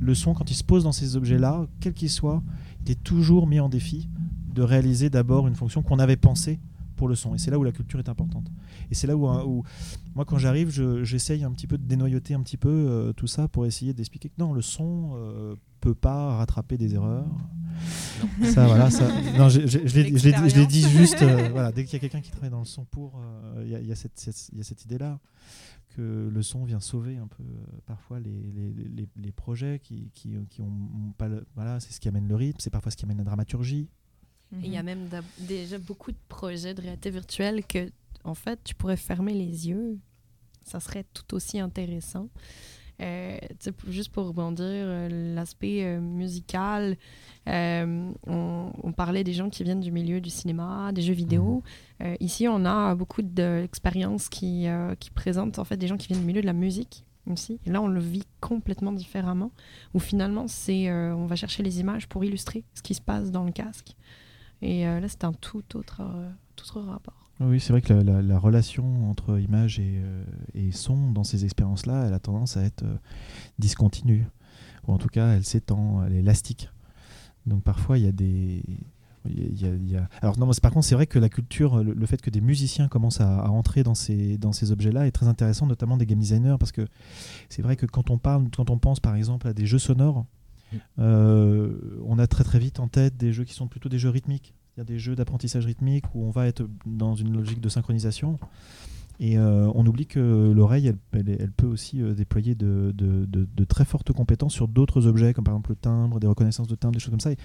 le 0.00 0.14
son 0.14 0.34
quand 0.34 0.50
il 0.50 0.54
se 0.54 0.64
pose 0.64 0.84
dans 0.84 0.92
ces 0.92 1.16
objets-là, 1.16 1.66
quel 1.80 1.94
qu'il 1.94 2.10
soit, 2.10 2.42
il 2.84 2.90
est 2.90 3.02
toujours 3.02 3.46
mis 3.46 3.60
en 3.60 3.68
défi 3.68 4.08
de 4.52 4.62
réaliser 4.62 5.10
d'abord 5.10 5.48
une 5.48 5.54
fonction 5.54 5.82
qu'on 5.82 5.98
avait 5.98 6.16
pensée 6.16 6.60
pour 7.02 7.08
le 7.08 7.16
son. 7.16 7.34
Et 7.34 7.38
c'est 7.38 7.50
là 7.50 7.58
où 7.58 7.64
la 7.64 7.72
culture 7.72 7.98
est 7.98 8.08
importante. 8.08 8.46
Et 8.88 8.94
c'est 8.94 9.08
là 9.08 9.16
où, 9.16 9.26
hein, 9.26 9.42
où 9.44 9.64
moi 10.14 10.24
quand 10.24 10.38
j'arrive, 10.38 10.70
je- 10.70 11.02
j'essaye 11.02 11.42
un 11.42 11.50
petit 11.50 11.66
peu 11.66 11.76
de 11.76 11.82
dénoyauter 11.84 12.32
un 12.34 12.42
petit 12.42 12.56
peu 12.56 12.68
euh, 12.70 13.12
tout 13.12 13.26
ça 13.26 13.48
pour 13.48 13.66
essayer 13.66 13.92
d'expliquer 13.92 14.28
que 14.28 14.36
non, 14.38 14.52
le 14.52 14.62
son 14.62 15.14
euh, 15.16 15.56
peut 15.80 15.96
pas 15.96 16.36
rattraper 16.36 16.78
des 16.78 16.94
erreurs. 16.94 17.26
Ça, 18.54 18.66
voilà, 18.68 18.88
ça. 18.90 19.08
Non, 19.36 19.48
je, 19.48 19.62
je- 19.66 19.84
je 19.84 20.00
l'ai- 20.60 20.66
dit 20.66 20.88
juste. 20.88 21.22
euh, 21.22 21.48
voilà, 21.50 21.72
dès 21.72 21.84
qu'il 21.84 21.94
y 21.94 21.96
a 21.96 21.98
quelqu'un 21.98 22.20
qui 22.20 22.30
travaille 22.30 22.50
dans 22.50 22.60
le 22.60 22.64
son 22.64 22.84
pour, 22.84 23.18
euh, 23.18 23.62
il 23.64 23.70
y 23.72 23.74
a- 23.74 23.80
il 23.80 23.88
y, 23.88 23.92
a 23.92 23.96
cette- 23.96 24.84
idée-là 24.84 25.18
que 25.96 26.30
le 26.32 26.42
son 26.42 26.64
vient 26.64 26.78
sauver 26.80 27.16
un 27.16 27.26
peu 27.26 27.42
euh, 27.42 27.80
parfois 27.84 28.20
les, 28.20 28.30
les, 28.30 28.72
les- 28.72 29.08
les 29.16 29.32
projets 29.32 29.80
qui, 29.82 30.10
qui, 30.14 30.36
qui 30.48 30.62
ont 30.62 30.66
ont 30.68 31.12
pas 31.18 31.26
le- 31.28 31.44
voilà 31.56 31.80
c'est 31.80 31.92
ce 31.92 32.00
qui 32.00 32.08
amène 32.08 32.26
le 32.28 32.34
rythme 32.34 32.58
c'est 32.60 32.70
parfois 32.70 32.90
ce 32.92 32.96
qui 32.96 33.04
amène 33.04 33.18
la 33.18 33.24
dramaturgie 33.24 33.90
Et 34.60 34.66
Il 34.66 34.72
y 34.72 34.76
a 34.76 34.82
même 34.82 35.06
d'ab- 35.08 35.24
déjà 35.38 35.78
beaucoup 35.78 36.12
de 36.12 36.16
projets 36.28 36.74
de 36.74 36.82
réalité 36.82 37.10
virtuelle 37.10 37.64
que, 37.64 37.90
en 38.24 38.34
fait, 38.34 38.58
tu 38.64 38.74
pourrais 38.74 38.96
fermer 38.96 39.32
les 39.34 39.68
yeux. 39.68 39.98
Ça 40.62 40.78
serait 40.80 41.04
tout 41.14 41.34
aussi 41.34 41.58
intéressant. 41.58 42.28
Euh, 43.00 43.36
juste 43.88 44.10
pour 44.12 44.26
rebondir, 44.26 44.64
euh, 44.68 45.34
l'aspect 45.34 45.82
euh, 45.82 46.00
musical, 46.00 46.96
euh, 47.48 48.12
on, 48.26 48.70
on 48.82 48.92
parlait 48.92 49.24
des 49.24 49.32
gens 49.32 49.48
qui 49.50 49.64
viennent 49.64 49.80
du 49.80 49.90
milieu 49.90 50.20
du 50.20 50.30
cinéma, 50.30 50.92
des 50.92 51.02
jeux 51.02 51.14
vidéo. 51.14 51.62
Euh, 52.02 52.14
ici, 52.20 52.46
on 52.46 52.64
a 52.64 52.94
beaucoup 52.94 53.22
d'expériences 53.22 54.28
qui, 54.28 54.68
euh, 54.68 54.94
qui 54.96 55.10
présentent 55.10 55.58
en 55.58 55.64
fait 55.64 55.76
des 55.78 55.88
gens 55.88 55.96
qui 55.96 56.08
viennent 56.08 56.20
du 56.20 56.26
milieu 56.26 56.42
de 56.42 56.46
la 56.46 56.52
musique 56.52 57.04
aussi. 57.28 57.58
Et 57.66 57.70
là, 57.70 57.82
on 57.82 57.88
le 57.88 57.98
vit 58.00 58.24
complètement 58.40 58.92
différemment, 58.92 59.50
où 59.94 59.98
finalement, 59.98 60.46
c'est 60.46 60.88
euh, 60.88 61.14
on 61.16 61.26
va 61.26 61.34
chercher 61.34 61.62
les 61.64 61.80
images 61.80 62.06
pour 62.06 62.22
illustrer 62.24 62.62
ce 62.74 62.82
qui 62.82 62.94
se 62.94 63.00
passe 63.00 63.32
dans 63.32 63.44
le 63.44 63.52
casque. 63.52 63.96
Et 64.62 64.86
euh, 64.86 65.00
là, 65.00 65.08
c'est 65.08 65.24
un 65.24 65.32
tout 65.32 65.62
autre, 65.76 66.00
euh, 66.00 66.30
tout 66.56 66.64
autre 66.78 66.88
rapport. 66.88 67.30
Oui, 67.40 67.58
c'est 67.60 67.72
vrai 67.72 67.82
que 67.82 67.92
la, 67.92 68.02
la- 68.04 68.22
la 68.22 68.38
relation 68.38 69.10
entre 69.10 69.38
image 69.40 69.80
et, 69.80 69.96
euh, 69.96 70.24
et 70.54 70.70
son 70.70 71.10
dans 71.10 71.24
ces 71.24 71.44
expériences-là, 71.44 72.04
elle 72.06 72.14
a 72.14 72.20
tendance 72.20 72.56
à 72.56 72.62
être 72.62 72.84
euh, 72.84 72.96
discontinue. 73.58 74.26
Ou 74.86 74.92
en 74.92 74.98
tout 74.98 75.08
cas, 75.08 75.34
elle 75.34 75.44
s'étend, 75.44 76.04
elle 76.04 76.12
est 76.14 76.18
élastique. 76.20 76.70
Donc 77.46 77.62
parfois, 77.64 77.98
il 77.98 78.04
y 78.04 78.08
a 78.08 78.12
des. 78.12 78.62
y 79.28 79.56
y 79.66 79.96
a- 79.96 80.08
Alors 80.20 80.38
non, 80.38 80.48
par 80.62 80.70
contre, 80.72 80.86
c'est 80.86 80.94
vrai 80.94 81.06
que 81.06 81.18
la 81.18 81.28
culture, 81.28 81.82
le, 81.82 82.06
fait 82.06 82.20
que 82.20 82.30
des 82.30 82.40
musiciens 82.40 82.86
commencent 82.88 83.20
à, 83.20 83.40
à 83.40 83.48
entrer 83.48 83.82
dans 83.82 83.94
ces, 83.96 84.38
dans 84.38 84.52
ces 84.52 84.70
objets-là 84.70 85.06
est 85.06 85.12
très 85.12 85.26
intéressant, 85.26 85.66
notamment 85.66 85.96
des 85.96 86.06
game 86.06 86.18
designers, 86.20 86.56
parce 86.60 86.70
que 86.72 86.86
c'est 87.48 87.62
vrai 87.62 87.74
que 87.76 87.86
quand 87.86 88.10
on 88.10 88.18
parle, 88.18 88.46
quand 88.56 88.70
on 88.70 88.78
pense 88.78 89.00
par 89.00 89.16
exemple 89.16 89.48
à 89.48 89.52
des 89.54 89.66
jeux 89.66 89.78
sonores, 89.80 90.24
on 90.98 92.18
a 92.18 92.26
très 92.26 92.44
très 92.44 92.58
vite 92.58 92.80
en 92.80 92.88
tête 92.88 93.16
des 93.16 93.32
jeux 93.32 93.44
qui 93.44 93.54
sont 93.54 93.68
plutôt 93.68 93.88
des 93.88 93.98
jeux 93.98 94.10
rythmiques. 94.10 94.54
Il 94.76 94.80
y 94.80 94.82
a 94.82 94.84
des 94.84 94.98
jeux 94.98 95.14
d'apprentissage 95.14 95.66
rythmique 95.66 96.04
où 96.14 96.24
on 96.24 96.30
va 96.30 96.46
être 96.46 96.66
dans 96.86 97.14
une 97.14 97.32
logique 97.32 97.60
de 97.60 97.68
synchronisation. 97.68 98.38
Et 99.20 99.36
euh, 99.38 99.70
on 99.74 99.86
oublie 99.86 100.06
que 100.06 100.50
l'oreille, 100.52 100.86
elle, 100.88 100.96
elle- 101.12 101.36
elle 101.38 101.52
peut 101.52 101.66
aussi 101.66 102.00
euh, 102.02 102.14
déployer 102.14 102.54
de, 102.54 102.92
de- 102.94 103.26
de- 103.26 103.46
de 103.54 103.64
très 103.64 103.84
fortes 103.84 104.12
compétences 104.12 104.54
sur 104.54 104.66
d'autres 104.68 105.06
objets, 105.06 105.34
comme 105.34 105.44
par 105.44 105.52
exemple 105.54 105.70
le 105.70 105.76
timbre, 105.76 106.18
des 106.18 106.26
reconnaissances 106.26 106.66
de 106.66 106.74
timbre, 106.74 106.94
des 106.94 107.00
choses 107.00 107.10
comme 107.10 107.20
ça. 107.20 107.30
Et 107.32 107.36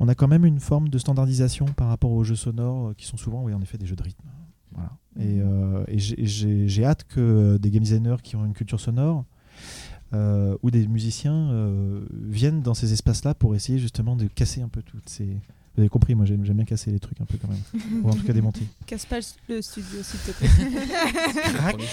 on 0.00 0.08
a 0.08 0.14
quand 0.14 0.26
même 0.28 0.46
une 0.46 0.58
forme 0.58 0.88
de 0.88 0.96
standardisation 0.98 1.66
par 1.66 1.88
rapport 1.88 2.10
aux 2.10 2.24
jeux 2.24 2.34
sonores, 2.34 2.88
euh, 2.88 2.94
qui 2.94 3.04
sont 3.06 3.18
souvent, 3.18 3.44
oui, 3.44 3.52
en 3.52 3.60
effet, 3.60 3.76
des 3.76 3.86
jeux 3.86 3.94
de 3.96 4.02
rythme. 4.02 4.24
Voilà. 4.72 4.90
Et, 5.18 5.40
euh, 5.42 5.84
et 5.88 5.98
j'ai 5.98 6.84
hâte 6.84 7.04
que 7.04 7.58
des 7.58 7.70
game 7.70 7.82
designers 7.82 8.16
qui 8.22 8.36
ont 8.36 8.46
une 8.46 8.54
culture 8.54 8.80
sonore 8.80 9.26
euh, 10.12 10.56
ou 10.62 10.70
des 10.70 10.86
musiciens 10.88 11.50
euh, 11.50 12.00
viennent 12.10 12.62
dans 12.62 12.74
ces 12.74 12.92
espaces-là 12.92 13.34
pour 13.34 13.54
essayer 13.54 13.78
justement 13.78 14.16
de 14.16 14.26
casser 14.26 14.60
un 14.60 14.68
peu 14.68 14.82
toutes 14.82 15.08
ces. 15.08 15.24
Vous 15.24 15.82
avez 15.82 15.88
compris, 15.88 16.16
moi 16.16 16.26
j'aime 16.26 16.40
bien 16.40 16.64
casser 16.64 16.90
les 16.90 16.98
trucs 16.98 17.20
un 17.20 17.24
peu 17.24 17.38
quand 17.40 17.48
même. 17.48 18.02
ou 18.02 18.10
en 18.10 18.14
tout 18.14 18.24
cas 18.24 18.32
démonter. 18.32 18.62
Casse 18.86 19.06
pas 19.06 19.20
le 19.48 19.62
studio, 19.62 20.02
s'il 20.02 20.20
te 20.20 20.32
plaît. 20.32 20.48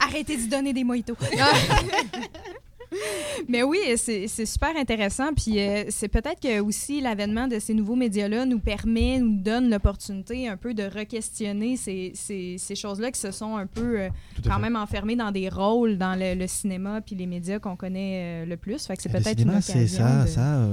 Arrêtez 0.00 0.36
d'y 0.36 0.48
donner 0.48 0.74
des 0.74 0.84
mojitos. 0.84 1.16
Mais 3.48 3.62
oui, 3.62 3.78
c'est 3.96 4.26
super 4.46 4.76
intéressant. 4.76 5.32
Puis 5.34 5.58
euh, 5.60 5.84
c'est 5.90 6.08
peut-être 6.08 6.40
que 6.40 6.60
aussi 6.60 7.00
l'avènement 7.00 7.46
de 7.48 7.58
ces 7.58 7.74
nouveaux 7.74 7.96
médias-là 7.96 8.46
nous 8.46 8.58
permet, 8.60 9.18
nous 9.20 9.40
donne 9.42 9.70
l'opportunité 9.70 10.48
un 10.48 10.56
peu 10.56 10.74
de 10.74 10.82
re-questionner 10.84 11.76
ces, 11.76 12.12
ces, 12.14 12.56
ces 12.58 12.74
choses-là 12.74 13.10
qui 13.10 13.20
se 13.20 13.30
sont 13.30 13.56
un 13.56 13.66
peu 13.66 14.00
euh, 14.00 14.08
quand 14.44 14.54
fait. 14.54 14.60
même 14.60 14.76
enfermées 14.76 15.16
dans 15.16 15.30
des 15.32 15.48
rôles 15.48 15.98
dans 15.98 16.18
le, 16.18 16.34
le 16.34 16.46
cinéma 16.46 17.00
puis 17.00 17.14
les 17.16 17.26
médias 17.26 17.58
qu'on 17.58 17.76
connaît 17.76 18.42
euh, 18.44 18.46
le 18.46 18.56
plus. 18.56 18.86
Fait 18.86 18.96
que 18.96 19.02
c'est 19.02 19.08
peut-être 19.08 19.40
une 19.40 19.50
occasion. 19.50 19.74
c'est 19.74 19.86
ça, 19.88 20.22
de- 20.24 20.28
ça 20.28 20.68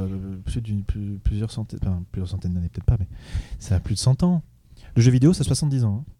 plus 0.45 0.61
d'une- 0.61 0.83
plus- 0.83 1.19
plusieurs 1.23 1.51
centaines, 1.51 1.79
enfin, 1.83 2.03
plusieurs 2.11 2.29
centaines 2.29 2.53
d'années, 2.53 2.69
peut-être 2.69 2.85
pas, 2.85 2.97
mais 2.99 3.07
ça 3.59 3.75
a 3.75 3.79
plus 3.79 3.95
de 3.95 3.99
100 3.99 4.23
ans. 4.23 4.41
Le 4.95 5.01
jeu 5.01 5.11
vidéo, 5.11 5.33
ça 5.33 5.41
a 5.41 5.43
70 5.45 5.83
ans. 5.85 6.03
hein. 6.07 6.11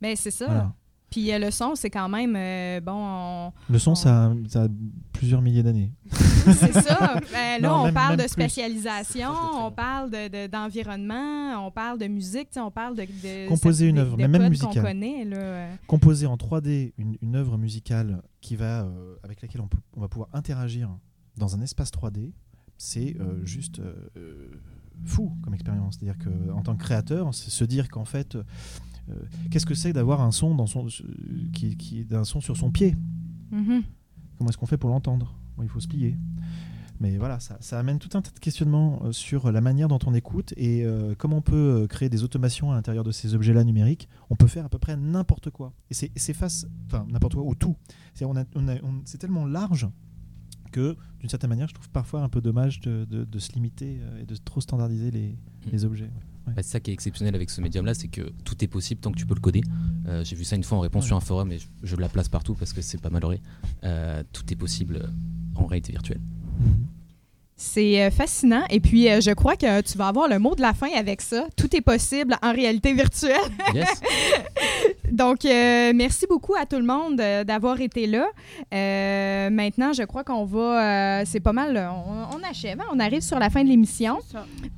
Ben, 0.00 0.14
c'est 0.16 0.30
ça. 0.30 0.46
Voilà. 0.46 0.72
Puis 1.10 1.32
euh, 1.32 1.38
le 1.38 1.50
son, 1.50 1.74
c'est 1.74 1.90
quand 1.90 2.08
même 2.08 2.34
euh, 2.36 2.80
bon. 2.80 2.92
on- 2.94 3.52
Le 3.68 3.78
son, 3.78 3.92
On- 3.92 3.94
ça, 3.96 4.26
a, 4.26 4.32
ça 4.48 4.62
a 4.64 4.68
plusieurs 5.12 5.42
milliers 5.42 5.62
d'années. 5.62 5.92
C'est 6.10 6.72
ça. 6.72 7.20
Ben, 7.32 7.60
là, 7.60 7.68
Non, 7.68 7.74
on 7.80 7.84
même- 7.86 7.94
parle 7.94 8.16
même 8.16 8.28
spécialisation, 8.28 9.30
on 9.54 9.70
parle 9.70 10.10
de- 10.10 10.28
de- 10.28 10.46
d'environnement, 10.46 11.66
on 11.66 11.70
parle 11.70 11.98
de 11.98 12.06
musique, 12.06 12.48
on 12.56 12.70
parle 12.70 12.96
de, 12.96 13.02
de 13.02 13.48
Composer 13.48 13.86
une 13.88 13.98
œuvre, 13.98 14.16
même 14.16 14.48
musicale. 14.48 14.82
connaît 14.82 15.24
là. 15.24 15.68
Composer 15.86 16.26
en 16.26 16.36
3D 16.36 16.92
une, 16.98 17.16
une 17.20 17.34
œuvre 17.36 17.58
musicale 17.58 18.22
qui 18.40 18.56
va, 18.56 18.82
euh, 18.84 19.16
avec 19.22 19.42
laquelle 19.42 19.60
on, 19.60 19.68
peut- 19.68 19.78
on 19.96 20.00
va 20.00 20.08
pouvoir 20.08 20.28
interagir 20.32 20.88
dans 21.36 21.54
un 21.56 21.60
espace 21.60 21.90
3D, 21.90 22.32
c'est 22.78 23.16
euh, 23.20 23.44
juste 23.44 23.80
fou 25.04 25.32
comme 25.42 25.54
expérience. 25.54 25.96
C'est-à-dire 25.98 26.16
qu'en 26.24 26.62
tant 26.62 26.74
que 26.76 26.82
créateur, 26.82 27.34
c'est 27.34 27.50
se 27.50 27.64
dire 27.64 27.88
qu'en 27.88 28.04
fait, 28.04 28.34
euh, 28.36 28.42
qu'est-ce 29.50 29.66
que 29.66 29.74
c'est 29.74 29.92
d'avoir 29.92 30.20
un 30.20 30.30
son 30.32 30.54
dans 30.54 30.66
son, 30.66 30.86
qui, 31.52 31.76
qui, 31.76 32.04
d'un 32.04 32.24
son 32.24 32.40
sur 32.40 32.56
son 32.56 32.70
pied? 32.70 32.96
Mhm. 33.50 33.82
Comment 34.38 34.50
est-ce 34.50 34.58
qu'on 34.58 34.66
fait 34.66 34.78
pour 34.78 34.90
l'entendre? 34.90 35.34
Bon, 35.56 35.62
Il 35.62 35.68
faut 35.68 35.80
se 35.80 35.88
plier. 35.88 36.16
Mais 37.02 37.16
voilà, 37.16 37.40
ça, 37.40 37.56
ça 37.60 37.78
amène 37.78 37.98
tout 37.98 38.10
un 38.16 38.20
tas 38.20 38.30
de 38.30 38.38
questionnements 38.38 39.00
euh, 39.04 39.12
sur 39.12 39.50
la 39.50 39.62
manière 39.62 39.88
dont 39.88 39.98
on 40.06 40.12
écoute 40.12 40.52
et 40.58 40.84
euh, 40.84 41.14
comment 41.16 41.38
on 41.38 41.42
peut 41.42 41.54
euh, 41.82 41.86
créer 41.86 42.10
des 42.10 42.24
automations 42.24 42.72
à 42.72 42.74
l'intérieur 42.74 43.04
de 43.04 43.10
ces 43.10 43.34
objets-là 43.34 43.64
numériques. 43.64 44.06
On 44.28 44.36
peut 44.36 44.46
faire 44.46 44.66
à 44.66 44.68
peu 44.68 44.78
près 44.78 44.98
n'importe 44.98 45.48
quoi. 45.48 45.72
Et 45.90 45.94
c'est 45.94 46.10
c'est 46.16 46.34
face, 46.34 46.66
enfin 46.86 47.06
n'importe 47.10 47.34
quoi, 47.36 47.44
ou 47.44 47.54
tout. 47.54 47.74
C'est 48.12 48.26
on 48.26 48.36
a- 48.36 48.44
on 48.54 48.68
a- 48.68 48.82
on- 48.82 49.00
c'est 49.06 49.16
tellement 49.16 49.46
large 49.46 49.88
que, 50.72 50.94
d'une 51.20 51.30
certaine 51.30 51.48
manière, 51.48 51.68
je 51.68 51.74
trouve 51.74 51.88
parfois 51.88 52.22
un 52.22 52.28
peu 52.28 52.42
dommage 52.42 52.80
de, 52.80 53.06
de- 53.06 53.24
de 53.24 53.38
se 53.38 53.52
limiter 53.52 53.98
euh, 54.02 54.20
et 54.22 54.26
de 54.26 54.36
trop 54.36 54.60
standardiser 54.60 55.10
les, 55.10 55.38
les 55.72 55.84
objets. 55.86 56.04
ouais. 56.04 56.10
Bah, 56.46 56.52
c'est 56.56 56.62
ça 56.64 56.80
qui 56.80 56.90
est 56.90 56.94
exceptionnel 56.94 57.34
avec 57.34 57.50
ce 57.50 57.60
médium-là, 57.60 57.94
c'est 57.94 58.08
que 58.08 58.32
tout 58.44 58.62
est 58.64 58.68
possible 58.68 59.00
tant 59.00 59.12
que 59.12 59.18
tu 59.18 59.26
peux 59.26 59.34
le 59.34 59.40
coder. 59.40 59.62
Euh, 60.08 60.24
J'ai 60.24 60.34
vu 60.36 60.44
ça 60.44 60.56
une 60.56 60.64
fois 60.64 60.78
en 60.78 60.80
réponse 60.80 61.04
Ouais. 61.04 61.08
sur 61.08 61.16
un 61.16 61.20
forum 61.20 61.52
et 61.52 61.58
je, 61.58 61.66
je 61.82 61.96
la 61.96 62.08
place 62.08 62.28
partout 62.28 62.54
parce 62.54 62.72
que 62.72 62.80
c'est 62.82 63.00
pas 63.00 63.10
maloré. 63.10 63.40
Euh, 63.84 64.22
tout 64.32 64.50
est 64.52 64.56
possible 64.56 65.08
en 65.54 65.66
réalité 65.66 65.92
virtuelle. 65.92 66.20
C'est 67.62 68.02
euh, 68.02 68.10
fascinant. 68.10 68.62
Et 68.70 68.80
puis, 68.80 69.06
euh, 69.10 69.20
je 69.20 69.32
crois 69.32 69.54
que 69.54 69.82
tu 69.82 69.98
vas 69.98 70.06
avoir 70.08 70.28
le 70.28 70.38
mot 70.38 70.54
de 70.54 70.62
la 70.62 70.72
fin 70.72 70.88
avec 70.96 71.20
ça. 71.20 71.44
Tout 71.56 71.76
est 71.76 71.82
possible 71.82 72.34
en 72.42 72.52
réalité 72.52 72.94
virtuelle. 72.94 73.36
Yes. 73.74 73.86
Donc, 75.12 75.44
euh, 75.44 75.92
merci 75.94 76.24
beaucoup 76.26 76.54
à 76.54 76.64
tout 76.64 76.76
le 76.78 76.84
monde 76.86 77.16
d'avoir 77.16 77.78
été 77.82 78.06
là. 78.06 78.24
Euh, 78.72 79.50
maintenant, 79.50 79.92
je 79.92 80.04
crois 80.04 80.24
qu'on 80.24 80.46
va. 80.46 81.20
euh, 81.20 81.22
c'est 81.26 81.40
pas 81.40 81.52
mal. 81.52 81.76
On, 81.76 82.38
on 82.38 82.42
achève. 82.48 82.80
hein? 82.80 82.86
On 82.94 82.98
arrive 82.98 83.20
sur 83.20 83.38
la 83.38 83.50
fin 83.50 83.62
de 83.62 83.68
l'émission. 83.68 84.18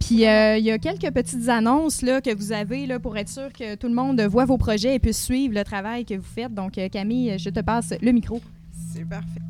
Puis, 0.00 0.26
euh, 0.26 0.56
il 0.58 0.64
y 0.64 0.72
a 0.72 0.78
quelques 0.78 1.12
petites 1.14 1.48
annonces 1.48 2.02
là, 2.02 2.20
que 2.20 2.34
vous 2.34 2.50
avez 2.50 2.86
là, 2.86 2.98
pour 2.98 3.16
être 3.16 3.28
sûr 3.28 3.52
que 3.56 3.76
tout 3.76 3.86
le 3.86 3.94
monde 3.94 4.20
voit 4.22 4.44
vos 4.44 4.58
projets 4.58 4.96
et 4.96 4.98
puisse 4.98 5.22
suivre 5.22 5.54
le 5.54 5.62
travail 5.62 6.04
que 6.04 6.14
vous 6.14 6.22
faites. 6.34 6.52
Donc, 6.52 6.80
Camille, 6.90 7.38
je 7.38 7.48
te 7.50 7.60
passe 7.60 7.94
le 8.02 8.10
micro. 8.10 8.40
C'est 8.95 9.05
parfait. 9.05 9.40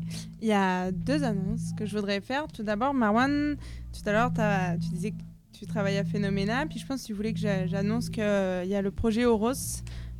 Il 0.41 0.47
y 0.47 0.53
a 0.53 0.91
deux 0.91 1.23
annonces 1.23 1.71
que 1.77 1.85
je 1.85 1.95
voudrais 1.95 2.21
faire. 2.21 2.47
Tout 2.47 2.63
d'abord, 2.63 2.93
Marwan, 2.93 3.55
tout 3.91 4.09
à 4.09 4.11
l'heure, 4.11 4.31
tu 4.81 4.89
disais 4.89 5.11
que 5.11 5.21
tu 5.57 5.65
travailles 5.65 5.97
à 5.97 6.03
Phénoména. 6.03 6.65
Puis 6.65 6.79
je 6.79 6.85
pense 6.85 7.01
que 7.01 7.07
tu 7.07 7.13
voulais 7.13 7.33
que 7.33 7.39
j'a- 7.39 7.67
j'annonce 7.67 8.09
qu'il 8.09 8.23
y 8.23 8.75
a 8.75 8.81
le 8.81 8.91
projet 8.91 9.25
Oros 9.25 9.53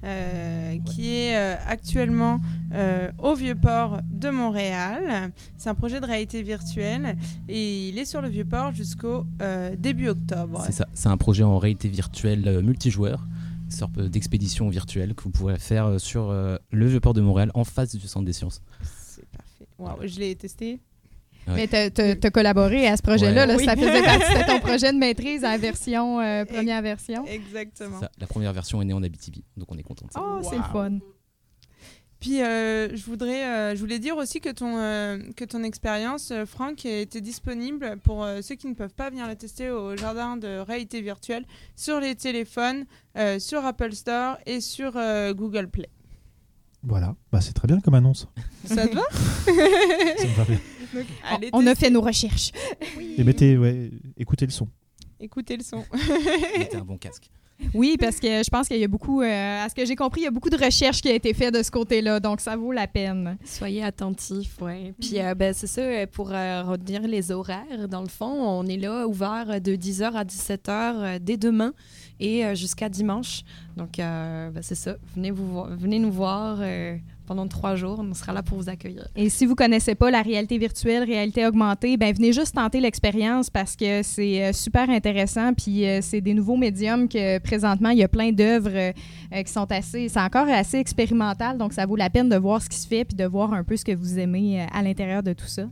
euh, 0.06 0.78
qui 0.86 1.16
est 1.16 1.36
euh, 1.38 1.56
actuellement 1.66 2.42
euh, 2.74 3.10
au 3.20 3.36
Vieux-Port 3.36 4.02
de 4.10 4.30
Montréal. 4.30 5.32
C'est 5.58 5.70
un 5.70 5.76
projet 5.76 6.02
de 6.02 6.06
réalité 6.06 6.42
virtuelle 6.44 7.16
et 7.48 7.88
il 7.90 7.98
est 7.98 8.06
sur 8.06 8.22
le 8.22 8.28
Vieux-Port 8.28 8.74
jusqu'au 8.74 9.26
euh, 9.42 9.76
début 9.78 10.10
octobre. 10.10 10.62
C'est 10.66 10.74
ça. 10.74 10.88
C'est 10.94 11.08
un 11.10 11.18
projet 11.18 11.44
en 11.44 11.58
réalité 11.58 11.88
virtuelle 11.88 12.46
euh, 12.48 12.62
multijoueur, 12.62 13.26
une 13.66 13.72
sorte 13.72 13.98
euh, 13.98 14.10
d'expédition 14.10 14.68
virtuelle 14.70 15.16
que 15.16 15.24
vous 15.24 15.30
pourrez 15.32 15.58
faire 15.58 15.86
euh, 15.86 16.00
sur 16.00 16.30
euh, 16.30 16.58
le 16.72 16.86
Vieux-Port 16.88 17.14
de 17.14 17.22
Montréal 17.22 17.52
en 17.54 17.64
face 17.64 17.96
du 17.96 18.06
centre 18.08 18.26
des 18.26 18.34
sciences. 18.34 18.62
Je 20.04 20.20
l'ai 20.20 20.36
testé. 20.36 20.80
Ouais. 21.46 21.54
Mais 21.56 21.68
t'as- 21.68 21.90
t'as 21.90 22.16
t'as 22.16 22.30
collaboré 22.30 22.88
à 22.88 22.96
ce 22.96 23.02
projet-là. 23.02 23.42
Ouais. 23.42 23.48
là, 23.48 23.56
Oui. 23.58 23.66
Ça 23.66 23.76
faisait 23.76 24.02
partie 24.04 24.34
de 24.34 24.48
ton 24.48 24.60
projet 24.60 24.94
de 24.94 24.98
maîtrise 24.98 25.44
en 25.44 25.58
version, 25.58 26.22
euh, 26.22 26.46
première 26.46 26.82
version. 26.82 27.26
Exactement. 27.26 28.00
Ça, 28.00 28.10
la 28.18 28.28
première 28.28 28.54
version 28.54 28.82
est 28.82 28.86
née 28.86 28.94
en 28.94 29.04
Abitibi, 29.04 29.44
donc 29.58 29.70
on 29.72 29.78
est 29.78 29.84
content. 29.84 30.06
Oh, 30.16 30.40
c'est 30.50 30.56
le 30.56 30.64
fun. 30.64 31.00
Puis 32.22 32.42
euh, 32.42 32.96
je 32.96 33.04
voudrais, 33.04 33.44
euh, 33.46 33.76
je 33.76 33.80
voulais 33.82 34.00
dire 34.00 34.16
aussi 34.16 34.40
que 34.40 34.48
ton 34.48 34.78
euh, 34.78 35.18
que 35.36 35.44
ton 35.44 35.62
expérience, 35.64 36.32
euh, 36.32 36.46
Franck, 36.46 36.86
était 36.86 37.20
disponible 37.20 37.98
pour 38.02 38.24
euh, 38.24 38.40
ceux 38.42 38.56
qui 38.56 38.68
ne 38.68 38.74
peuvent 38.74 38.94
pas 38.94 39.10
venir 39.10 39.28
la 39.28 39.36
tester 39.36 39.70
au 39.70 39.98
jardin 39.98 40.38
de 40.38 40.60
réalité 40.60 41.02
virtuelle 41.02 41.44
sur 41.76 42.00
les 42.00 42.16
téléphones, 42.16 42.86
euh, 43.18 43.40
sur 43.40 43.66
Apple 43.66 43.92
Store 43.92 44.38
et 44.46 44.62
sur 44.62 44.94
euh, 44.96 45.34
Google 45.34 45.68
Play. 45.68 45.90
Voilà, 46.84 47.16
bah, 47.32 47.40
c'est 47.40 47.54
très 47.54 47.68
bien 47.68 47.80
comme 47.80 47.94
annonce. 47.94 48.28
Ça 48.66 48.88
te 48.88 48.96
va 48.96 49.04
Ça 50.18 50.28
me 50.28 50.36
va 50.36 50.44
bien. 50.44 50.60
Allez 51.24 51.50
On 51.54 51.66
a 51.66 51.76
fait 51.76 51.90
nos 51.90 52.02
recherches. 52.02 52.52
Et 53.18 53.24
mettez, 53.24 53.58
ouais, 53.58 53.92
écoutez 54.18 54.46
le 54.46 54.52
son. 54.52 54.68
Écoutez 55.20 55.56
le 55.56 55.64
son. 55.64 55.86
Mettez 56.58 56.78
un 56.78 56.84
bon 56.84 56.98
casque. 56.98 57.30
Oui, 57.74 57.95
parce 57.99 58.20
que 58.20 58.28
je 58.28 58.49
pense 58.49 58.68
qu'il 58.68 58.78
y 58.78 58.84
a 58.84 58.88
beaucoup, 58.88 59.22
euh, 59.22 59.64
à 59.66 59.70
ce 59.70 59.76
que 59.76 59.86
j'ai 59.86 59.95
compris, 59.95 60.22
il 60.22 60.24
y 60.26 60.28
a 60.28 60.32
beaucoup 60.32 60.49
de 60.49 60.58
recherches 60.64 61.01
qui 61.01 61.10
a 61.10 61.14
été 61.14 61.34
faites 61.34 61.54
de 61.54 61.64
ce 61.64 61.72
côté-là, 61.72 62.20
donc 62.20 62.39
ça 62.41 62.56
vaut 62.56 62.72
la 62.72 62.88
peine. 62.88 63.38
Soyez 63.45 63.84
attentifs, 63.84 64.58
oui. 64.62 64.93
Puis 64.99 65.20
euh, 65.20 65.34
ben, 65.34 65.54
c'est 65.54 65.68
ça, 65.68 65.82
euh, 65.82 66.06
pour 66.12 66.32
euh, 66.32 66.64
retenir 66.64 67.01
les 67.08 67.32
horaires, 67.32 67.88
dans 67.89 68.01
le 68.01 68.10
fond, 68.10 68.26
on 68.32 68.66
est 68.66 68.78
là 68.78 69.08
ouvert 69.08 69.62
de 69.62 69.76
10h 69.76 70.14
à 70.14 70.24
17h 70.24 70.70
euh, 70.70 71.20
dès 71.22 71.38
demain 71.38 71.74
et 72.20 72.56
jusqu'à 72.56 72.89
dimanche. 72.89 73.43
Donc 73.78 73.97
ben, 73.97 74.51
c'est 74.62 74.76
ça, 74.76 74.95
venez, 75.16 75.32
vous, 75.32 75.47
vo- 75.51 75.68
venez 75.70 75.99
nous 75.99 76.12
voir 76.12 76.60
pendant 77.26 77.48
trois 77.48 77.76
jours, 77.76 78.00
on 78.00 78.14
sera 78.14 78.34
là 78.34 78.44
pour 78.44 78.58
vous 78.58 78.70
accueillir. 78.70 79.08
Et 79.16 79.30
si 79.30 79.46
vous 79.46 79.56
connaissez 79.56 79.96
pas 79.96 80.12
la 80.12 80.22
réalité 80.22 80.58
virtuelle, 80.58 81.04
réalité 81.04 81.46
augmentée, 81.46 81.98
ben 81.98 82.14
venez 82.14 82.34
juste 82.34 82.56
tenter 82.56 82.80
l'expérience 82.80 83.50
parce 83.50 83.76
que 83.76 84.04
c'est 84.04 84.44
euh, 84.44 84.54
super 84.54 84.90
intéressant. 84.90 85.54
Puis 85.54 85.86
euh, 85.86 86.00
c'est 86.02 86.22
des 86.22 86.34
nouveaux 86.34 86.58
médiums 86.58 87.08
que 87.08 87.40
présentement 87.40 87.90
il 87.90 88.00
y 88.00 88.04
a 88.04 88.08
plein 88.08 88.32
d'œuvres 88.32 88.72
euh, 88.76 89.44
qui 89.44 89.52
sont 89.52 89.72
assez, 89.72 90.10
c'est 90.10 90.20
encore 90.20 90.48
assez 90.48 90.78
expérimental, 90.78 91.58
donc 91.58 91.74
ça 91.74 91.86
vaut 91.86 91.96
la 91.96 92.10
peine 92.10 92.30
de 92.30 92.38
voir 92.38 92.62
ce 92.62 92.70
qui 92.70 92.78
se 92.78 92.88
fait 92.88 93.06
puis 93.06 93.16
de 93.16 93.26
voir 93.26 93.54
un 93.54 93.64
peu 93.64 93.78
ce 93.78 93.86
que 93.86 93.94
vous 93.94 94.20
aimez 94.20 94.66
à 94.72 94.82
l'intérieur 94.82 95.24
de 95.24 95.34
tout 95.34 95.48
ça. 95.48 95.64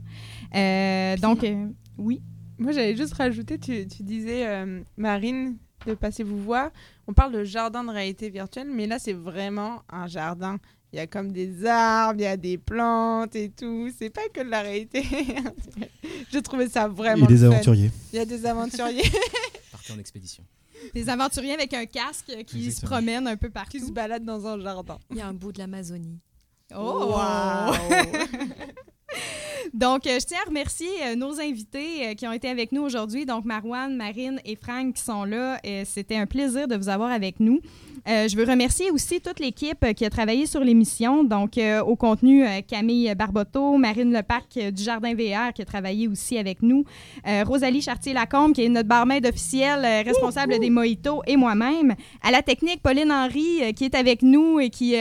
Euh, 0.54 1.16
donc 1.16 1.44
euh, 1.44 1.68
oui. 1.98 2.22
Moi, 2.58 2.72
j'allais 2.72 2.96
juste 2.96 3.14
rajouter, 3.14 3.58
tu, 3.58 3.86
tu 3.88 4.02
disais, 4.02 4.46
euh, 4.46 4.82
Marine, 4.96 5.56
de 5.86 5.94
passer 5.94 6.22
vous 6.22 6.38
voir. 6.38 6.70
On 7.08 7.12
parle 7.12 7.32
de 7.32 7.44
jardin 7.44 7.82
de 7.82 7.90
réalité 7.90 8.30
virtuelle, 8.30 8.68
mais 8.70 8.86
là, 8.86 8.98
c'est 8.98 9.14
vraiment 9.14 9.82
un 9.90 10.06
jardin. 10.06 10.58
Il 10.92 10.96
y 10.96 10.98
a 11.00 11.06
comme 11.06 11.32
des 11.32 11.64
arbres, 11.64 12.20
il 12.20 12.24
y 12.24 12.26
a 12.26 12.36
des 12.36 12.58
plantes 12.58 13.34
et 13.34 13.48
tout. 13.50 13.90
C'est 13.98 14.10
pas 14.10 14.28
que 14.32 14.42
de 14.42 14.48
la 14.50 14.60
réalité. 14.60 15.02
Je 16.32 16.38
trouvais 16.38 16.68
ça 16.68 16.86
vraiment 16.86 17.24
Et 17.24 17.28
des 17.28 17.34
le 17.38 17.40
fun. 17.48 17.52
aventuriers. 17.52 17.90
Il 18.12 18.16
y 18.16 18.18
a 18.18 18.24
des 18.26 18.44
aventuriers 18.44 19.02
Partez 19.72 19.92
en 19.94 19.98
expédition. 19.98 20.44
Des 20.94 21.08
aventuriers 21.08 21.54
avec 21.54 21.72
un 21.74 21.86
casque 21.86 22.32
qui 22.46 22.70
se 22.72 22.84
promènent 22.84 23.26
un 23.26 23.36
peu 23.36 23.46
qui 23.48 23.52
partout. 23.52 23.78
se 23.86 23.90
baladent 23.92 24.24
dans 24.24 24.46
un 24.46 24.60
jardin. 24.60 24.98
Il 25.10 25.16
y 25.16 25.20
a 25.20 25.28
un 25.28 25.32
bout 25.32 25.52
de 25.52 25.60
l'Amazonie. 25.60 26.18
Oh! 26.76 27.14
Donc, 29.74 30.06
euh, 30.06 30.18
je 30.20 30.26
tiens 30.26 30.38
à 30.44 30.48
remercier 30.48 30.88
euh, 31.04 31.14
nos 31.14 31.40
invités 31.40 32.06
euh, 32.06 32.14
qui 32.14 32.26
ont 32.26 32.32
été 32.32 32.48
avec 32.48 32.72
nous 32.72 32.82
aujourd'hui. 32.82 33.24
Donc, 33.24 33.44
Marouane, 33.44 33.96
Marine 33.96 34.38
et 34.44 34.56
Franck 34.56 34.94
qui 34.94 35.02
sont 35.02 35.24
là. 35.24 35.58
C'était 35.84 36.16
un 36.16 36.26
plaisir 36.26 36.68
de 36.68 36.76
vous 36.76 36.88
avoir 36.88 37.10
avec 37.10 37.40
nous. 37.40 37.60
Je 38.06 38.36
veux 38.36 38.44
remercier 38.44 38.90
aussi 38.90 39.20
toute 39.20 39.38
l'équipe 39.38 39.94
qui 39.94 40.04
a 40.04 40.10
travaillé 40.10 40.46
sur 40.46 40.60
l'émission. 40.60 41.24
Donc, 41.24 41.58
au 41.86 41.96
contenu, 41.96 42.44
Camille 42.66 43.14
Barboteau, 43.14 43.78
Marine 43.78 44.12
Lepac 44.12 44.44
euh, 44.56 44.70
du 44.70 44.82
Jardin 44.82 45.14
VR 45.14 45.52
qui 45.54 45.62
a 45.62 45.64
travaillé 45.64 46.08
aussi 46.08 46.36
avec 46.38 46.62
nous, 46.62 46.84
Rosalie 47.24 47.80
Chartier-Lacombe 47.80 48.54
qui 48.54 48.64
est 48.64 48.68
notre 48.68 48.88
barmaid 48.88 49.24
officielle, 49.26 50.04
responsable 50.04 50.58
des 50.58 50.70
mojitos, 50.70 51.22
et 51.26 51.36
moi-même. 51.36 51.94
À 52.22 52.30
la 52.30 52.42
technique, 52.42 52.82
Pauline 52.82 53.12
Henry 53.12 53.72
qui 53.74 53.84
est 53.84 53.94
avec 53.94 54.22
nous 54.22 54.60
et 54.60 54.70
qui, 54.70 54.94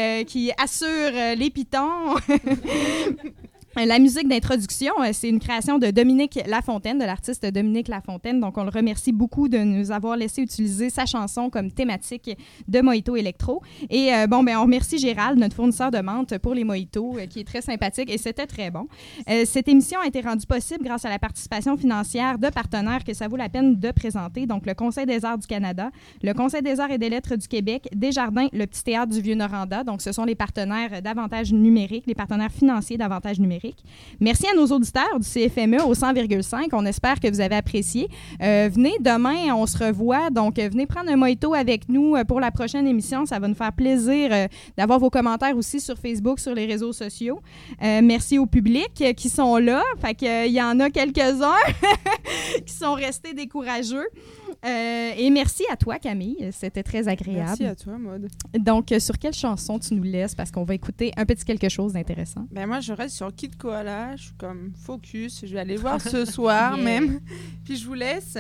assure 0.58 1.36
les 1.38 1.50
pitons. 1.50 2.16
La 3.78 4.00
musique 4.00 4.28
d'introduction, 4.28 4.92
euh, 5.00 5.12
c'est 5.14 5.30
une 5.30 5.40
création 5.40 5.80
de 5.80 5.92
Dominique 5.92 6.38
Lafontaine, 6.46 7.00
de 7.00 7.06
l'artiste 7.06 7.46
Dominique 7.46 7.88
Lafontaine. 7.88 8.42
Donc, 8.42 8.58
on 8.58 8.66
le 8.66 8.70
remercie 8.70 9.14
beaucoup 9.14 9.48
de 9.48 9.60
nous 9.60 9.92
avoir 9.92 10.18
laissé 10.18 10.42
utiliser 10.42 10.90
sa 10.90 11.06
chanson 11.06 11.50
comme 11.50 11.72
thématique 11.72 12.38
de 12.68 12.82
Mojito 12.82 13.16
Electro. 13.16 13.62
Et 13.90 14.14
euh, 14.14 14.28
bon, 14.28 14.44
ben, 14.44 14.58
on 14.58 14.64
remercie 14.64 14.98
Gérald, 14.98 15.40
notre 15.40 15.56
fournisseur 15.56 15.90
de 15.90 16.00
menthe 16.00 16.38
pour 16.40 16.54
les 16.54 16.66
mojitos, 16.66 17.18
euh, 17.18 17.28
qui 17.28 17.40
est 17.40 17.44
très 17.46 17.62
sympathique 17.62 18.12
et 18.12 18.18
c'était 18.18 18.46
très 18.46 18.72
bon. 18.72 18.88
Euh, 19.30 19.44
cette 19.46 19.70
émission 19.70 20.02
a 20.02 20.08
été 20.08 20.20
rendue 20.20 20.46
possible 20.46 20.84
grâce 20.84 21.06
à 21.06 21.10
la 21.10 21.18
participation 21.18 21.78
financière 21.78 22.40
de 22.40 22.50
partenaires 22.50 23.06
que 23.06 23.14
ça 23.14 23.30
vaut 23.30 23.38
la 23.38 23.48
peine 23.48 23.80
de 23.80 23.92
présenter. 23.92 24.48
Donc, 24.48 24.66
le 24.66 24.74
Conseil 24.74 25.06
des 25.06 25.24
arts 25.24 25.38
du 25.38 25.48
Canada, 25.48 25.92
le 26.22 26.34
Conseil 26.34 26.62
des 26.62 26.82
arts 26.82 26.92
et 26.92 26.98
des 26.98 27.10
lettres 27.10 27.38
du 27.38 27.48
Québec, 27.48 27.88
Desjardins, 27.96 28.50
le 28.52 28.66
Petit 28.66 28.84
Théâtre 28.84 29.14
du 29.14 29.22
Vieux-Noranda. 29.22 29.86
Donc, 29.86 30.02
ce 30.02 30.12
sont 30.12 30.26
les 30.26 30.36
partenaires 30.36 31.02
d'avantages 31.02 31.54
numériques, 31.54 32.04
les 32.06 32.16
partenaires 32.16 32.52
financiers 32.52 32.98
d'avantages 32.98 33.40
numériques. 33.40 33.61
Merci 34.20 34.48
à 34.48 34.56
nos 34.56 34.66
auditeurs 34.68 35.20
du 35.20 35.28
CFME 35.28 35.82
au 35.86 35.94
100,5. 35.94 36.70
On 36.74 36.86
espère 36.86 37.20
que 37.20 37.30
vous 37.30 37.42
avez 37.42 37.56
apprécié. 37.56 38.08
Euh, 38.42 38.70
venez 38.72 38.94
demain, 39.00 39.54
on 39.54 39.66
se 39.66 39.78
revoit. 39.78 40.30
Donc, 40.30 40.60
euh, 40.60 40.70
venez 40.70 40.86
prendre 40.86 41.10
un 41.12 41.16
mojito 41.16 41.54
avec 41.54 41.90
nous 41.90 42.16
euh, 42.16 42.24
pour 42.24 42.40
la 42.40 42.52
prochaine 42.52 42.88
émission. 42.88 43.26
Ça 43.26 43.40
va 43.40 43.48
nous 43.48 43.56
faire 43.56 43.74
plaisir 43.74 44.48
d'avoir 44.78 45.00
vos 45.00 45.10
commentaires 45.10 45.56
aussi 45.56 45.80
sur 45.80 45.98
Facebook, 45.98 46.40
sur 46.40 46.54
les 46.54 46.66
réseaux 46.66 46.94
sociaux. 46.94 47.42
Merci 47.82 48.38
au 48.38 48.46
public 48.46 49.04
qui 49.16 49.30
sont 49.30 49.58
là. 49.58 49.84
Fait 50.00 50.16
que, 50.16 50.26
euh, 50.26 50.46
il 50.46 50.54
y 50.54 50.62
en 50.62 50.80
a 50.80 50.90
quelques-uns 50.90 51.56
qui 52.66 52.74
sont 52.74 52.94
restés 52.94 53.34
décourageux. 53.34 54.08
Euh, 54.66 55.12
et 55.18 55.30
merci 55.30 55.64
à 55.72 55.76
toi, 55.76 55.98
Camille. 56.00 56.50
C'était 56.52 56.84
très 56.84 57.08
agréable. 57.08 57.40
Merci 57.48 57.66
à 57.66 57.76
toi, 57.76 57.98
Maud. 57.98 58.28
Donc, 58.58 58.92
euh, 58.92 59.00
sur 59.00 59.18
quelle 59.18 59.34
chanson 59.34 59.80
tu 59.80 59.94
nous 59.96 60.04
laisses? 60.04 60.36
Parce 60.36 60.52
qu'on 60.52 60.64
va 60.64 60.74
écouter 60.76 61.12
un 61.18 61.26
petit 61.26 61.46
quelque 61.46 61.70
chose 61.70 61.94
d'intéressant. 61.94 62.48
Ben 62.52 62.68
moi, 62.68 62.80
je 62.80 62.94
reste 62.94 63.16
sur 63.16 63.34
Kid 63.36 63.56
Koala. 63.58 64.16
Je 64.16 64.24
suis 64.24 64.34
comme 64.38 64.72
focus. 64.86 65.46
Je 65.46 65.54
vais 65.54 65.60
aller 65.60 65.76
voir 65.78 66.00
ce 66.02 66.26
soir 66.26 66.76
Yeah. 66.78 66.84
même. 66.84 67.20
Puis 67.66 67.78
je 67.78 67.86
vous 67.88 67.94
laisse 67.94 68.38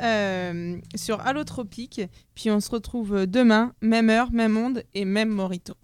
euh, 0.00 0.76
sur 0.94 1.20
Allotropique. 1.20 2.00
Puis 2.34 2.50
on 2.50 2.60
se 2.60 2.70
retrouve 2.70 3.26
demain, 3.26 3.72
même 3.80 4.10
heure, 4.10 4.30
même 4.32 4.52
monde 4.52 4.82
et 4.94 5.04
même 5.04 5.28
Morito. 5.30 5.74